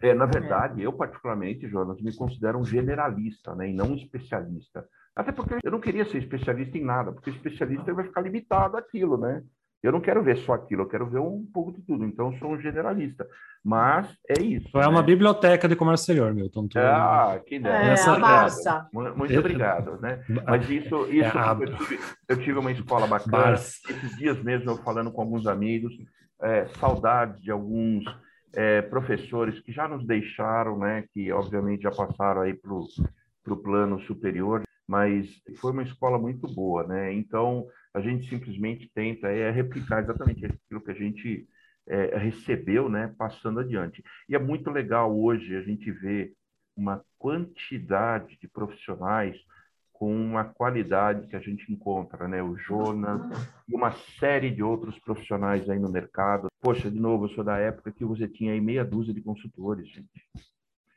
É, 0.00 0.14
na 0.14 0.26
verdade, 0.26 0.82
eu 0.82 0.92
particularmente, 0.92 1.68
Jonas, 1.68 2.00
me 2.00 2.14
considero 2.16 2.58
um 2.58 2.64
generalista, 2.64 3.54
né, 3.54 3.68
e 3.68 3.74
não 3.74 3.88
um 3.88 3.96
especialista. 3.96 4.84
Até 5.14 5.30
porque 5.30 5.56
eu 5.62 5.70
não 5.70 5.80
queria 5.80 6.04
ser 6.06 6.18
especialista 6.18 6.76
em 6.76 6.84
nada, 6.84 7.12
porque 7.12 7.30
especialista 7.30 7.92
vai 7.92 8.04
ficar 8.04 8.22
limitado 8.22 8.76
àquilo, 8.76 9.16
né? 9.16 9.42
Eu 9.84 9.92
não 9.92 10.00
quero 10.00 10.22
ver 10.22 10.38
só 10.38 10.54
aquilo, 10.54 10.82
eu 10.82 10.88
quero 10.88 11.06
ver 11.06 11.18
um 11.18 11.44
pouco 11.52 11.70
de 11.70 11.82
tudo. 11.82 12.06
Então, 12.06 12.32
eu 12.32 12.38
sou 12.38 12.52
um 12.52 12.58
generalista. 12.58 13.28
Mas 13.62 14.08
é 14.26 14.42
isso. 14.42 14.70
Tu 14.72 14.78
é 14.78 14.80
né? 14.80 14.88
uma 14.88 15.02
biblioteca 15.02 15.68
de 15.68 15.76
comércio 15.76 16.04
exterior, 16.04 16.32
Milton. 16.32 16.66
Tu... 16.68 16.78
Ah, 16.78 17.38
que 17.44 17.56
ideia. 17.56 17.90
É, 17.90 17.90
Essa... 17.90 18.18
Barça. 18.18 18.88
Muito 18.90 19.38
obrigado, 19.38 20.00
né? 20.00 20.24
Mas 20.46 20.70
isso, 20.70 21.06
isso 21.12 21.38
é, 21.38 21.52
eu, 21.52 21.76
tive, 21.76 22.00
eu, 22.30 22.36
tive, 22.38 22.58
uma 22.58 22.72
escola 22.72 23.06
bacana. 23.06 23.36
Barça. 23.36 23.78
Esses 23.90 24.16
dias 24.16 24.42
mesmo, 24.42 24.70
eu 24.70 24.78
falando 24.78 25.12
com 25.12 25.20
alguns 25.20 25.46
amigos, 25.46 25.92
é, 26.40 26.64
saudades 26.80 27.42
de 27.42 27.50
alguns 27.50 28.04
é, 28.54 28.80
professores 28.80 29.60
que 29.60 29.70
já 29.70 29.86
nos 29.86 30.06
deixaram, 30.06 30.78
né? 30.78 31.04
Que, 31.12 31.30
obviamente, 31.30 31.82
já 31.82 31.90
passaram 31.90 32.40
aí 32.40 32.54
para 32.54 32.72
o 32.72 33.56
plano 33.56 34.00
superior. 34.00 34.62
Mas 34.88 35.28
foi 35.60 35.72
uma 35.72 35.82
escola 35.82 36.18
muito 36.18 36.46
boa, 36.48 36.84
né? 36.84 37.12
Então, 37.12 37.66
a 37.94 38.00
gente 38.00 38.28
simplesmente 38.28 38.90
tenta 38.92 39.28
é, 39.28 39.50
replicar 39.50 40.02
exatamente 40.02 40.44
aquilo 40.44 40.80
que 40.80 40.90
a 40.90 40.94
gente 40.94 41.48
é, 41.86 42.16
recebeu, 42.18 42.88
né, 42.88 43.14
passando 43.16 43.60
adiante. 43.60 44.02
E 44.28 44.34
é 44.34 44.38
muito 44.38 44.68
legal 44.70 45.16
hoje 45.16 45.56
a 45.56 45.62
gente 45.62 45.90
ver 45.92 46.34
uma 46.76 47.04
quantidade 47.16 48.36
de 48.38 48.48
profissionais 48.48 49.36
com 49.92 50.12
uma 50.12 50.44
qualidade 50.44 51.28
que 51.28 51.36
a 51.36 51.40
gente 51.40 51.72
encontra, 51.72 52.26
né? 52.26 52.42
O 52.42 52.56
Jonas 52.56 53.22
e 53.68 53.74
uma 53.76 53.92
série 54.18 54.50
de 54.50 54.60
outros 54.60 54.98
profissionais 54.98 55.70
aí 55.70 55.78
no 55.78 55.88
mercado. 55.88 56.48
Poxa, 56.60 56.90
de 56.90 56.98
novo, 56.98 57.26
eu 57.26 57.28
sou 57.28 57.44
da 57.44 57.58
época 57.58 57.92
que 57.92 58.04
você 58.04 58.26
tinha 58.26 58.52
aí 58.52 58.60
meia 58.60 58.84
dúzia 58.84 59.14
de 59.14 59.22
consultores, 59.22 59.88
gente. 59.88 60.10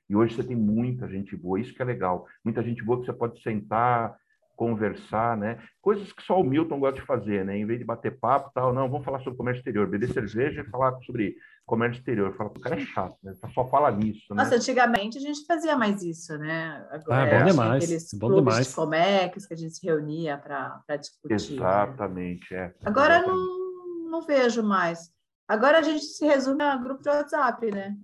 E 0.10 0.16
hoje 0.16 0.34
você 0.34 0.44
tem 0.44 0.56
muita 0.56 1.08
gente 1.08 1.36
boa, 1.36 1.60
isso 1.60 1.76
que 1.76 1.82
é 1.82 1.86
legal. 1.86 2.26
Muita 2.44 2.64
gente 2.64 2.84
boa 2.84 3.00
que 3.00 3.06
você 3.06 3.14
pode 3.14 3.40
sentar, 3.44 4.18
conversar, 4.58 5.38
né? 5.38 5.62
Coisas 5.80 6.12
que 6.12 6.24
só 6.24 6.42
o 6.42 6.44
Milton 6.44 6.80
gosta 6.80 7.00
de 7.00 7.06
fazer, 7.06 7.46
né? 7.46 7.56
Em 7.56 7.66
vez 7.66 7.80
de 7.80 7.86
bater 7.86 8.20
papo 8.20 8.52
tal, 8.54 8.74
não, 8.74 8.90
vamos 8.90 9.06
falar 9.06 9.20
sobre 9.20 9.38
comércio 9.38 9.60
exterior, 9.60 9.88
beber 9.88 10.12
cerveja 10.12 10.62
e 10.62 10.70
falar 10.70 11.00
sobre 11.04 11.38
comércio 11.66 12.00
exterior. 12.00 12.36
Fala, 12.36 12.50
o 12.50 12.60
cara 12.60 12.76
é 12.76 12.80
chato, 12.80 13.16
né? 13.24 13.34
Só 13.54 13.68
fala 13.68 13.92
nisso, 13.92 14.34
né? 14.34 14.44
Nossa, 14.44 14.56
antigamente 14.56 15.18
a 15.18 15.22
gente 15.22 15.46
fazia 15.46 15.78
mais 15.78 16.02
isso, 16.02 16.36
né? 16.40 16.86
Agora, 16.90 17.38
ah, 17.38 17.40
bom 17.40 17.46
demais. 17.46 17.84
Aqueles 17.84 18.14
bom 18.16 18.28
clubes 18.28 18.54
demais. 18.56 18.68
de 18.68 18.76
comex 18.76 19.46
que 19.46 19.54
a 19.54 19.58
gente 19.58 19.76
se 19.76 19.86
reunia 19.86 20.38
para 20.38 20.98
discutir. 20.98 21.30
Né? 21.30 21.36
Exatamente, 21.36 22.54
né? 22.54 22.60
é. 22.60 22.74
Agora 22.84 23.22
não, 23.22 24.10
não 24.10 24.22
vejo 24.24 24.64
mais. 24.64 25.12
Agora 25.48 25.78
a 25.78 25.82
gente 25.84 26.04
se 26.04 26.26
resume 26.26 26.64
a 26.64 26.76
grupo 26.76 27.04
de 27.04 27.10
WhatsApp, 27.10 27.72
né? 27.72 27.96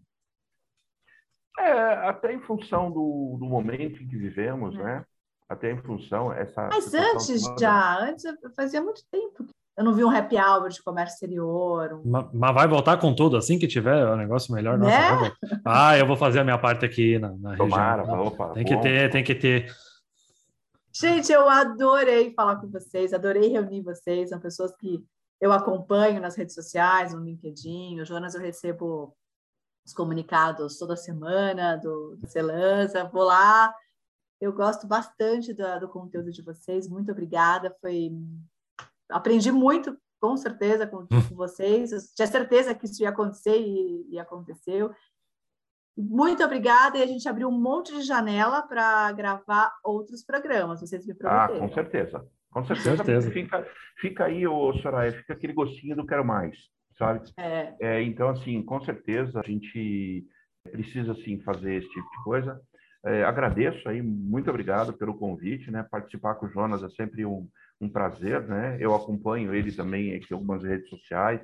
É, 1.59 1.71
até 2.07 2.33
em 2.33 2.41
função 2.41 2.91
do, 2.91 3.37
do 3.39 3.45
momento 3.45 4.01
em 4.01 4.07
que 4.07 4.17
vivemos, 4.17 4.75
é. 4.75 4.83
né? 4.83 5.05
Até 5.47 5.71
em 5.71 5.77
função 5.81 6.31
essa. 6.31 6.67
Mas 6.67 6.93
antes 6.93 7.43
toda. 7.43 7.59
já, 7.59 7.99
antes 7.99 8.23
fazia 8.55 8.81
muito 8.81 9.01
tempo 9.11 9.43
que 9.43 9.53
eu 9.77 9.83
não 9.83 9.93
vi 9.93 10.03
um 10.03 10.09
happy 10.09 10.37
hour 10.37 10.69
de 10.69 10.81
comércio 10.83 11.15
exterior. 11.15 11.93
Um... 11.93 12.01
Mas, 12.05 12.27
mas, 12.33 12.53
vai 12.53 12.67
voltar 12.67 12.97
com 12.97 13.13
tudo 13.13 13.37
assim 13.37 13.57
que 13.57 13.67
tiver 13.67 14.05
o 14.05 14.13
um 14.13 14.17
negócio 14.17 14.53
melhor. 14.53 14.77
Nossa, 14.77 15.21
né? 15.21 15.31
ah, 15.65 15.97
eu 15.97 16.05
vou 16.05 16.15
fazer 16.15 16.39
a 16.39 16.43
minha 16.43 16.57
parte 16.57 16.85
aqui 16.85 17.17
na, 17.17 17.29
na 17.29 17.55
Tomara, 17.55 18.03
região. 18.03 18.27
Opa, 18.27 18.49
tem 18.49 18.63
que 18.63 18.77
ter, 18.77 19.09
tem 19.09 19.23
que 19.23 19.35
ter. 19.35 19.73
Gente, 20.93 21.31
eu 21.31 21.49
adorei 21.49 22.31
falar 22.35 22.57
com 22.57 22.69
vocês, 22.69 23.13
adorei 23.13 23.49
reunir 23.49 23.81
vocês, 23.81 24.29
são 24.29 24.39
pessoas 24.39 24.75
que 24.77 25.03
eu 25.41 25.51
acompanho 25.51 26.21
nas 26.21 26.35
redes 26.35 26.53
sociais, 26.53 27.13
no 27.13 27.23
LinkedIn. 27.23 27.99
O 27.99 28.05
Jonas, 28.05 28.35
eu 28.35 28.41
recebo 28.41 29.15
os 29.83 29.93
comunicados 29.93 30.77
toda 30.77 30.95
semana 30.95 31.77
do, 31.77 32.15
do 32.15 32.27
Celança, 32.27 33.09
vou 33.11 33.23
lá, 33.23 33.73
eu 34.43 34.51
gosto 34.51 34.85
bastante 34.85 35.53
do, 35.53 35.79
do 35.79 35.87
conteúdo 35.87 36.29
de 36.29 36.41
vocês. 36.41 36.87
Muito 36.89 37.09
obrigada. 37.11 37.73
Foi 37.79 38.11
aprendi 39.09 39.51
muito, 39.51 39.97
com 40.19 40.35
certeza, 40.35 40.85
com, 40.85 41.03
hum. 41.03 41.29
com 41.29 41.35
vocês. 41.35 41.93
Eu 41.93 41.99
tinha 42.13 42.27
certeza 42.27 42.75
que 42.75 42.85
isso 42.85 43.01
ia 43.01 43.09
acontecer 43.09 43.57
e, 43.57 44.05
e 44.09 44.19
aconteceu. 44.19 44.93
Muito 45.95 46.43
obrigada. 46.43 46.97
E 46.97 47.03
a 47.03 47.07
gente 47.07 47.27
abriu 47.29 47.47
um 47.47 47.57
monte 47.57 47.93
de 47.93 48.01
janela 48.01 48.61
para 48.63 49.13
gravar 49.13 49.73
outros 49.81 50.25
programas. 50.25 50.81
Vocês 50.81 51.05
me 51.07 51.13
prometeram. 51.13 51.63
Ah, 51.63 51.67
com 51.67 51.73
certeza. 51.73 52.27
Com 52.51 52.65
certeza. 52.65 52.97
certeza. 52.97 53.31
Fica, 53.31 53.67
fica 53.97 54.25
aí, 54.25 54.45
ô, 54.45 54.73
Soraya, 54.79 55.13
fica 55.13 55.33
aquele 55.33 55.53
gostinho 55.53 55.95
do 55.95 56.05
quero 56.05 56.25
mais, 56.25 56.57
sabe? 56.97 57.31
É. 57.37 57.75
É, 57.79 58.03
então, 58.03 58.27
assim, 58.27 58.61
com 58.61 58.81
certeza 58.81 59.39
a 59.39 59.43
gente 59.43 60.27
precisa, 60.69 61.13
assim, 61.13 61.39
fazer 61.39 61.75
esse 61.75 61.89
tipo 61.89 62.09
de 62.09 62.23
coisa. 62.25 62.61
É, 63.05 63.23
agradeço 63.23 63.87
aí, 63.89 64.01
muito 64.01 64.49
obrigado 64.49 64.93
pelo 64.93 65.13
convite, 65.13 65.69
né? 65.69 65.85
Participar 65.89 66.35
com 66.35 66.45
o 66.45 66.49
Jonas 66.49 66.83
é 66.83 66.89
sempre 66.89 67.25
um, 67.25 67.47
um 67.79 67.89
prazer, 67.89 68.41
né? 68.43 68.77
Eu 68.79 68.95
acompanho 68.95 69.53
ele 69.53 69.73
também 69.73 70.15
aqui 70.15 70.27
em 70.31 70.33
algumas 70.33 70.63
redes 70.63 70.89
sociais. 70.89 71.41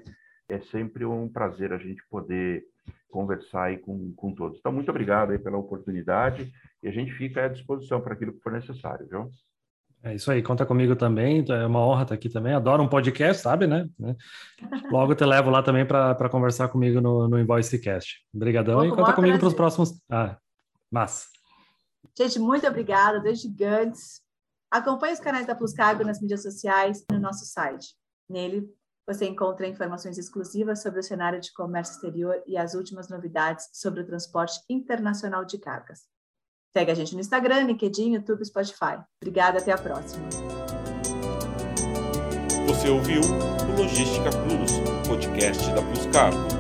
É 0.47 0.59
sempre 0.59 1.03
um 1.05 1.27
prazer 1.27 1.73
a 1.73 1.77
gente 1.77 2.01
poder 2.09 2.63
conversar 3.09 3.65
aí 3.65 3.77
com, 3.77 4.13
com 4.13 4.33
todos. 4.33 4.57
Então, 4.57 4.71
muito 4.71 4.89
obrigado 4.89 5.31
aí 5.31 5.39
pela 5.39 5.57
oportunidade 5.57 6.51
e 6.81 6.87
a 6.87 6.91
gente 6.91 7.11
fica 7.11 7.45
à 7.45 7.47
disposição 7.49 7.99
para 7.99 8.13
aquilo 8.13 8.33
que 8.33 8.41
for 8.41 8.53
necessário, 8.53 9.07
viu? 9.07 9.29
É 10.01 10.15
isso 10.15 10.31
aí, 10.31 10.41
conta 10.41 10.65
comigo 10.65 10.95
também. 10.95 11.43
É 11.49 11.65
uma 11.65 11.85
honra 11.85 12.03
estar 12.03 12.15
aqui 12.15 12.29
também. 12.29 12.53
Adoro 12.53 12.81
um 12.81 12.87
podcast, 12.87 13.41
sabe, 13.41 13.67
né? 13.67 13.85
Logo 14.89 15.13
te 15.13 15.25
levo 15.25 15.49
lá 15.49 15.61
também 15.61 15.85
para 15.85 16.29
conversar 16.29 16.69
comigo 16.69 17.01
no, 17.01 17.27
no 17.27 17.37
Invoicecast. 17.37 18.21
Obrigadão 18.33 18.85
e 18.85 18.89
conta 18.89 19.11
comigo 19.11 19.37
para 19.37 19.47
os 19.47 19.53
próximos. 19.53 20.01
Ah, 20.09 20.37
massa. 20.89 21.38
Gente, 22.19 22.37
muito 22.37 22.67
obrigada, 22.67 23.21
desde 23.21 23.47
gigantes. 23.47 24.21
Acompanhe 24.69 25.13
os 25.13 25.21
canais 25.21 25.47
da 25.47 25.55
Plus 25.55 25.73
Cargo 25.73 26.03
nas 26.03 26.19
mídias 26.19 26.43
sociais 26.43 27.05
e 27.09 27.13
no 27.13 27.19
nosso 27.19 27.45
site. 27.45 27.95
Nele, 28.29 28.69
você 29.07 29.25
encontra 29.25 29.65
informações 29.65 30.17
exclusivas 30.17 30.81
sobre 30.81 30.99
o 30.99 31.03
cenário 31.03 31.39
de 31.39 31.53
comércio 31.53 31.93
exterior 31.93 32.43
e 32.45 32.57
as 32.57 32.73
últimas 32.73 33.07
novidades 33.07 33.69
sobre 33.71 34.01
o 34.01 34.05
transporte 34.05 34.59
internacional 34.69 35.45
de 35.45 35.57
cargas. 35.59 36.01
Segue 36.73 36.91
a 36.91 36.93
gente 36.93 37.15
no 37.15 37.21
Instagram, 37.21 37.63
LinkedIn, 37.63 38.15
YouTube 38.15 38.43
Spotify. 38.43 39.01
Obrigada, 39.23 39.59
até 39.59 39.71
a 39.71 39.77
próxima. 39.77 40.27
Você 42.67 42.89
ouviu 42.89 43.21
o 43.21 43.81
Logística 43.81 44.29
Plus, 44.29 45.07
podcast 45.07 45.65
da 45.73 45.81
Plus 45.81 46.05
Cargo. 46.07 46.58